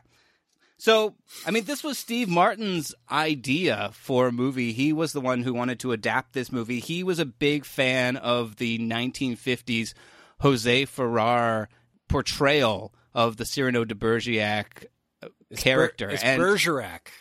So, 0.78 1.16
I 1.46 1.52
mean, 1.52 1.66
this 1.66 1.84
was 1.84 1.98
Steve 2.00 2.28
Martin's 2.28 2.94
idea 3.12 3.92
for 3.94 4.28
a 4.28 4.32
movie. 4.32 4.74
He 4.74 4.92
was 4.92 5.14
the 5.14 5.22
one 5.22 5.44
who 5.44 5.54
wanted 5.54 5.80
to 5.82 5.92
adapt 5.92 6.34
this 6.34 6.52
movie. 6.52 6.80
He 6.80 7.04
was 7.04 7.20
a 7.20 7.26
big 7.26 7.66
fan 7.66 8.18
of 8.18 8.58
the 8.58 8.80
1950s 8.80 9.94
Jose 10.40 10.86
Ferrer 10.86 11.70
portrayal 12.10 12.94
of 13.14 13.38
the 13.38 13.46
Cyrano 13.46 13.86
de 13.86 13.96
Bergerac 13.96 14.86
uh, 15.24 15.28
character. 15.58 16.08
Ber- 16.08 16.14
it's 16.14 16.24
and 16.24 16.42
Bergerac. 16.42 17.12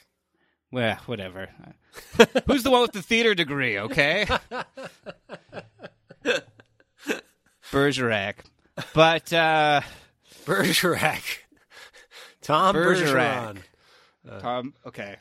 well, 0.70 0.97
whatever. 1.07 1.49
Who's 2.47 2.62
the 2.62 2.70
one 2.70 2.82
with 2.82 2.93
the 2.93 3.03
theater 3.03 3.34
degree? 3.34 3.78
Okay, 3.78 4.26
Bergerac. 7.72 8.34
But 8.95 9.32
uh, 9.32 9.80
Bergerac. 10.45 11.22
Tom 12.43 12.74
Bergerac. 12.74 13.57
Bergeron. 14.26 14.41
Tom. 14.41 14.74
Okay, 14.86 15.16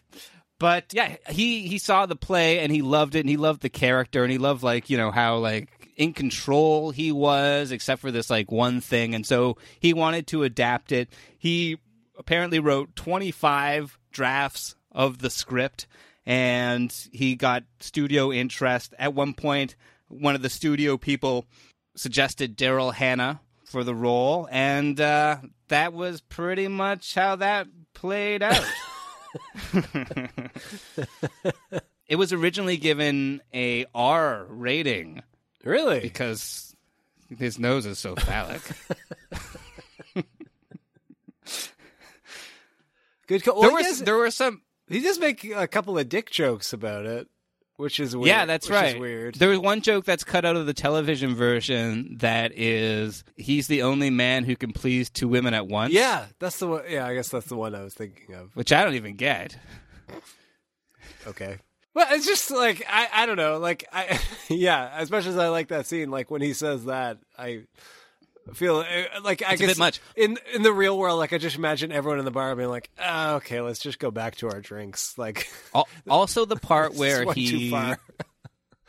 but 0.59 0.93
yeah, 0.93 1.15
he 1.29 1.67
he 1.67 1.77
saw 1.77 2.05
the 2.05 2.15
play 2.15 2.59
and 2.59 2.71
he 2.71 2.81
loved 2.81 3.15
it 3.15 3.21
and 3.21 3.29
he 3.29 3.37
loved 3.37 3.61
the 3.61 3.69
character 3.69 4.23
and 4.23 4.31
he 4.31 4.37
loved 4.37 4.61
like 4.61 4.89
you 4.89 4.97
know 4.97 5.09
how 5.09 5.37
like 5.37 5.69
in 5.99 6.13
control 6.13 6.91
he 6.91 7.11
was 7.11 7.71
except 7.71 7.99
for 8.01 8.09
this 8.09 8.29
like 8.29 8.49
one 8.51 8.79
thing 8.79 9.13
and 9.13 9.27
so 9.27 9.57
he 9.79 9.93
wanted 9.93 10.25
to 10.25 10.43
adapt 10.43 10.91
it. 10.91 11.09
He 11.37 11.77
apparently 12.17 12.59
wrote 12.59 12.95
twenty 12.95 13.31
five 13.31 13.99
drafts 14.11 14.75
of 14.91 15.19
the 15.19 15.29
script 15.29 15.85
and 16.25 16.91
he 17.11 17.35
got 17.35 17.63
studio 17.79 18.31
interest. 18.31 18.93
At 18.97 19.13
one 19.13 19.33
point, 19.33 19.75
one 20.07 20.35
of 20.35 20.41
the 20.41 20.49
studio 20.49 20.97
people 20.97 21.45
suggested 21.95 22.57
Daryl 22.57 22.93
Hannah 22.93 23.41
for 23.65 23.83
the 23.83 23.95
role, 23.95 24.47
and 24.51 24.99
uh, 24.99 25.37
that 25.67 25.93
was 25.93 26.21
pretty 26.21 26.67
much 26.67 27.13
how 27.15 27.35
that 27.37 27.67
played 27.93 28.41
out. 28.41 28.63
it 32.07 32.15
was 32.15 32.33
originally 32.33 32.77
given 32.77 33.41
a 33.53 33.85
R 33.93 34.45
rating. 34.49 35.23
Really? 35.63 35.99
Because 35.99 36.75
his 37.37 37.59
nose 37.59 37.85
is 37.85 37.99
so 37.99 38.15
phallic. 38.15 38.61
Good. 43.27 43.43
Co- 43.43 43.61
there 43.61 43.69
well, 43.69 43.69
he 43.69 43.75
was 43.75 43.85
does- 43.85 44.03
there 44.03 44.15
were 44.15 44.31
some 44.31 44.61
He 44.87 45.01
does 45.01 45.19
make 45.19 45.43
a 45.43 45.67
couple 45.67 45.97
of 45.97 46.09
dick 46.09 46.29
jokes 46.31 46.73
about 46.73 47.05
it, 47.05 47.27
which 47.77 47.99
is 47.99 48.15
weird. 48.15 48.27
Yeah, 48.27 48.45
that's 48.45 48.69
right. 48.69 48.99
weird. 48.99 49.35
There 49.35 49.49
was 49.49 49.59
one 49.59 49.81
joke 49.81 50.05
that's 50.05 50.23
cut 50.23 50.45
out 50.45 50.55
of 50.55 50.65
the 50.65 50.73
television 50.73 51.35
version 51.35 52.17
that 52.21 52.51
is 52.57 53.23
he's 53.35 53.67
the 53.67 53.83
only 53.83 54.09
man 54.09 54.45
who 54.45 54.55
can 54.55 54.71
please 54.73 55.09
two 55.09 55.27
women 55.27 55.53
at 55.53 55.67
once. 55.67 55.93
Yeah, 55.93 56.25
that's 56.39 56.57
the 56.59 56.67
one. 56.67 56.83
Yeah, 56.89 57.05
I 57.05 57.13
guess 57.13 57.29
that's 57.29 57.45
the 57.47 57.55
one 57.57 57.75
I 57.75 57.83
was 57.83 57.93
thinking 57.93 58.33
of. 58.33 58.55
Which 58.55 58.71
I 58.73 58.83
don't 58.83 58.95
even 58.95 59.15
get. 59.15 59.57
Okay. 61.27 61.57
Well, 61.99 62.07
it's 62.15 62.25
just 62.25 62.49
like 62.49 62.85
I, 62.89 63.09
I 63.13 63.25
don't 63.25 63.35
know, 63.35 63.57
like 63.57 63.85
I, 63.91 64.17
yeah. 64.47 64.89
As 64.95 65.11
much 65.11 65.25
as 65.25 65.37
I 65.37 65.49
like 65.49 65.67
that 65.67 65.85
scene, 65.85 66.09
like 66.09 66.31
when 66.31 66.41
he 66.41 66.53
says 66.53 66.85
that, 66.85 67.17
I 67.37 67.63
feel 68.53 68.77
uh, 68.77 69.19
like 69.21 69.43
I 69.43 69.51
It's 69.53 69.61
a 69.61 69.67
guess 69.67 69.77
much. 69.77 69.99
in 70.15 70.37
in 70.53 70.63
the 70.63 70.71
real 70.71 70.97
world. 70.97 71.19
Like 71.19 71.33
I 71.33 71.37
just 71.37 71.57
imagine 71.57 71.91
everyone 71.91 72.19
in 72.19 72.23
the 72.23 72.31
bar 72.31 72.55
being 72.55 72.69
like, 72.69 72.89
ah, 72.97 73.33
"Okay, 73.35 73.59
let's 73.59 73.79
just 73.79 73.99
go 73.99 74.11
back 74.11 74.37
to 74.37 74.47
our 74.47 74.61
drinks." 74.61 75.17
Like 75.17 75.49
Also, 76.09 76.45
the 76.45 76.55
part 76.55 76.93
where 76.95 77.29
he 77.33 77.69
far. 77.69 77.99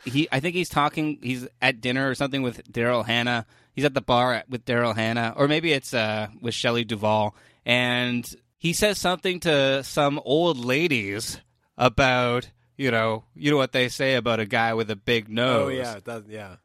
he 0.05 0.29
I 0.31 0.39
think 0.39 0.55
he's 0.55 0.69
talking. 0.69 1.19
He's 1.21 1.45
at 1.61 1.81
dinner 1.81 2.09
or 2.09 2.15
something 2.15 2.43
with 2.43 2.63
Daryl 2.71 3.05
Hannah. 3.05 3.45
He's 3.73 3.83
at 3.83 3.93
the 3.93 4.01
bar 4.01 4.43
with 4.47 4.63
Daryl 4.63 4.95
Hannah, 4.95 5.33
or 5.35 5.49
maybe 5.49 5.73
it's 5.73 5.93
uh, 5.93 6.27
with 6.41 6.53
Shelley 6.53 6.85
Duvall, 6.85 7.35
and 7.65 8.25
he 8.57 8.71
says 8.71 8.97
something 8.99 9.41
to 9.41 9.83
some 9.83 10.17
old 10.23 10.63
ladies 10.63 11.41
about 11.77 12.49
you 12.81 12.91
know 12.91 13.23
you 13.35 13.51
know 13.51 13.57
what 13.57 13.71
they 13.73 13.89
say 13.89 14.15
about 14.15 14.39
a 14.39 14.45
guy 14.45 14.73
with 14.73 14.89
a 14.91 14.95
big 14.95 15.29
nose. 15.29 15.65
oh 15.65 15.69
yeah, 15.69 15.99
does, 16.03 16.23
yeah. 16.27 16.55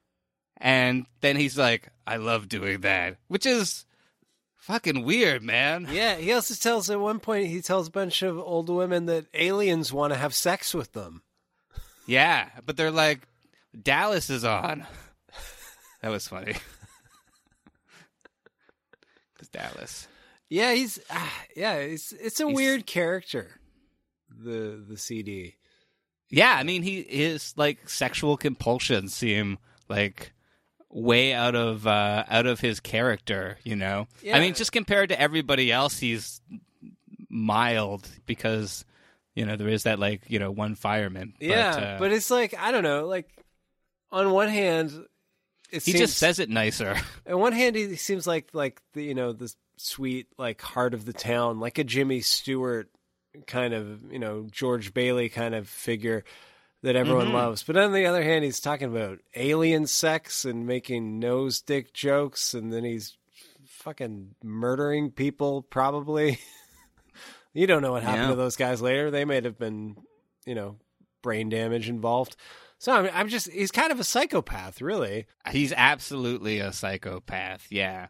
And 0.59 1.05
then 1.21 1.37
he's 1.37 1.59
like, 1.59 1.91
"I 2.07 2.17
love 2.17 2.49
doing 2.49 2.81
that," 2.81 3.19
which 3.29 3.45
is 3.45 3.85
fucking 4.57 5.05
weird, 5.05 5.43
man. 5.43 5.87
Yeah, 5.91 6.17
he 6.17 6.33
also 6.33 6.55
tells 6.55 6.89
at 6.91 6.99
one 7.01 7.21
point 7.21 7.49
he 7.49 7.61
tells 7.61 7.89
a 7.89 7.91
bunch 7.91 8.23
of 8.23 8.39
old 8.39 8.69
women 8.71 9.07
that 9.07 9.27
aliens 9.35 9.93
want 9.93 10.13
to 10.15 10.19
have 10.19 10.33
sex 10.35 10.73
with 10.75 10.93
them. 10.93 11.23
Yeah, 12.07 12.49
but 12.65 12.77
they're 12.77 12.91
like, 12.91 13.29
Dallas 13.81 14.31
is 14.31 14.45
on. 14.45 14.87
That 16.03 16.11
was 16.13 16.29
funny. 16.29 16.55
Because 19.35 19.49
Dallas. 19.49 20.09
Yeah, 20.49 20.73
he's 20.73 20.99
ah, 21.11 21.33
yeah, 21.57 21.75
it's 21.75 22.13
it's 22.13 22.41
a 22.41 22.45
He's- 22.47 22.55
weird 22.57 22.87
character. 22.87 23.51
The 24.31 24.83
the 24.89 24.97
CD. 24.97 25.57
Yeah, 26.31 26.57
I 26.59 26.63
mean, 26.65 26.83
he 26.83 27.03
his 27.03 27.55
like 27.57 27.89
sexual 27.89 28.37
compulsions 28.37 29.15
seem 29.15 29.59
like 29.89 30.33
way 30.91 31.33
out 31.33 31.55
of 31.55 31.87
uh, 31.87 32.25
out 32.29 32.47
of 32.47 32.61
his 32.61 32.81
character. 32.81 33.59
You 33.65 33.77
know, 33.77 34.09
Yeah. 34.23 34.37
I 34.37 34.41
mean, 34.41 34.55
just 34.55 34.73
compared 34.73 35.11
to 35.11 35.21
everybody 35.21 35.71
else, 35.71 35.99
he's 35.99 36.41
mild 37.29 38.09
because 38.27 38.85
you 39.35 39.45
know 39.45 39.57
there 39.57 39.69
is 39.69 39.85
that 39.85 39.99
like 39.99 40.23
you 40.29 40.39
know 40.39 40.51
one 40.51 40.75
fireman. 40.75 41.35
Yeah, 41.41 41.75
but, 41.75 41.83
uh, 41.83 41.97
but 41.99 42.13
it's 42.13 42.31
like 42.31 42.55
I 42.59 42.73
don't 42.73 42.85
know, 42.85 43.07
like 43.07 43.29
on 44.11 44.31
one 44.31 44.49
hand, 44.49 44.91
it 45.71 45.83
he 45.83 45.93
seems, 45.93 45.99
just 45.99 46.19
says 46.19 46.39
it 46.39 46.49
nicer. 46.49 46.97
On 47.29 47.39
one 47.39 47.53
hand, 47.53 47.77
he 47.77 47.97
seems 47.97 48.27
like 48.27 48.49
like 48.53 48.81
the 48.95 49.03
you 49.03 49.15
know 49.15 49.33
the 49.33 49.53
sweet 49.77 50.29
like 50.39 50.61
heart 50.63 50.95
of 50.95 51.05
the 51.05 51.13
town, 51.13 51.61
like 51.61 51.79
a 51.79 51.85
Jimmy 51.85 52.21
Stewart 52.21 52.89
kind 53.47 53.75
of 53.75 54.13
you 54.13 54.19
know 54.19 54.47
George 54.51 54.93
Bailey 54.95 55.29
kind 55.29 55.55
of 55.55 55.69
figure 55.69 56.25
that 56.83 56.97
everyone 56.97 57.29
Mhm. 57.29 57.33
loves. 57.35 57.63
But 57.63 57.77
on 57.77 57.93
the 57.93 58.07
other 58.07 58.23
hand, 58.23 58.45
he's 58.45 58.61
talking 58.61 58.89
about 58.89 59.19
alien 59.35 59.87
sex 59.87 60.45
and 60.45 60.67
making 60.67 61.19
nose 61.19 61.61
dick 61.61 61.93
jokes, 61.93 62.55
and 62.55 62.73
then 62.73 62.85
he's 62.85 63.17
fucking 63.65 64.35
murdering 64.45 65.11
people. 65.11 65.63
Probably, 65.63 66.39
you 67.55 67.67
don't 67.67 67.83
know 67.83 67.93
what 67.93 68.03
happened 68.03 68.25
Yeah. 68.25 68.29
to 68.31 68.37
those 68.37 68.57
guys 68.57 68.83
later. 68.83 69.11
They 69.11 69.25
may 69.25 69.41
have 69.41 69.59
been, 69.59 69.97
you 70.45 70.55
know, 70.55 70.77
brain 71.23 71.49
damage 71.49 71.89
involved. 71.89 72.37
So 72.79 72.93
I'm, 72.93 73.11
I'm 73.13 73.29
just 73.29 73.51
he's 73.51 73.71
kind 73.73 73.91
of 73.91 73.99
a 73.99 74.05
psychopath, 74.05 74.81
really. 74.83 75.27
He's 75.51 75.73
absolutely 75.73 76.59
a 76.59 76.73
psychopath. 76.73 77.67
Yeah. 77.71 78.09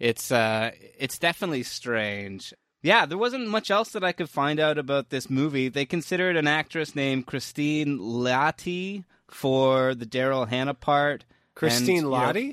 It's 0.00 0.32
uh 0.32 0.72
it's 0.98 1.18
definitely 1.18 1.62
strange. 1.62 2.52
Yeah, 2.82 3.04
there 3.06 3.18
wasn't 3.18 3.48
much 3.48 3.70
else 3.70 3.90
that 3.90 4.02
I 4.04 4.12
could 4.12 4.30
find 4.30 4.58
out 4.58 4.78
about 4.78 5.10
this 5.10 5.28
movie. 5.28 5.68
They 5.68 5.84
considered 5.84 6.36
an 6.36 6.46
actress 6.46 6.94
named 6.96 7.26
Christine 7.26 7.98
Lahti 7.98 9.04
for 9.28 9.94
the 9.94 10.06
Daryl 10.06 10.48
Hannah 10.48 10.74
part. 10.74 11.24
Christine 11.54 12.04
And, 12.04 12.42
you 12.44 12.50
know- 12.50 12.52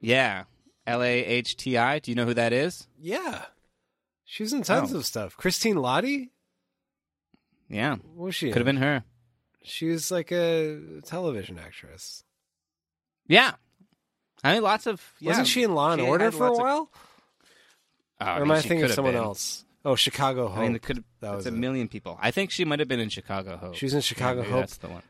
yeah. 0.00 0.44
L 0.86 1.02
A 1.02 1.24
H 1.24 1.56
T 1.56 1.78
I. 1.78 1.98
Do 1.98 2.10
you 2.10 2.14
know 2.14 2.26
who 2.26 2.34
that 2.34 2.52
is? 2.52 2.86
Yeah. 3.00 3.46
She 4.26 4.42
was 4.42 4.52
in 4.52 4.62
tons 4.64 4.92
Oh. 4.92 4.98
of 4.98 5.06
stuff. 5.06 5.34
Christine 5.38 5.76
Lahti? 5.76 6.28
Yeah. 7.70 7.96
What 7.96 8.26
was 8.26 8.34
she? 8.34 8.48
Could 8.48 8.58
have 8.58 8.66
been 8.66 8.76
her. 8.76 9.04
She 9.62 9.86
was 9.88 10.10
like 10.10 10.30
a 10.30 11.00
television 11.06 11.58
actress. 11.58 12.22
Yeah. 13.26 13.52
I 14.42 14.52
mean 14.52 14.62
lots 14.62 14.86
of 14.86 15.02
yeah, 15.20 15.30
Wasn't 15.30 15.46
she 15.48 15.62
in 15.62 15.74
Law 15.74 15.92
and 15.92 16.02
she 16.02 16.06
Order 16.06 16.30
for 16.30 16.44
a 16.44 16.48
lots 16.48 16.58
of- 16.58 16.62
while? 16.62 16.92
Oh, 18.20 18.26
or 18.26 18.28
am 18.42 18.42
mean, 18.48 18.50
I 18.52 18.60
thinking 18.60 18.84
of 18.84 18.92
someone 18.92 19.14
been. 19.14 19.22
else? 19.22 19.64
Oh, 19.84 19.96
Chicago 19.96 20.48
Hope. 20.48 20.58
I 20.58 20.62
mean, 20.62 20.76
it 20.76 20.82
could 20.82 21.04
that 21.20 21.34
was 21.34 21.44
a 21.46 21.48
it. 21.48 21.54
million 21.54 21.88
people. 21.88 22.18
I 22.20 22.30
think 22.30 22.50
she 22.50 22.64
might 22.64 22.78
have 22.78 22.88
been 22.88 23.00
in 23.00 23.08
Chicago 23.10 23.56
Hope. 23.56 23.74
She 23.74 23.84
was 23.86 23.94
in 23.94 24.00
Chicago 24.00 24.40
maybe 24.40 24.52
Hope. 24.52 24.60
That's 24.60 24.76
the 24.78 24.88
one. 24.88 25.02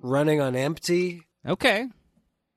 Running 0.00 0.40
on 0.40 0.56
Empty. 0.56 1.22
Okay. 1.46 1.88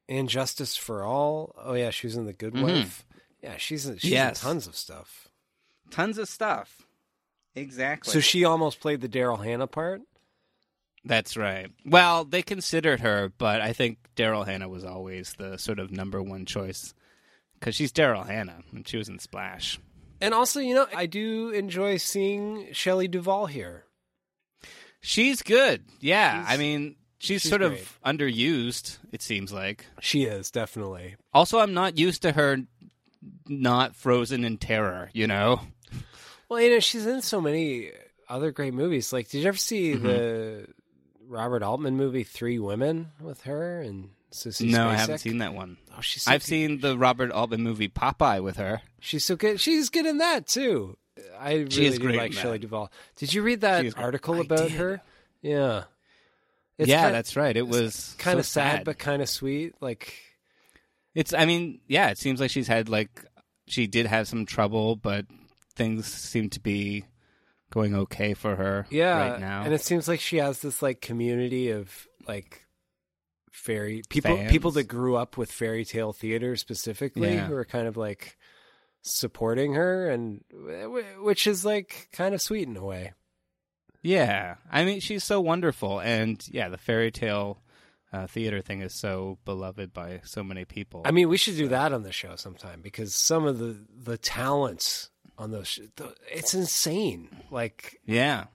And 0.08 0.30
Justice 0.30 0.78
for 0.78 1.04
All. 1.04 1.54
Oh 1.58 1.74
yeah, 1.74 1.90
she 1.90 2.08
was 2.08 2.16
in 2.16 2.26
The 2.26 2.34
Good 2.34 2.54
Mhm. 2.54 2.62
Wife. 2.64 3.06
Yeah, 3.42 3.58
she's 3.58 3.86
in, 3.88 3.98
she's 3.98 4.12
Yes. 4.12 4.42
in 4.42 4.48
tons 4.48 4.68
of 4.68 4.76
stuff. 4.76 5.28
Tons 5.92 6.18
of 6.18 6.30
stuff. 6.30 6.84
Exactly. 7.56 8.12
So 8.14 8.20
she 8.20 8.44
almost 8.44 8.80
played 8.80 9.02
the 9.02 9.10
Daryl 9.10 9.44
Hannah 9.44 9.68
part. 9.68 10.02
That's 11.04 11.38
right. 11.38 11.72
Well, 11.86 12.26
they 12.26 12.42
considered 12.42 13.02
her, 13.02 13.32
but 13.38 13.62
I 13.62 13.74
think 13.74 14.00
Daryl 14.16 14.46
Hannah 14.46 14.68
was 14.70 14.84
always 14.84 15.36
the 15.38 15.58
sort 15.58 15.78
of 15.80 15.92
number 15.92 16.22
one 16.22 16.46
choice 16.46 16.94
because 17.60 17.76
she's 17.76 17.92
Daryl 17.92 18.26
Hannah 18.26 18.64
and 18.72 18.88
she 18.88 18.98
was 18.98 19.08
in 19.10 19.20
Splash. 19.20 19.80
And 20.26 20.34
also, 20.34 20.60
you 20.60 20.74
know, 20.76 20.88
I 20.96 21.06
do 21.06 21.50
enjoy 21.52 21.98
seeing 21.98 22.70
Shelley 22.74 23.08
Duvall 23.08 23.46
here. 23.46 23.84
She's 25.02 25.42
good. 25.42 25.84
Yeah, 26.00 26.42
She's- 26.42 26.54
I 26.54 26.58
mean, 26.58 26.96
she's, 27.20 27.42
she's 27.42 27.50
sort 27.50 27.62
great. 27.62 27.80
of 27.82 28.00
underused. 28.06 28.98
It 29.12 29.22
seems 29.22 29.52
like. 29.54 29.86
She 30.02 30.24
is 30.24 30.50
definitely. 30.52 31.16
Also, 31.34 31.60
I'm 31.60 31.74
not 31.74 31.98
used 31.98 32.24
to 32.24 32.32
her 32.32 32.58
not 33.48 33.96
frozen 33.96 34.44
in 34.44 34.58
terror. 34.58 35.10
You 35.14 35.28
know. 35.28 35.62
Well, 36.50 36.60
you 36.62 36.72
know, 36.72 36.80
she's 36.80 37.06
in 37.06 37.22
so 37.22 37.40
many 37.42 37.92
other 38.30 38.52
great 38.52 38.74
movies. 38.74 39.14
Like, 39.14 39.30
did 39.30 39.42
you 39.42 39.48
ever 39.48 39.58
see 39.58 39.94
Mhm. 39.94 40.02
the 40.02 40.68
Robert 41.28 41.64
Altman 41.64 41.96
movie 41.98 42.24
Three 42.24 42.60
Women 42.60 43.12
with 43.20 43.42
her 43.44 43.82
and 43.82 44.10
Sissy 44.36 44.70
no, 44.72 44.88
I 44.90 44.96
haven't 44.96 45.20
seen 45.20 45.40
that 45.40 45.54
one. 45.54 45.78
Oh, 45.98 46.02
she's 46.02 46.24
so 46.24 46.32
I've 46.32 46.42
good. 46.42 46.48
seen 46.48 46.80
the 46.82 46.98
Robert 46.98 47.32
Altman 47.32 47.62
movie 47.64 47.88
Popeye 47.90 48.42
with 48.44 48.58
her. 48.58 48.82
She's 49.00 49.24
so 49.26 49.36
good. 49.36 49.60
She's 49.60 49.90
good 49.90 50.06
in 50.06 50.18
that 50.20 50.48
too. 50.48 50.98
I 51.40 51.54
really 51.54 51.70
She 51.72 51.86
is 51.86 51.96
do 51.98 52.02
great 52.06 52.18
like 52.18 52.30
in 52.32 52.36
that. 52.36 52.42
Shelley 52.42 52.60
Duvall. 52.60 52.92
Did 53.16 53.34
you 53.34 53.42
read 53.42 53.62
that 53.62 53.82
She 53.82 53.88
is 53.88 53.94
great. 53.94 54.04
article 54.04 54.36
I 54.36 54.40
about 54.42 54.60
did. 54.60 54.72
her? 54.72 55.02
Yeah. 55.42 55.84
yeah, 56.78 56.86
kinda- 57.04 57.12
that's 57.14 57.36
right. 57.36 57.56
It 57.56 57.68
was 57.68 58.16
kind 58.18 58.36
so 58.36 58.40
of 58.40 58.46
sad, 58.46 58.84
but 58.84 58.98
kind 59.00 59.22
of 59.22 59.30
sweet. 59.30 59.74
Like, 59.82 60.14
It's. 61.14 61.34
I 61.34 61.46
mean, 61.46 61.80
yeah. 61.88 62.10
It 62.10 62.18
seems 62.18 62.40
like 62.42 62.52
she's 62.52 62.68
had 62.68 62.90
like 62.90 63.24
she 63.68 63.88
did 63.88 64.06
have 64.08 64.28
some 64.28 64.46
trouble, 64.46 64.96
but 64.98 65.26
things 65.76 66.06
seem 66.06 66.50
to 66.52 66.60
be 66.60 67.06
going 67.72 67.96
okay 67.96 68.34
for 68.34 68.56
her. 68.58 68.86
yeah, 68.90 69.32
right 69.32 69.40
now. 69.40 69.64
and 69.64 69.74
it 69.74 69.82
seems 69.82 70.08
like 70.08 70.20
she 70.20 70.38
has 70.38 70.62
this 70.62 70.82
like 70.82 71.00
community 71.02 71.70
of 71.72 72.08
like 72.28 72.65
fairy 73.56 74.02
people, 74.10 74.36
Fans. 74.36 74.52
people 74.52 74.72
that 74.72 74.84
grew 74.84 75.16
up 75.16 75.38
with 75.38 75.52
fairy 75.52 75.86
tale 75.86 76.14
theater 76.14 76.56
specifically, 76.56 77.34
Yeah. 77.34 77.48
who 77.48 77.56
are 77.56 77.66
kind 77.66 77.88
of 77.88 77.98
like 77.98 78.38
supporting 79.02 79.74
her, 79.74 80.10
and 80.10 80.44
which 81.22 81.48
is 81.48 81.64
like 81.66 82.10
kind 82.12 82.34
of 82.36 82.42
sweet 82.42 82.68
in 82.68 82.78
a 82.78 82.84
way. 82.84 83.14
yeah, 84.02 84.56
I 84.72 84.86
mean, 84.86 85.00
she's 85.00 85.24
so 85.24 85.42
wonderful, 85.42 86.00
and 86.00 86.44
yeah, 86.52 86.70
the 86.70 86.78
fairy 86.78 87.12
tale 87.12 87.62
uh, 88.14 88.28
theater 88.28 88.62
thing 88.62 88.82
is 88.82 88.94
so 88.94 89.38
beloved 89.46 89.94
by 89.94 90.22
so 90.24 90.44
many 90.44 90.64
people. 90.66 91.02
I 91.06 91.12
mean, 91.12 91.28
we 91.30 91.38
should 91.38 91.58
do 91.58 91.68
that 91.70 91.92
on 91.92 92.04
the 92.04 92.12
show 92.12 92.36
sometime 92.36 92.82
because 92.82 93.16
some 93.16 93.46
of 93.46 93.58
the 93.60 93.78
the 94.04 94.18
talents 94.18 95.10
on 95.38 95.52
those 95.52 95.68
sh- 95.68 95.80
the, 95.98 96.14
it's 96.32 96.54
insane. 96.54 97.30
Like, 97.52 98.00
yeah. 98.06 98.46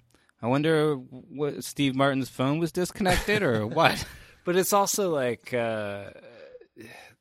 I 0.43 0.47
wonder 0.47 0.95
what 0.95 1.63
Steve 1.65 1.95
Martin's 1.95 2.31
phone 2.31 2.59
was 2.59 2.73
disconnected 2.73 3.43
or 3.43 3.67
what. 3.79 4.03
But 4.45 4.57
it's 4.57 4.73
also 4.73 5.11
like 5.11 5.53
uh, 5.55 6.11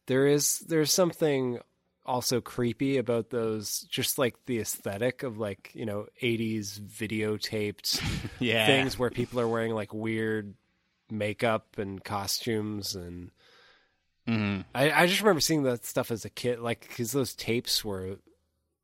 there 0.07 0.27
is 0.27 0.59
there's 0.59 0.91
something 0.91 1.59
also 2.05 2.41
creepy 2.41 2.97
about 2.97 3.29
those 3.29 3.81
just 3.81 4.17
like 4.17 4.35
the 4.47 4.59
aesthetic 4.59 5.21
of 5.23 5.37
like 5.37 5.71
you 5.75 5.85
know 5.85 6.07
80s 6.23 6.79
videotaped 6.79 8.01
Yeah. 8.39 8.65
things 8.65 8.97
where 8.97 9.11
people 9.11 9.39
are 9.39 9.47
wearing 9.47 9.73
like 9.73 9.93
weird 9.93 10.55
makeup 11.11 11.77
and 11.77 12.03
costumes 12.03 12.95
and 12.95 13.31
Mhm. 14.27 14.65
I, 14.75 14.91
I 14.91 15.07
just 15.07 15.21
remember 15.21 15.41
seeing 15.41 15.63
that 15.63 15.85
stuff 15.85 16.11
as 16.11 16.23
a 16.25 16.29
kid 16.29 16.59
like 16.59 16.81
because 16.87 17.11
those 17.11 17.33
tapes 17.33 17.83
were 17.83 18.17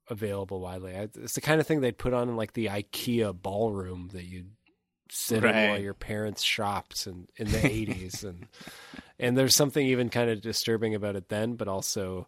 available 0.09 0.59
widely 0.59 0.95
I, 0.95 1.07
it's 1.15 1.33
the 1.33 1.41
kind 1.41 1.59
of 1.61 1.67
thing 1.67 1.81
they'd 1.81 1.97
put 1.97 2.13
on 2.13 2.29
in 2.29 2.35
like 2.35 2.53
the 2.53 2.67
ikea 2.67 3.39
ballroom 3.39 4.09
that 4.13 4.23
you'd 4.25 4.51
sit 5.09 5.43
in 5.43 5.43
Right. 5.43 5.81
your 5.81 5.93
parents 5.93 6.41
shopped 6.43 7.05
and 7.07 7.27
in 7.37 7.47
the 7.51 7.57
80s 7.59 8.23
and 8.23 8.47
and 9.19 9.37
there's 9.37 9.55
something 9.55 9.85
even 9.85 10.09
kind 10.09 10.29
of 10.29 10.41
disturbing 10.41 10.95
about 10.95 11.15
it 11.15 11.29
then 11.29 11.55
but 11.55 11.67
also 11.67 12.27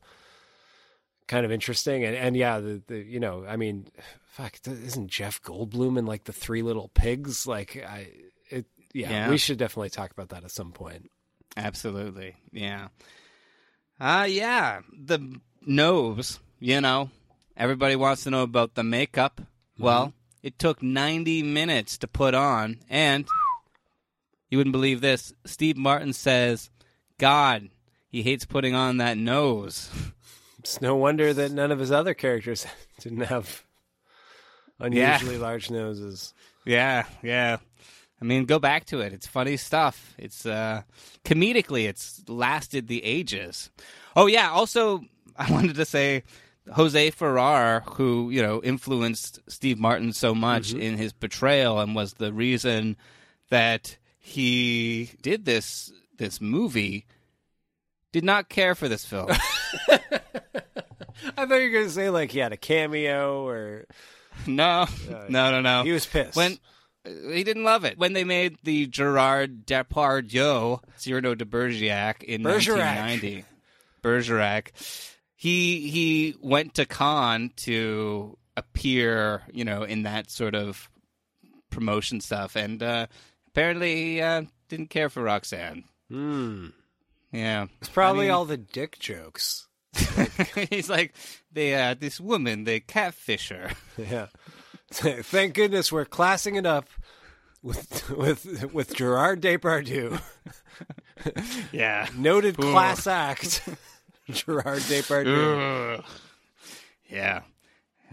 kind 1.27 1.45
of 1.45 1.51
interesting 1.51 2.03
and 2.05 2.15
and 2.15 2.37
yeah 2.37 2.59
the, 2.59 2.81
the 2.87 2.97
you 2.99 3.19
know 3.19 3.43
i 3.47 3.57
mean 3.57 3.87
fuck 4.27 4.57
isn't 4.65 5.09
jeff 5.09 5.41
goldblum 5.41 5.97
in 5.97 6.05
like 6.05 6.23
the 6.25 6.31
three 6.33 6.61
little 6.61 6.89
pigs 6.93 7.45
like 7.47 7.75
i 7.87 8.07
it 8.49 8.65
yeah, 8.93 9.09
Yeah. 9.11 9.29
we 9.29 9.37
should 9.37 9.57
definitely 9.57 9.89
talk 9.89 10.11
about 10.11 10.29
that 10.29 10.43
at 10.43 10.51
some 10.51 10.71
point 10.71 11.09
Absolutely. 11.55 12.35
Yeah. 12.51 12.89
Uh 13.99 14.27
yeah, 14.29 14.81
the 14.95 15.39
nose, 15.65 16.39
you 16.59 16.79
know. 16.81 17.09
Everybody 17.55 17.95
wants 17.95 18.25
to 18.25 18.29
know 18.29 18.43
about 18.43 18.75
the 18.75 18.83
makeup. 18.83 19.41
Well, 19.79 20.13
it 20.43 20.59
took 20.59 20.81
90 20.81 21.43
minutes 21.43 21.97
to 21.99 22.07
put 22.07 22.33
on 22.33 22.79
and 22.89 23.27
you 24.49 24.57
wouldn't 24.57 24.71
believe 24.73 25.01
this. 25.01 25.33
Steve 25.45 25.75
Martin 25.77 26.13
says, 26.13 26.69
"God, 27.17 27.69
he 28.09 28.23
hates 28.23 28.45
putting 28.45 28.73
on 28.75 28.97
that 28.97 29.17
nose." 29.17 29.89
it's 30.59 30.81
no 30.81 30.95
wonder 30.95 31.33
that 31.33 31.51
none 31.51 31.71
of 31.71 31.79
his 31.79 31.91
other 31.91 32.13
characters 32.13 32.65
didn't 32.99 33.21
have 33.21 33.63
unusually 34.79 35.37
large 35.37 35.71
noses 35.71 36.33
Yeah, 36.65 37.05
yeah. 37.23 37.57
I 38.21 38.25
mean, 38.25 38.45
go 38.45 38.57
back 38.59 38.85
to 38.85 38.99
it. 38.99 39.13
It's 39.13 39.27
funny 39.27 39.57
stuff. 39.57 40.13
It's 40.17 40.45
uh 40.45 40.81
comedically 41.23 41.87
it's 41.87 42.23
lasted 42.27 42.87
the 42.87 43.03
ages. 43.03 43.69
Oh 44.15 44.27
yeah, 44.27 44.49
also 44.49 45.03
I 45.37 45.51
wanted 45.51 45.75
to 45.75 45.85
say 45.85 46.23
Jose 46.73 47.09
Ferrer, 47.11 47.83
who, 47.93 48.29
you 48.29 48.41
know, 48.41 48.61
influenced 48.61 49.39
Steve 49.47 49.79
Martin 49.79 50.11
so 50.13 50.35
much 50.35 50.73
Mhm. 50.73 50.81
in 50.81 50.97
his 50.97 51.13
portrayal 51.13 51.79
and 51.79 51.95
was 51.95 52.13
the 52.13 52.33
reason 52.33 52.97
that 53.49 53.97
he 54.19 55.11
did 55.21 55.45
this 55.45 55.91
this 56.17 56.41
movie, 56.41 57.05
did 58.11 58.23
not 58.23 58.49
care 58.49 58.73
for 58.75 58.87
this 58.89 59.05
film. 59.05 59.29
i 61.37 61.45
thought 61.45 61.55
you 61.55 61.63
were 61.65 61.69
going 61.69 61.85
to 61.85 61.89
say 61.91 62.09
like 62.09 62.31
he 62.31 62.39
had 62.39 62.53
a 62.53 62.57
cameo 62.57 63.47
or 63.47 63.85
no, 64.45 64.85
no, 65.29 65.51
no, 65.51 65.61
no. 65.61 65.83
he 65.83 65.91
was 65.91 66.05
pissed 66.05 66.35
when 66.35 66.57
he 67.05 67.43
didn't 67.43 67.63
love 67.63 67.85
it 67.85 67.97
when 67.97 68.13
they 68.13 68.23
made 68.23 68.57
the 68.63 68.85
Gerard 68.87 69.65
Depardieu 69.65 70.79
Cyrano 70.97 71.35
de 71.35 71.45
Bergerac 71.45 72.23
in 72.23 72.43
Bergerac. 72.43 72.97
1990. 73.21 73.45
Bergerac. 74.01 74.71
He 75.39 75.89
he 75.89 76.35
went 76.41 76.73
to 76.75 76.85
Cannes 76.85 77.51
to 77.57 78.37
appear, 78.57 79.43
you 79.53 79.63
know, 79.63 79.83
in 79.83 80.03
that 80.03 80.31
sort 80.31 80.55
of 80.55 80.89
promotion 81.69 82.19
stuff, 82.21 82.55
and 82.55 82.81
uh, 82.81 83.05
apparently 83.47 83.95
he 83.95 84.21
uh, 84.21 84.41
didn't 84.67 84.89
care 84.89 85.09
for 85.09 85.21
Roxanne. 85.23 85.83
Hmm. 86.09 86.67
Yeah, 87.31 87.67
It's 87.81 87.89
probably 87.89 88.21
I 88.25 88.27
mean- 88.29 88.31
all 88.35 88.45
the 88.45 88.57
dick 88.57 88.97
jokes. 88.99 89.67
He's 90.69 90.89
like, 90.89 91.13
they 91.51 91.75
uh, 91.75 91.93
this 91.93 92.19
woman, 92.19 92.63
the 92.63 92.79
catfisher. 92.79 93.73
Yeah. 93.97 94.27
Thank 94.91 95.53
goodness 95.53 95.91
we're 95.91 96.05
classing 96.05 96.55
it 96.55 96.65
up 96.65 96.87
with 97.61 98.09
with 98.09 98.73
with 98.73 98.95
Gerard 98.95 99.41
Depardieu. 99.41 100.19
Yeah. 101.71 102.07
Noted 102.15 102.57
class 102.57 103.05
act. 103.07 103.67
Gerard 104.31 104.79
Depardieu. 104.81 105.99
Ugh. 105.99 106.05
Yeah. 107.09 107.41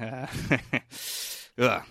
Uh, 0.00 0.26
ugh. 1.58 1.82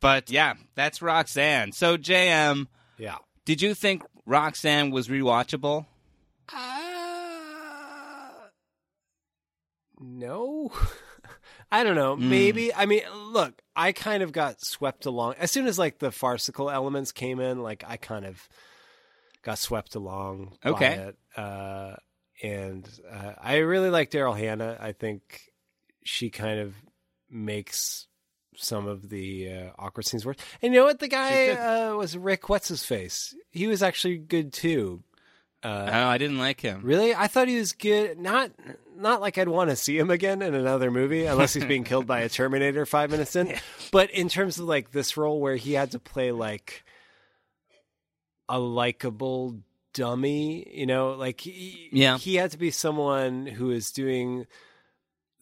But 0.00 0.30
yeah, 0.30 0.54
that's 0.74 1.00
Roxanne. 1.02 1.72
So 1.72 1.96
JM, 1.96 2.66
Yeah. 2.98 3.18
did 3.44 3.62
you 3.62 3.74
think 3.74 4.02
Roxanne 4.26 4.90
was 4.90 5.08
rewatchable? 5.08 5.86
No. 10.00 10.72
I 11.72 11.84
don't 11.84 11.94
know. 11.96 12.16
Maybe. 12.16 12.74
I 12.74 12.86
mean, 12.86 13.02
look, 13.30 13.54
I 13.74 13.92
kind 13.92 14.22
of 14.22 14.32
got 14.32 14.56
swept 14.60 15.06
along 15.06 15.34
as 15.38 15.50
soon 15.50 15.66
as 15.66 15.78
like 15.78 15.98
the 16.00 16.10
farcical 16.10 16.68
elements 16.70 17.12
came 17.12 17.40
in. 17.40 17.62
Like 17.62 17.82
I 17.86 17.96
kind 17.96 18.26
of 18.26 18.46
got 19.42 19.58
swept 19.58 19.94
along. 19.94 20.56
Okay. 20.64 20.94
it. 20.94 21.16
Uh, 21.36 21.94
and 22.42 22.88
uh, 23.10 23.32
I 23.40 23.58
really 23.58 23.90
like 23.90 24.10
Daryl 24.10 24.38
Hannah. 24.38 24.76
I 24.80 24.92
think 24.92 25.52
she 26.04 26.30
kind 26.30 26.60
of 26.60 26.74
makes 27.30 28.06
some 28.56 28.86
of 28.86 29.08
the 29.08 29.50
uh, 29.50 29.70
awkward 29.78 30.04
scenes 30.04 30.26
work. 30.26 30.38
And 30.60 30.72
you 30.72 30.80
know 30.80 30.86
what? 30.86 30.98
The 30.98 31.08
guy 31.08 31.50
uh, 31.50 31.94
was 31.94 32.16
Rick. 32.16 32.48
What's 32.48 32.68
his 32.68 32.84
face? 32.84 33.34
He 33.50 33.66
was 33.66 33.82
actually 33.82 34.18
good 34.18 34.52
too. 34.52 35.02
Uh, 35.62 35.88
oh, 35.92 36.08
I 36.08 36.18
didn't 36.18 36.38
like 36.38 36.60
him. 36.60 36.80
Really? 36.82 37.14
I 37.14 37.28
thought 37.28 37.46
he 37.46 37.56
was 37.56 37.72
good. 37.72 38.18
Not 38.18 38.50
not 38.96 39.20
like 39.20 39.38
I'd 39.38 39.48
want 39.48 39.70
to 39.70 39.76
see 39.76 39.96
him 39.96 40.10
again 40.10 40.42
in 40.42 40.54
another 40.54 40.90
movie 40.90 41.24
unless 41.24 41.54
he's 41.54 41.64
being 41.64 41.84
killed 41.84 42.06
by 42.06 42.20
a 42.20 42.28
Terminator 42.28 42.84
5 42.84 43.10
minutes 43.10 43.36
in. 43.36 43.54
But 43.92 44.10
in 44.10 44.28
terms 44.28 44.58
of 44.58 44.64
like 44.64 44.90
this 44.90 45.16
role 45.16 45.40
where 45.40 45.56
he 45.56 45.74
had 45.74 45.92
to 45.92 45.98
play 45.98 46.32
like 46.32 46.82
a 48.48 48.58
likable 48.58 49.58
dummy, 49.94 50.66
you 50.72 50.86
know, 50.86 51.12
like 51.12 51.40
he, 51.40 51.88
Yeah. 51.92 52.18
he 52.18 52.34
had 52.36 52.50
to 52.52 52.58
be 52.58 52.70
someone 52.70 53.46
who 53.46 53.70
is 53.70 53.92
doing 53.92 54.46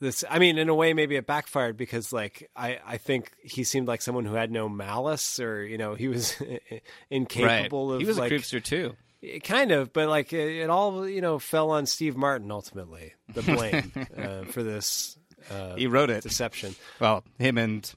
this 0.00 0.24
I 0.30 0.38
mean 0.38 0.56
in 0.56 0.70
a 0.70 0.74
way 0.74 0.94
maybe 0.94 1.16
it 1.16 1.26
backfired 1.26 1.76
because 1.76 2.10
like 2.12 2.50
I 2.56 2.78
I 2.86 2.96
think 2.96 3.32
he 3.42 3.64
seemed 3.64 3.86
like 3.86 4.00
someone 4.00 4.24
who 4.24 4.32
had 4.34 4.50
no 4.50 4.66
malice 4.66 5.38
or 5.38 5.62
you 5.62 5.76
know 5.76 5.94
he 5.94 6.08
was 6.08 6.34
incapable 7.10 7.88
right. 7.88 7.94
of 7.96 8.00
He 8.00 8.06
was 8.06 8.16
like 8.18 8.32
a 8.32 8.34
creepster 8.36 8.64
too. 8.64 8.96
kind 9.44 9.72
of, 9.72 9.92
but 9.92 10.08
like 10.08 10.32
it, 10.32 10.62
it 10.62 10.70
all 10.70 11.06
you 11.06 11.20
know 11.20 11.38
fell 11.38 11.70
on 11.70 11.84
Steve 11.84 12.16
Martin 12.16 12.50
ultimately. 12.50 13.12
The 13.34 13.42
blame 13.42 13.92
uh, 14.16 14.44
for 14.44 14.62
this. 14.62 15.18
Uh, 15.50 15.74
He 15.76 15.86
wrote 15.86 16.08
it. 16.08 16.22
Deception. 16.22 16.74
Well, 16.98 17.22
him 17.38 17.58
and 17.58 17.92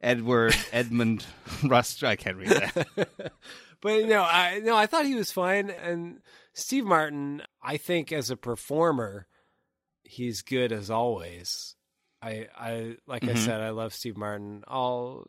Edward 0.00 0.56
Edmund 0.72 1.24
Rust. 1.64 2.02
I 2.04 2.16
can't 2.16 2.36
read 2.36 2.48
that. 2.50 3.32
But 3.80 4.06
no, 4.06 4.22
I 4.22 4.60
no, 4.64 4.76
I 4.76 4.86
thought 4.86 5.06
he 5.06 5.14
was 5.14 5.30
fine. 5.32 5.70
And 5.70 6.20
Steve 6.52 6.84
Martin, 6.84 7.42
I 7.62 7.76
think 7.76 8.12
as 8.12 8.30
a 8.30 8.36
performer, 8.36 9.26
he's 10.02 10.42
good 10.42 10.72
as 10.72 10.90
always. 10.90 11.76
I 12.20 12.48
I 12.56 12.96
like 13.06 13.24
I 13.24 13.32
Mhm. 13.34 13.38
said, 13.44 13.60
I 13.60 13.70
love 13.70 13.94
Steve 13.94 14.16
Martin. 14.16 14.64
I'll 14.66 15.26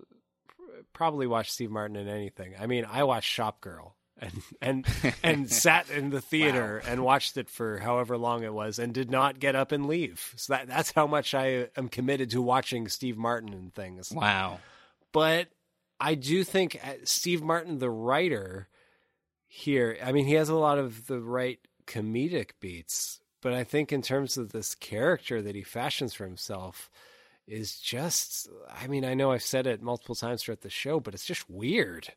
probably 0.93 1.27
watch 1.27 1.51
Steve 1.51 1.71
Martin 1.71 1.95
in 1.95 2.07
anything. 2.07 2.53
I 2.59 2.65
mean, 2.65 2.85
I 2.89 3.03
watched 3.03 3.37
Shopgirl 3.37 3.93
and 4.17 4.33
and 4.61 4.85
and 5.23 5.49
sat 5.51 5.89
in 5.91 6.09
the 6.09 6.21
theater 6.21 6.81
and 6.87 7.03
watched 7.03 7.37
it 7.37 7.49
for 7.49 7.77
however 7.77 8.17
long 8.17 8.43
it 8.43 8.53
was 8.53 8.79
and 8.79 8.93
did 8.93 9.11
not 9.11 9.39
get 9.39 9.55
up 9.55 9.71
and 9.71 9.85
leave. 9.85 10.33
So 10.37 10.53
that 10.53 10.67
that's 10.67 10.91
how 10.93 11.05
much 11.05 11.33
I 11.35 11.67
am 11.77 11.87
committed 11.89 12.31
to 12.31 12.41
watching 12.41 12.87
Steve 12.87 13.17
Martin 13.17 13.53
and 13.53 13.73
things. 13.73 14.11
wow. 14.11 14.59
But 15.11 15.49
I 15.99 16.15
do 16.15 16.43
think 16.43 16.79
uh, 16.83 16.93
Steve 17.03 17.43
Martin, 17.43 17.79
the 17.79 17.89
writer 17.89 18.67
here, 19.47 19.97
I 20.03 20.11
mean, 20.11 20.25
he 20.25 20.35
has 20.35 20.49
a 20.49 20.55
lot 20.55 20.77
of 20.77 21.07
the 21.07 21.19
right 21.19 21.59
comedic 21.87 22.51
beats, 22.59 23.19
but 23.41 23.53
I 23.53 23.63
think 23.63 23.91
in 23.91 24.01
terms 24.01 24.37
of 24.37 24.51
this 24.51 24.75
character 24.75 25.41
that 25.41 25.55
he 25.55 25.63
fashions 25.63 26.13
for 26.13 26.25
himself 26.25 26.89
is 27.47 27.79
just, 27.79 28.47
I 28.69 28.87
mean, 28.87 29.03
I 29.03 29.15
know 29.15 29.31
I've 29.31 29.41
said 29.41 29.67
it 29.67 29.81
multiple 29.81 30.15
times 30.15 30.43
throughout 30.43 30.61
the 30.61 30.69
show, 30.69 30.99
but 30.99 31.13
it's 31.13 31.25
just 31.25 31.49
weird. 31.49 32.13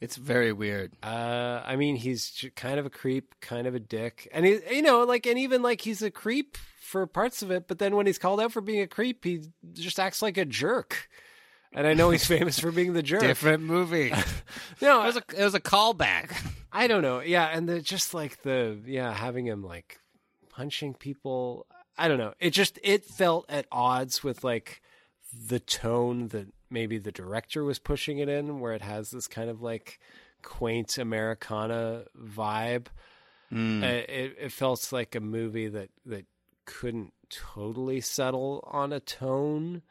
It's 0.00 0.16
very 0.16 0.52
weird. 0.52 0.92
Uh, 1.02 1.62
I 1.64 1.76
mean, 1.76 1.96
he's 1.96 2.46
kind 2.56 2.78
of 2.78 2.86
a 2.86 2.90
creep, 2.90 3.34
kind 3.40 3.66
of 3.66 3.74
a 3.74 3.80
dick, 3.80 4.28
and 4.32 4.46
he, 4.46 4.58
you 4.70 4.82
know, 4.82 5.04
like, 5.04 5.26
and 5.26 5.38
even 5.38 5.62
like 5.62 5.82
he's 5.82 6.02
a 6.02 6.10
creep 6.10 6.56
for 6.80 7.06
parts 7.06 7.42
of 7.42 7.50
it, 7.50 7.68
but 7.68 7.78
then 7.78 7.96
when 7.96 8.06
he's 8.06 8.18
called 8.18 8.40
out 8.40 8.52
for 8.52 8.60
being 8.60 8.80
a 8.80 8.86
creep, 8.86 9.24
he 9.24 9.42
just 9.74 10.00
acts 10.00 10.22
like 10.22 10.38
a 10.38 10.44
jerk. 10.44 11.08
And 11.76 11.86
I 11.86 11.92
know 11.92 12.08
he's 12.08 12.26
famous 12.26 12.58
for 12.58 12.72
being 12.72 12.94
the 12.94 13.02
jerk. 13.02 13.20
Different 13.20 13.62
movie. 13.62 14.12
No, 14.82 15.02
it 15.02 15.06
was 15.06 15.16
a 15.16 15.22
it 15.40 15.44
was 15.44 15.54
a 15.54 15.60
callback. 15.60 16.36
I 16.70 16.86
don't 16.86 17.00
know. 17.00 17.20
Yeah, 17.20 17.46
and 17.46 17.66
the 17.68 17.80
just 17.80 18.12
like 18.12 18.42
the 18.42 18.78
yeah, 18.84 19.12
having 19.12 19.46
him 19.46 19.62
like 19.62 19.98
punching 20.50 20.94
people. 20.94 21.66
I 21.96 22.08
don't 22.08 22.18
know. 22.18 22.34
It 22.38 22.50
just 22.50 22.78
it 22.82 23.04
felt 23.04 23.46
at 23.48 23.66
odds 23.72 24.22
with 24.22 24.44
like 24.44 24.82
the 25.48 25.60
tone 25.60 26.28
that 26.28 26.48
maybe 26.70 26.98
the 26.98 27.12
director 27.12 27.64
was 27.64 27.78
pushing 27.78 28.18
it 28.18 28.28
in, 28.28 28.60
where 28.60 28.74
it 28.74 28.82
has 28.82 29.10
this 29.10 29.26
kind 29.26 29.48
of 29.48 29.62
like 29.62 29.98
quaint 30.42 30.98
Americana 30.98 32.04
vibe. 32.18 32.86
Mm. 33.52 33.82
Uh, 33.82 33.86
it 33.86 34.36
it 34.38 34.52
felt 34.52 34.92
like 34.92 35.14
a 35.14 35.20
movie 35.20 35.68
that 35.68 35.88
that 36.04 36.26
couldn't 36.66 37.14
totally 37.30 38.00
settle 38.00 38.62
on 38.70 38.92
a 38.92 39.00
tone. 39.00 39.82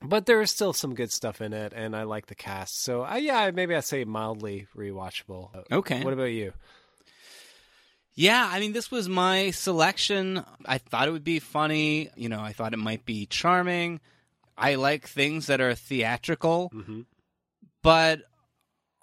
But 0.00 0.26
there 0.26 0.40
is 0.40 0.50
still 0.50 0.72
some 0.72 0.94
good 0.94 1.10
stuff 1.10 1.40
in 1.40 1.52
it, 1.52 1.72
and 1.74 1.96
I 1.96 2.04
like 2.04 2.26
the 2.26 2.36
cast. 2.36 2.82
So, 2.82 3.02
I, 3.02 3.16
yeah, 3.16 3.50
maybe 3.50 3.74
I 3.74 3.80
say 3.80 4.04
mildly 4.04 4.68
rewatchable. 4.76 5.50
Okay. 5.72 6.04
What 6.04 6.12
about 6.12 6.24
you? 6.24 6.52
Yeah, 8.14 8.48
I 8.50 8.60
mean, 8.60 8.72
this 8.72 8.90
was 8.90 9.08
my 9.08 9.50
selection. 9.50 10.44
I 10.64 10.78
thought 10.78 11.08
it 11.08 11.12
would 11.12 11.24
be 11.24 11.40
funny. 11.40 12.10
You 12.16 12.28
know, 12.28 12.40
I 12.40 12.52
thought 12.52 12.74
it 12.74 12.78
might 12.78 13.04
be 13.04 13.26
charming. 13.26 14.00
I 14.56 14.76
like 14.76 15.06
things 15.06 15.46
that 15.46 15.60
are 15.60 15.74
theatrical. 15.74 16.70
Mm-hmm. 16.74 17.02
But 17.82 18.22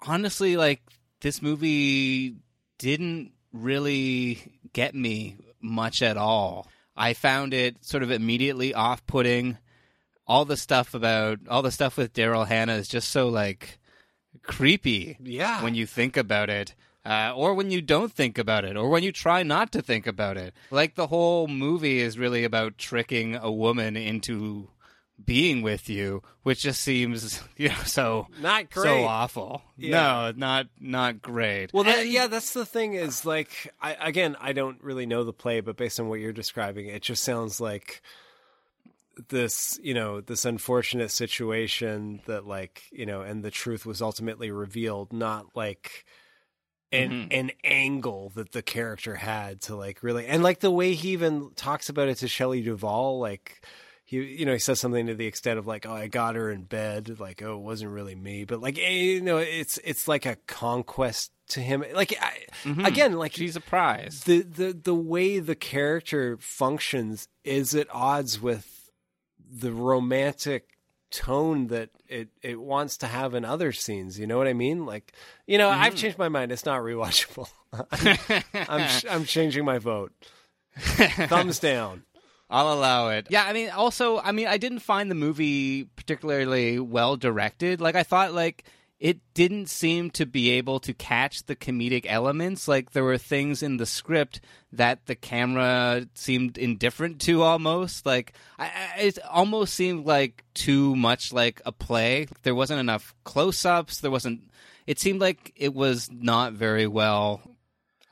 honestly, 0.06 0.56
like, 0.56 0.82
this 1.20 1.40
movie 1.42 2.36
didn't 2.78 3.32
really 3.52 4.60
get 4.72 4.94
me 4.94 5.36
much 5.60 6.02
at 6.02 6.16
all. 6.16 6.68
I 6.96 7.14
found 7.14 7.54
it 7.54 7.84
sort 7.84 8.02
of 8.02 8.10
immediately 8.10 8.74
off 8.74 9.06
putting. 9.06 9.58
All 10.26 10.44
the 10.44 10.56
stuff 10.56 10.92
about, 10.94 11.38
all 11.48 11.62
the 11.62 11.70
stuff 11.70 11.96
with 11.96 12.12
Daryl 12.12 12.46
Hannah 12.46 12.74
is 12.74 12.88
just 12.88 13.10
so, 13.10 13.28
like, 13.28 13.78
creepy 14.42 15.16
Yeah. 15.22 15.62
when 15.62 15.74
you 15.74 15.86
think 15.86 16.16
about 16.16 16.50
it. 16.50 16.74
Uh, 17.04 17.32
or 17.36 17.54
when 17.54 17.70
you 17.70 17.80
don't 17.80 18.12
think 18.12 18.36
about 18.36 18.64
it, 18.64 18.76
or 18.76 18.88
when 18.88 19.04
you 19.04 19.12
try 19.12 19.44
not 19.44 19.70
to 19.70 19.80
think 19.80 20.08
about 20.08 20.36
it. 20.36 20.52
Like 20.72 20.96
the 20.96 21.06
whole 21.06 21.46
movie 21.46 22.00
is 22.00 22.18
really 22.18 22.42
about 22.42 22.78
tricking 22.78 23.36
a 23.36 23.48
woman 23.52 23.96
into 23.96 24.70
being 25.24 25.62
with 25.62 25.88
you, 25.88 26.24
which 26.42 26.62
just 26.62 26.80
seems, 26.80 27.40
you 27.56 27.68
know, 27.68 27.76
so 27.84 28.26
Not 28.40 28.70
great. 28.70 28.82
so 28.86 29.04
awful. 29.04 29.62
Yeah. 29.76 29.90
No, 29.90 30.32
not 30.36 30.66
not 30.80 31.22
great. 31.22 31.72
Well, 31.72 31.84
that, 31.84 32.08
yeah, 32.08 32.26
that's 32.26 32.52
the 32.52 32.66
thing. 32.66 32.94
Is 32.94 33.24
like, 33.24 33.72
I 33.80 33.94
again, 34.00 34.36
I 34.40 34.52
don't 34.52 34.82
really 34.82 35.06
know 35.06 35.22
the 35.22 35.32
play, 35.32 35.60
but 35.60 35.76
based 35.76 36.00
on 36.00 36.08
what 36.08 36.18
you're 36.18 36.32
describing, 36.32 36.88
it 36.88 37.02
just 37.02 37.22
sounds 37.22 37.60
like 37.60 38.02
this, 39.28 39.78
you 39.82 39.94
know, 39.94 40.20
this 40.20 40.44
unfortunate 40.44 41.10
situation 41.10 42.20
that, 42.26 42.46
like, 42.46 42.82
you 42.92 43.06
know, 43.06 43.22
and 43.22 43.42
the 43.44 43.50
truth 43.50 43.86
was 43.86 44.02
ultimately 44.02 44.50
revealed, 44.50 45.12
not 45.12 45.56
like 45.56 46.04
an 46.92 47.10
Mhm. 47.10 47.26
an 47.32 47.50
angle 47.64 48.30
that 48.36 48.52
the 48.52 48.62
character 48.62 49.16
had 49.16 49.60
to 49.62 49.74
like 49.74 50.02
really, 50.04 50.24
and 50.26 50.42
like 50.42 50.60
the 50.60 50.70
way 50.70 50.94
he 50.94 51.10
even 51.10 51.50
talks 51.56 51.88
about 51.88 52.08
it 52.08 52.16
to 52.18 52.28
Shelley 52.28 52.62
Duvall, 52.62 53.18
like. 53.18 53.64
He, 54.08 54.18
you 54.18 54.46
know, 54.46 54.52
he 54.52 54.60
says 54.60 54.78
something 54.78 55.08
to 55.08 55.16
the 55.16 55.26
extent 55.26 55.58
of 55.58 55.66
like, 55.66 55.84
"Oh, 55.84 55.92
I 55.92 56.06
got 56.06 56.36
her 56.36 56.48
in 56.48 56.62
bed." 56.62 57.18
Like, 57.18 57.42
"Oh, 57.42 57.54
it 57.56 57.62
wasn't 57.62 57.90
really 57.90 58.14
me," 58.14 58.44
but 58.44 58.60
like, 58.60 58.78
eh, 58.78 58.88
you 58.88 59.20
know, 59.20 59.38
it's 59.38 59.78
it's 59.82 60.06
like 60.06 60.24
a 60.24 60.36
conquest 60.46 61.32
to 61.48 61.60
him. 61.60 61.84
Like, 61.92 62.14
I, 62.22 62.44
Mhm. 62.62 62.86
again, 62.86 63.12
like 63.14 63.32
she's 63.32 63.56
a 63.56 63.60
prize. 63.60 64.22
the 64.22 64.42
the 64.42 64.72
the 64.72 64.94
way 64.94 65.40
the 65.40 65.56
character 65.56 66.36
functions 66.38 67.26
is 67.42 67.74
at 67.74 67.88
odds 67.90 68.40
with 68.40 68.75
the 69.50 69.72
romantic 69.72 70.68
tone 71.10 71.68
that 71.68 71.90
it 72.08 72.28
it 72.42 72.60
wants 72.60 72.96
to 72.98 73.06
have 73.06 73.34
in 73.34 73.44
other 73.44 73.72
scenes. 73.72 74.18
You 74.18 74.26
know 74.26 74.38
what 74.38 74.48
I 74.48 74.52
mean? 74.52 74.84
Like, 74.86 75.12
you 75.46 75.56
know, 75.58 75.68
I've 75.70 75.94
Mhm. 75.94 75.98
changed 75.98 76.18
my 76.18 76.28
mind. 76.28 76.50
It's 76.52 76.64
not 76.64 76.80
rewatchable. 76.80 77.48
I'm 77.72 78.18
I'm, 78.68 78.90
I'm 79.10 79.24
changing 79.24 79.64
my 79.64 79.78
vote. 79.78 80.12
Thumbs 80.76 81.58
down. 81.58 82.02
I'll 82.48 82.72
allow 82.72 83.08
it. 83.10 83.26
Yeah, 83.30 83.44
I 83.44 83.52
mean, 83.52 83.70
also, 83.70 84.18
I 84.18 84.30
mean, 84.32 84.46
I 84.46 84.56
didn't 84.56 84.78
find 84.80 85.10
the 85.10 85.14
movie 85.16 85.84
particularly 85.84 86.78
well 86.78 87.16
directed. 87.16 87.80
Like, 87.80 87.96
I 87.96 88.04
thought, 88.04 88.34
like, 88.34 88.64
it 88.98 89.20
didn't 89.34 89.68
seem 89.68 90.10
to 90.12 90.24
be 90.24 90.50
able 90.50 90.80
to 90.80 90.94
catch 90.94 91.44
the 91.44 91.56
comedic 91.56 92.06
elements. 92.08 92.66
Like 92.66 92.92
there 92.92 93.04
were 93.04 93.18
things 93.18 93.62
in 93.62 93.76
the 93.76 93.86
script 93.86 94.40
that 94.72 95.04
the 95.06 95.14
camera 95.14 96.06
seemed 96.14 96.56
indifferent 96.56 97.20
to 97.22 97.42
almost. 97.42 98.06
Like 98.06 98.32
I, 98.58 98.70
it 98.98 99.18
almost 99.30 99.74
seemed 99.74 100.06
like 100.06 100.44
too 100.54 100.96
much 100.96 101.32
like 101.32 101.60
a 101.66 101.72
play. 101.72 102.26
There 102.42 102.54
wasn't 102.54 102.80
enough 102.80 103.14
close 103.24 103.64
ups. 103.64 104.00
There 104.00 104.10
wasn't. 104.10 104.50
It 104.86 104.98
seemed 104.98 105.20
like 105.20 105.52
it 105.56 105.74
was 105.74 106.08
not 106.10 106.54
very 106.54 106.86
well. 106.86 107.42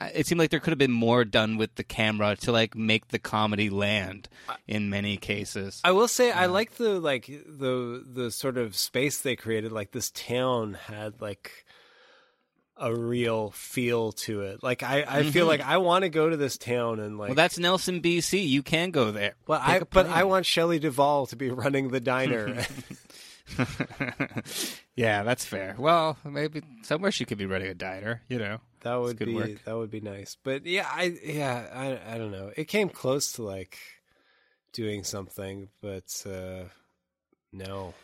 It 0.01 0.27
seemed 0.27 0.39
like 0.39 0.51
there 0.51 0.61
could 0.61 0.73
have 0.73 0.79
been 0.79 0.91
more 0.93 1.25
done 1.25 1.57
with 1.57 1.77
the 1.77 1.85
camera 1.85 2.37
to 2.37 2.53
like 2.53 2.75
make 2.75 3.09
the 3.09 3.19
comedy 3.19 3.71
land 3.71 4.29
in 4.67 4.91
many 4.91 5.17
cases. 5.17 5.81
I 5.85 5.93
will 5.93 6.09
say 6.09 6.31
I 6.33 6.47
like 6.47 6.73
the 6.77 7.01
like 7.01 7.27
the 7.27 8.05
the 8.07 8.31
sort 8.31 8.59
of 8.59 8.77
space 8.77 9.19
they 9.21 9.37
created. 9.37 9.73
Like 9.73 9.93
this 9.93 10.11
town 10.11 10.75
had 10.75 11.21
like 11.23 11.65
a 12.77 12.93
real 12.95 13.53
feel 13.53 14.11
to 14.13 14.43
it. 14.43 14.63
Like 14.63 14.83
I, 14.83 15.05
I 15.07 15.23
feel 15.23 15.47
Mhm. 15.47 15.49
like 15.49 15.61
I 15.61 15.79
want 15.79 16.03
to 16.03 16.09
go 16.09 16.29
to 16.29 16.37
this 16.37 16.59
town 16.59 16.99
and 16.99 17.17
like. 17.17 17.29
well, 17.29 17.37
that's 17.37 17.57
Nelson, 17.59 18.01
BC. 18.03 18.47
You 18.49 18.63
can 18.65 18.91
go 18.91 19.13
there. 19.13 19.35
But 19.47 19.65
Take 19.65 19.83
I 19.83 19.85
but. 19.91 20.07
I 20.07 20.25
want 20.25 20.45
Shelley 20.45 20.81
Duvall 20.81 21.27
to 21.27 21.37
be 21.37 21.51
running 21.51 21.91
the 21.91 22.01
diner. 22.01 22.65
yeah, 24.97 25.23
that's 25.23 25.45
fair. 25.45 25.77
Well, 25.79 26.17
maybe 26.25 26.63
somewhere 26.83 27.11
she 27.13 27.25
could 27.25 27.39
be 27.39 27.47
running 27.47 27.69
a 27.69 27.75
diner. 27.75 28.23
You 28.29 28.39
know, 28.39 28.61
that 28.85 28.95
would 29.01 29.19
be 29.19 29.35
work. 29.35 29.65
that 29.65 29.77
would 29.77 29.91
be 29.91 30.01
nice. 30.01 30.37
But 30.43 30.65
yeah, 30.67 30.89
I 30.91 31.15
yeah 31.23 31.67
I 31.75 32.15
I 32.15 32.19
don't 32.19 32.31
know. 32.33 32.53
It 32.57 32.69
came 32.69 32.89
close 32.89 33.33
to 33.33 33.43
like 33.43 33.77
doing 34.73 35.05
something, 35.05 35.69
but 35.83 36.05
uh 36.27 36.65
no. 37.53 37.95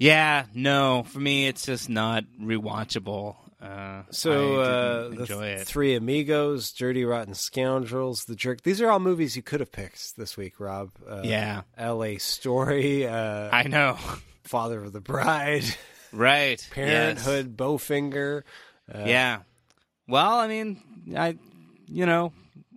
Yeah, 0.00 0.46
no. 0.54 1.02
For 1.08 1.18
me, 1.18 1.46
it's 1.48 1.66
just 1.66 1.88
not 1.88 2.24
rewatchable. 2.40 3.34
Uh, 3.60 4.02
So 4.10 4.60
uh, 4.60 5.08
the 5.08 5.20
enjoy 5.22 5.46
th- 5.48 5.60
it. 5.62 5.66
Three 5.66 5.96
Amigos, 5.96 6.70
Dirty 6.72 7.04
Rotten 7.04 7.34
Scoundrels, 7.34 8.24
The 8.26 8.36
Jerk. 8.36 8.62
These 8.62 8.80
are 8.80 8.90
all 8.90 9.00
movies 9.00 9.34
you 9.34 9.42
could 9.42 9.58
have 9.58 9.72
picked 9.72 10.16
this 10.16 10.36
week, 10.36 10.60
Rob. 10.60 10.90
Uh, 11.04 11.22
Yeah. 11.24 11.62
L.A. 11.76 12.18
Story. 12.18 13.08
Uh, 13.08 13.48
I 13.52 13.64
know. 13.64 13.98
Father 14.44 14.84
of 14.84 14.92
the 14.92 15.00
Bride. 15.00 15.64
Right. 16.12 16.64
Parenthood. 16.72 17.56
Bowfinger. 17.56 18.42
Uh, 18.94 19.02
yeah. 19.04 19.38
Well, 20.08 20.38
I 20.38 20.48
mean, 20.48 20.80
I, 21.16 21.36
you 21.86 22.06
know, 22.06 22.32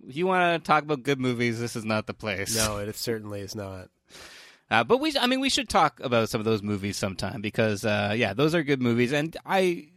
if 0.06 0.14
you 0.16 0.26
want 0.26 0.62
to 0.62 0.66
talk 0.66 0.82
about 0.84 1.02
good 1.02 1.18
movies, 1.20 1.58
this 1.58 1.74
is 1.76 1.84
not 1.84 2.06
the 2.06 2.14
place. 2.14 2.54
No, 2.54 2.78
it 2.78 2.94
certainly 2.96 3.40
is 3.40 3.54
not. 3.54 3.88
Uh, 4.70 4.84
but 4.84 4.98
we, 4.98 5.14
I 5.18 5.26
mean, 5.26 5.40
we 5.40 5.50
should 5.50 5.68
talk 5.68 6.00
about 6.00 6.28
some 6.28 6.40
of 6.40 6.44
those 6.44 6.62
movies 6.62 6.96
sometime 6.96 7.40
because, 7.40 7.84
uh, 7.84 8.14
yeah, 8.16 8.32
those 8.32 8.54
are 8.54 8.62
good 8.62 8.80
movies, 8.80 9.12
and 9.12 9.36
I, 9.44 9.88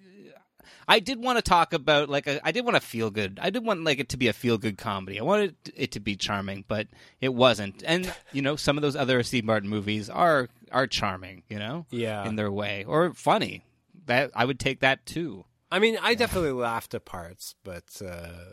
I 0.88 1.00
did 1.00 1.22
want 1.22 1.38
to 1.38 1.42
talk 1.42 1.72
about 1.74 2.10
like 2.10 2.28
a, 2.28 2.46
I 2.46 2.52
did 2.52 2.66
want 2.66 2.76
to 2.76 2.82
feel 2.82 3.10
good. 3.10 3.40
I 3.42 3.50
did 3.50 3.66
want 3.66 3.84
like 3.84 4.00
it 4.00 4.10
to 4.10 4.18
be 4.18 4.28
a 4.28 4.34
feel 4.34 4.58
good 4.58 4.78
comedy. 4.78 5.20
I 5.20 5.24
wanted 5.24 5.56
it 5.76 5.92
to 5.94 6.00
be 6.00 6.16
charming, 6.16 6.66
but 6.68 6.88
it 7.22 7.34
wasn't. 7.34 7.84
And 7.86 8.14
you 8.34 8.42
know, 8.42 8.56
some 8.56 8.78
of 8.78 8.82
those 8.82 8.96
other 8.96 9.24
Steve 9.24 9.46
Martin 9.46 9.70
movies 9.70 10.10
are 10.10 10.50
are 10.72 10.88
charming, 10.88 11.44
you 11.50 11.58
know, 11.58 11.86
Yeah. 11.90 12.28
in 12.28 12.36
their 12.36 12.52
way, 12.52 12.84
or 12.86 13.14
funny. 13.14 13.64
That 14.08 14.32
I 14.36 14.46
would 14.46 14.60
take 14.60 14.82
that 14.82 15.06
too. 15.06 15.46
I 15.72 15.80
mean, 15.80 15.98
I 16.02 16.16
definitely 16.16 16.52
laughed 16.52 16.94
at 16.94 17.06
parts, 17.06 17.56
but 17.64 17.84
uh, 18.06 18.52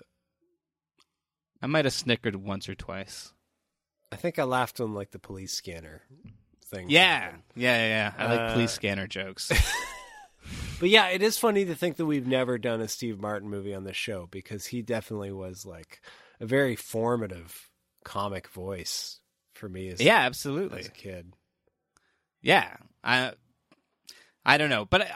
I 1.60 1.66
might 1.66 1.84
have 1.84 1.94
snickered 1.94 2.36
once 2.36 2.68
or 2.68 2.74
twice. 2.74 3.32
I 4.10 4.16
think 4.16 4.38
I 4.38 4.44
laughed 4.44 4.80
on 4.80 4.94
like 4.94 5.10
the 5.10 5.18
police 5.18 5.52
scanner 5.52 6.02
thing. 6.66 6.90
Yeah, 6.90 7.32
yeah, 7.54 7.76
yeah. 7.76 7.86
yeah. 7.86 8.12
I 8.18 8.26
like 8.26 8.40
Uh, 8.40 8.52
police 8.54 8.72
scanner 8.72 9.06
jokes. 9.06 9.50
But 10.80 10.88
yeah, 10.88 11.10
it 11.10 11.22
is 11.22 11.38
funny 11.38 11.64
to 11.66 11.76
think 11.76 11.96
that 11.98 12.06
we've 12.06 12.26
never 12.26 12.58
done 12.58 12.80
a 12.80 12.88
Steve 12.88 13.20
Martin 13.20 13.48
movie 13.48 13.72
on 13.72 13.84
this 13.84 13.96
show 13.96 14.26
because 14.28 14.66
he 14.66 14.82
definitely 14.82 15.30
was 15.30 15.64
like 15.64 16.00
a 16.40 16.46
very 16.46 16.74
formative 16.74 17.70
comic 18.04 18.48
voice 18.48 19.20
for 19.54 19.68
me 19.68 19.88
as 19.90 20.00
Yeah, 20.02 20.18
absolutely. 20.18 20.80
as 20.80 20.88
a 20.88 20.90
kid. 20.90 21.34
Yeah, 22.40 22.76
I 23.04 23.34
I 24.44 24.58
don't 24.58 24.70
know, 24.70 24.84
but 24.84 25.02
I, 25.02 25.12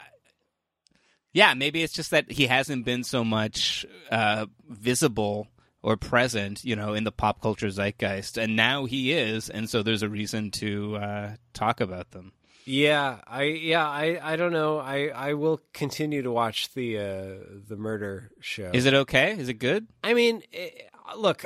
yeah, 1.37 1.53
maybe 1.53 1.83
it's 1.83 1.93
just 1.93 2.13
that 2.13 2.33
he 2.33 2.47
hasn't 2.47 2.87
been 2.87 3.05
so 3.05 3.23
much 3.23 3.85
uh, 4.11 4.47
visible 4.71 5.49
or 5.83 5.99
present, 5.99 6.65
you 6.65 6.75
know, 6.75 6.95
in 6.95 7.05
the 7.05 7.13
pop 7.13 7.43
culture 7.43 7.69
zeitgeist, 7.69 8.39
and 8.43 8.57
now 8.57 8.87
he 8.87 9.13
is, 9.13 9.51
and 9.51 9.69
so 9.69 9.83
there's 9.83 10.03
a 10.03 10.09
reason 10.09 10.51
to 10.53 10.97
uh, 10.97 11.37
talk 11.53 11.83
about 11.83 12.13
them. 12.13 12.33
Yeah, 12.65 13.19
I 13.27 13.43
yeah, 13.43 13.87
I 13.87 14.19
I 14.33 14.37
don't 14.37 14.53
know. 14.53 14.79
I 14.79 15.09
I 15.09 15.35
will 15.35 15.61
continue 15.75 16.23
to 16.23 16.33
watch 16.33 16.73
the 16.73 16.99
uh 16.99 17.59
the 17.69 17.77
murder 17.77 18.31
show. 18.41 18.71
Is 18.73 18.87
it 18.87 18.95
okay? 18.95 19.37
Is 19.39 19.51
it 19.51 19.59
good? 19.59 19.87
I 20.03 20.15
mean, 20.15 20.43
eh, 20.55 20.71
look, 21.19 21.45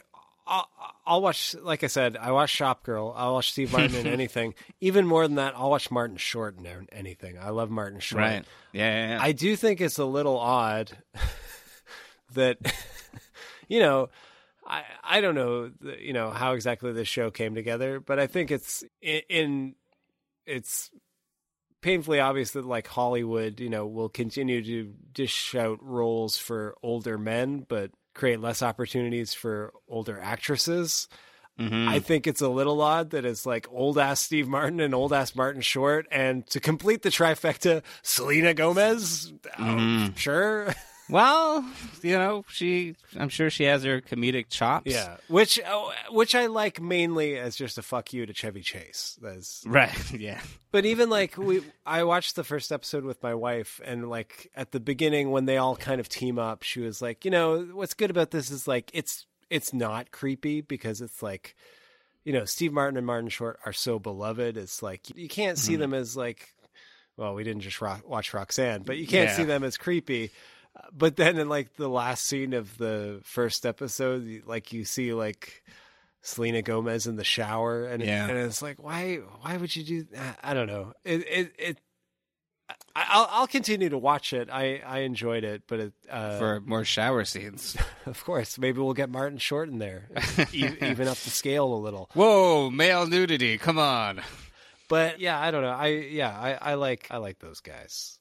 I'll, 0.51 0.69
I'll 1.07 1.23
watch. 1.23 1.55
Like 1.55 1.85
I 1.85 1.87
said, 1.87 2.17
I 2.17 2.33
watch 2.33 2.59
Shopgirl. 2.59 3.15
I'll 3.17 3.35
watch 3.35 3.53
Steve 3.53 3.73
Martin 3.73 3.95
in 3.95 4.07
anything. 4.13 4.55
Even 4.81 5.07
more 5.07 5.27
than 5.27 5.37
that, 5.37 5.55
I'll 5.57 5.71
watch 5.71 5.91
Martin 5.91 6.17
Short 6.17 6.59
in 6.59 6.89
anything. 6.91 7.39
I 7.39 7.51
love 7.51 7.71
Martin 7.71 8.01
Short. 8.01 8.21
Right? 8.21 8.45
Yeah, 8.73 8.91
yeah, 8.91 9.09
yeah. 9.15 9.19
I 9.23 9.33
do 9.33 9.55
think 9.55 9.81
it's 9.81 9.99
a 9.99 10.05
little 10.05 10.39
odd 10.39 10.91
that 12.35 12.59
you 13.69 13.79
know. 13.81 14.11
I 14.67 14.85
I 15.03 15.21
don't 15.21 15.35
know 15.35 15.71
you 15.99 16.13
know 16.13 16.31
how 16.31 16.53
exactly 16.53 16.93
this 16.93 17.09
show 17.09 17.33
came 17.33 17.57
together, 17.57 17.99
but 17.99 18.21
I 18.21 18.29
think 18.29 18.53
it's 18.53 18.85
in, 19.03 19.23
in 19.29 19.75
it's 20.47 20.91
painfully 21.81 22.21
obvious 22.21 22.53
that 22.53 22.65
like 22.65 22.87
Hollywood, 22.87 23.59
you 23.59 23.69
know, 23.69 23.87
will 23.87 24.09
continue 24.09 24.63
to 24.63 24.95
dish 25.13 25.55
out 25.57 25.79
roles 25.83 26.37
for 26.37 26.77
older 26.83 27.19
men, 27.19 27.67
but 27.69 27.91
create 28.15 28.41
less 28.41 28.63
opportunities 28.63 29.33
for 29.35 29.73
older 29.89 30.19
actresses. 30.21 31.09
Mhm. 31.59 31.89
I 31.89 31.99
think 32.01 32.27
it's 32.27 32.41
a 32.41 32.49
little 32.49 32.81
odd 32.81 33.11
that 33.11 33.25
it's 33.27 33.45
like 33.45 33.67
old 33.71 33.99
ass 33.99 34.21
Steve 34.21 34.49
Martin 34.49 34.81
and 34.81 34.95
old 34.95 35.13
ass 35.13 35.35
Martin 35.35 35.61
Short, 35.61 36.07
and 36.11 36.47
to 36.49 36.59
complete 36.61 37.03
the 37.03 37.11
trifecta, 37.11 37.83
Selena 38.03 38.55
Gomez. 38.55 39.33
Oh, 39.59 39.63
Mhm. 39.63 40.17
sure. 40.17 40.75
Well, 41.11 41.65
you 42.03 42.17
know, 42.19 42.45
she. 42.49 42.95
I'm 43.17 43.29
sure 43.29 43.51
she 43.51 43.65
has 43.65 43.83
her 43.85 44.01
comedic 44.01 44.49
chops. 44.49 44.91
Yeah, 44.93 45.17
which 45.29 45.59
oh, 45.67 45.93
which 46.11 46.35
I 46.35 46.47
like 46.47 46.81
mainly 46.81 47.37
as 47.39 47.57
just 47.57 47.79
a 47.79 47.83
fuck 47.83 48.13
you 48.13 48.27
to 48.27 48.33
Chevy 48.33 48.61
Chase. 48.63 49.19
That's 49.21 49.63
Right. 49.67 49.91
Yeah. 50.19 50.41
But 50.73 50.85
even 50.87 51.11
like 51.11 51.37
we, 51.37 51.63
I 51.85 52.05
watched 52.05 52.37
the 52.37 52.45
first 52.45 52.71
episode 52.73 53.05
with 53.05 53.23
my 53.23 53.35
wife, 53.35 53.81
and 53.85 54.09
like 54.09 54.51
at 54.55 54.71
the 54.73 54.81
beginning 54.81 55.31
when 55.31 55.47
they 55.47 55.57
all 55.57 55.77
kind 55.77 56.01
of 56.01 56.09
team 56.09 56.39
up, 56.39 56.63
she 56.63 56.81
was 56.81 57.03
like, 57.03 57.25
you 57.25 57.31
know, 57.31 57.63
what's 57.73 57.95
good 57.95 58.11
about 58.11 58.31
this 58.31 58.51
is 58.51 58.69
like 58.69 58.91
it's 58.95 59.27
it's 59.51 59.73
not 59.75 60.13
creepy 60.13 60.61
because 60.61 61.01
it's 61.01 61.23
like, 61.25 61.57
you 62.25 62.33
know, 62.33 62.45
Steve 62.45 62.73
Martin 62.73 62.97
and 62.97 63.07
Martin 63.07 63.29
Short 63.31 63.59
are 63.67 63.73
so 63.73 63.99
beloved. 63.99 64.57
It's 64.57 64.81
like 64.83 65.15
you 65.17 65.29
can't 65.29 65.59
see 65.59 65.75
Mhm. 65.75 65.79
them 65.81 65.95
as 65.95 66.17
like, 66.17 66.55
well, 67.17 67.35
we 67.35 67.43
didn't 67.43 67.63
just 67.63 67.81
ro- 67.81 68.01
watch 68.07 68.33
Roxanne, 68.33 68.83
but 68.83 68.97
you 68.97 69.07
can't 69.09 69.31
Yeah. 69.31 69.37
see 69.37 69.45
them 69.45 69.65
as 69.65 69.77
creepy. 69.77 70.31
But 70.93 71.17
then 71.17 71.39
in 71.39 71.49
like 71.49 71.75
the 71.77 71.89
last 71.89 72.25
scene 72.27 72.53
of 72.53 72.77
the 72.79 73.21
first 73.25 73.67
episode, 73.67 74.43
like 74.47 74.73
you 74.73 74.85
see 74.85 75.13
like 75.13 75.63
Selena 76.23 76.63
Gomez 76.63 77.07
in 77.07 77.17
the 77.17 77.25
shower, 77.25 77.87
and 77.87 78.03
Yeah. 78.03 78.29
and 78.29 78.39
it's 78.39 78.63
like, 78.63 78.83
why 78.83 79.17
why 79.41 79.57
would 79.57 79.75
you 79.75 79.83
do? 79.85 80.03
That? 80.13 80.39
I 80.43 80.55
don't 80.55 80.67
know. 80.69 80.93
It 81.05 81.27
it. 81.29 81.53
it 81.59 81.81
I'll 82.95 83.27
I'll 83.31 83.47
continue 83.49 83.89
to 83.89 83.99
watch 83.99 84.33
it. 84.33 84.49
I, 84.51 84.81
I 84.87 85.01
enjoyed 85.01 85.43
it, 85.43 85.63
but 85.67 85.81
it, 85.81 85.93
uh, 86.09 86.39
For 86.39 86.61
more 86.61 86.85
shower 86.85 87.25
scenes. 87.25 87.77
of 88.07 88.23
course 88.25 88.59
maybe 88.59 88.79
we'll 88.81 88.95
get 88.95 89.11
Martin 89.11 89.39
Short 89.39 89.69
in 89.69 89.79
there, 89.79 90.09
e- 90.53 90.69
even 90.81 91.09
up 91.09 91.17
the 91.19 91.31
scale 91.31 91.73
a 91.75 91.81
little. 91.81 92.09
Whoa, 92.15 92.71
male 92.71 93.07
nudity! 93.09 93.59
Come 93.59 93.79
on. 93.79 94.21
But 94.89 95.19
yeah, 95.21 95.39
I 95.41 95.51
don't 95.51 95.63
know. 95.63 95.71
I 95.71 95.87
yeah, 95.89 96.31
I, 96.31 96.73
I 96.73 96.75
like 96.75 97.09
I 97.11 97.17
like 97.17 97.41
those 97.41 97.59
guys. 97.61 98.20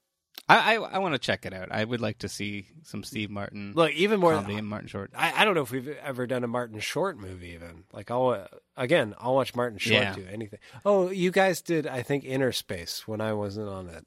I 0.50 0.76
I, 0.76 0.80
I 0.82 0.98
want 0.98 1.14
to 1.14 1.20
check 1.20 1.46
it 1.46 1.54
out. 1.54 1.72
I 1.72 1.84
would 1.84 2.02
like 2.02 2.18
to 2.20 2.28
see 2.30 2.68
some 2.84 3.04
Steve 3.04 3.30
Martin. 3.30 3.74
Look, 3.76 3.92
even 3.94 4.20
more 4.20 4.34
comedy 4.34 4.56
and 4.56 4.68
Martin 4.68 4.88
Short. 4.90 5.12
I, 5.16 5.32
I 5.42 5.46
don't 5.46 5.54
know 5.54 5.62
if 5.62 5.72
we've 5.72 5.88
ever 5.88 6.26
done 6.28 6.44
a 6.44 6.48
Martin 6.48 6.80
Short 6.80 7.18
movie. 7.18 7.50
Even 7.50 7.84
like 7.94 8.10
I'll 8.12 8.30
uh, 8.30 8.48
again 8.76 9.14
I'll 9.20 9.36
watch 9.36 9.56
Martin 9.56 9.78
Short 9.78 10.02
Yeah. 10.02 10.16
do 10.16 10.26
anything. 10.30 10.60
Oh, 10.84 11.10
you 11.12 11.32
guys 11.32 11.62
did 11.62 11.86
I 11.88 12.02
think 12.02 12.24
Innerspace 12.26 13.02
when 13.02 13.22
I 13.22 13.34
wasn't 13.34 13.70
on 13.70 13.88
it, 13.90 14.06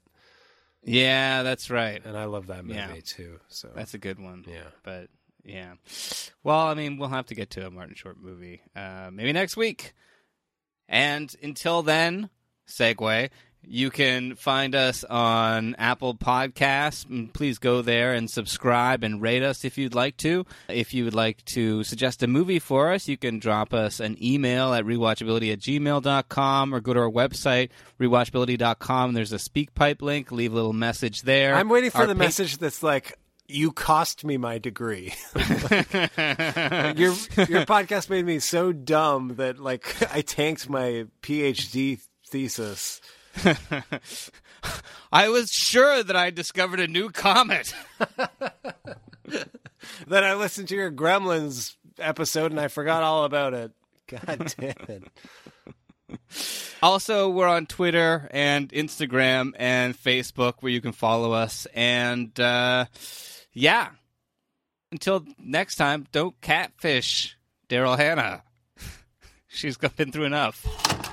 Yeah, 0.83 1.43
that's 1.43 1.69
right. 1.69 2.01
and 2.05 2.17
I 2.17 2.25
love 2.25 2.47
that 2.47 2.65
movie 2.65 2.77
Yeah. 2.77 2.95
too. 3.05 3.39
So 3.47 3.69
That's 3.73 3.93
a 3.93 3.97
good 3.99 4.19
one. 4.19 4.43
Yeah. 4.47 4.67
But 4.83 5.07
yeah. 5.45 5.73
Well, 6.43 6.59
I 6.59 6.73
mean, 6.73 6.97
we'll 6.97 7.09
have 7.09 7.25
to 7.27 7.35
get 7.35 7.49
to 7.51 7.65
a 7.65 7.71
Martin 7.71 7.95
Short 7.95 8.17
movie 8.21 8.61
uh, 8.75 9.09
maybe 9.13 9.31
next 9.33 9.55
week. 9.57 9.93
And 10.89 11.33
until 11.41 11.81
then, 11.83 12.29
segue. 12.67 13.29
You 13.65 13.89
can 13.91 14.35
find 14.35 14.75
us 14.75 15.03
on 15.05 15.75
Apple 15.75 16.15
Podcasts. 16.15 17.05
Mm, 17.05 17.31
Please 17.33 17.57
go 17.59 17.81
there 17.81 18.13
and 18.13 18.29
subscribe 18.29 19.03
and 19.03 19.21
rate 19.21 19.41
us 19.41 19.63
if 19.63 19.77
you'd 19.77 19.95
like 19.95 20.17
to. 20.17 20.45
If 20.67 20.93
you 20.93 21.05
would 21.05 21.15
like 21.15 21.43
to 21.45 21.83
suggest 21.83 22.21
a 22.23 22.27
movie 22.27 22.59
for 22.59 22.91
us, 22.91 23.07
you 23.07 23.15
can 23.17 23.39
drop 23.39 23.73
us 23.73 23.99
an 23.99 24.17
email 24.21 24.73
at 24.73 24.83
rewatchability 24.83 25.51
at 25.53 25.59
gmail.com 25.59 26.75
or 26.75 26.81
go 26.81 26.93
to 26.93 26.99
our 26.99 27.09
website, 27.09 27.69
rewatchability.com. 27.99 29.13
There's 29.13 29.33
a 29.33 29.37
SpeakPipe 29.37 30.01
link. 30.01 30.31
Leave 30.31 30.51
a 30.51 30.55
little 30.55 30.73
message 30.73 31.21
there. 31.21 31.55
I'm 31.55 31.69
waiting 31.69 31.89
for 31.89 31.99
Our 31.99 32.07
the 32.07 32.15
pa- 32.15 32.19
message 32.19 32.57
that's 32.57 32.83
like, 32.83 33.17
"You 33.47 33.71
cost 33.71 34.25
me 34.25 34.37
my 34.37 34.57
degree." 34.57 35.13
your 35.35 37.13
your 37.13 37.65
podcast 37.65 38.09
made 38.09 38.25
me 38.25 38.39
so 38.39 38.71
dumb 38.73 39.35
that 39.37 39.59
like 39.59 39.95
I 40.13 40.21
tanked 40.21 40.69
my 40.69 41.05
PhD 41.21 41.99
thesis. 42.27 43.01
I 45.11 45.29
was 45.29 45.51
sure 45.51 46.03
that 46.03 46.15
I 46.15 46.29
discovered 46.29 46.79
a 46.79 46.87
new 46.87 47.09
comet. 47.09 47.73
Then 50.07 50.23
I 50.23 50.33
listened 50.35 50.67
to 50.69 50.75
your 50.75 50.91
Gremlins 50.91 51.75
episode 51.97 52.51
and 52.51 52.59
I 52.59 52.67
forgot 52.67 53.03
all 53.03 53.25
about 53.25 53.53
it. 53.53 53.71
God 54.07 54.53
damn 54.59 54.75
it. 54.87 56.19
Also, 56.81 57.29
we're 57.29 57.47
on 57.47 57.65
Twitter 57.65 58.27
and 58.31 58.69
Instagram 58.69 59.53
and 59.57 59.97
Facebook 59.97 60.55
where 60.59 60.71
you 60.71 60.81
can 60.81 60.91
follow 60.91 61.31
us. 61.31 61.65
And 61.73 62.37
uh, 62.39 62.85
yeah, 63.53 63.89
until 64.91 65.25
next 65.39 65.77
time, 65.77 66.05
don't 66.11 66.39
catfish 66.41 67.37
Daryl 67.69 67.97
Hannah. 67.97 68.43
She's 69.47 69.77
been 69.77 70.11
through 70.11 70.25
enough. 70.25 71.12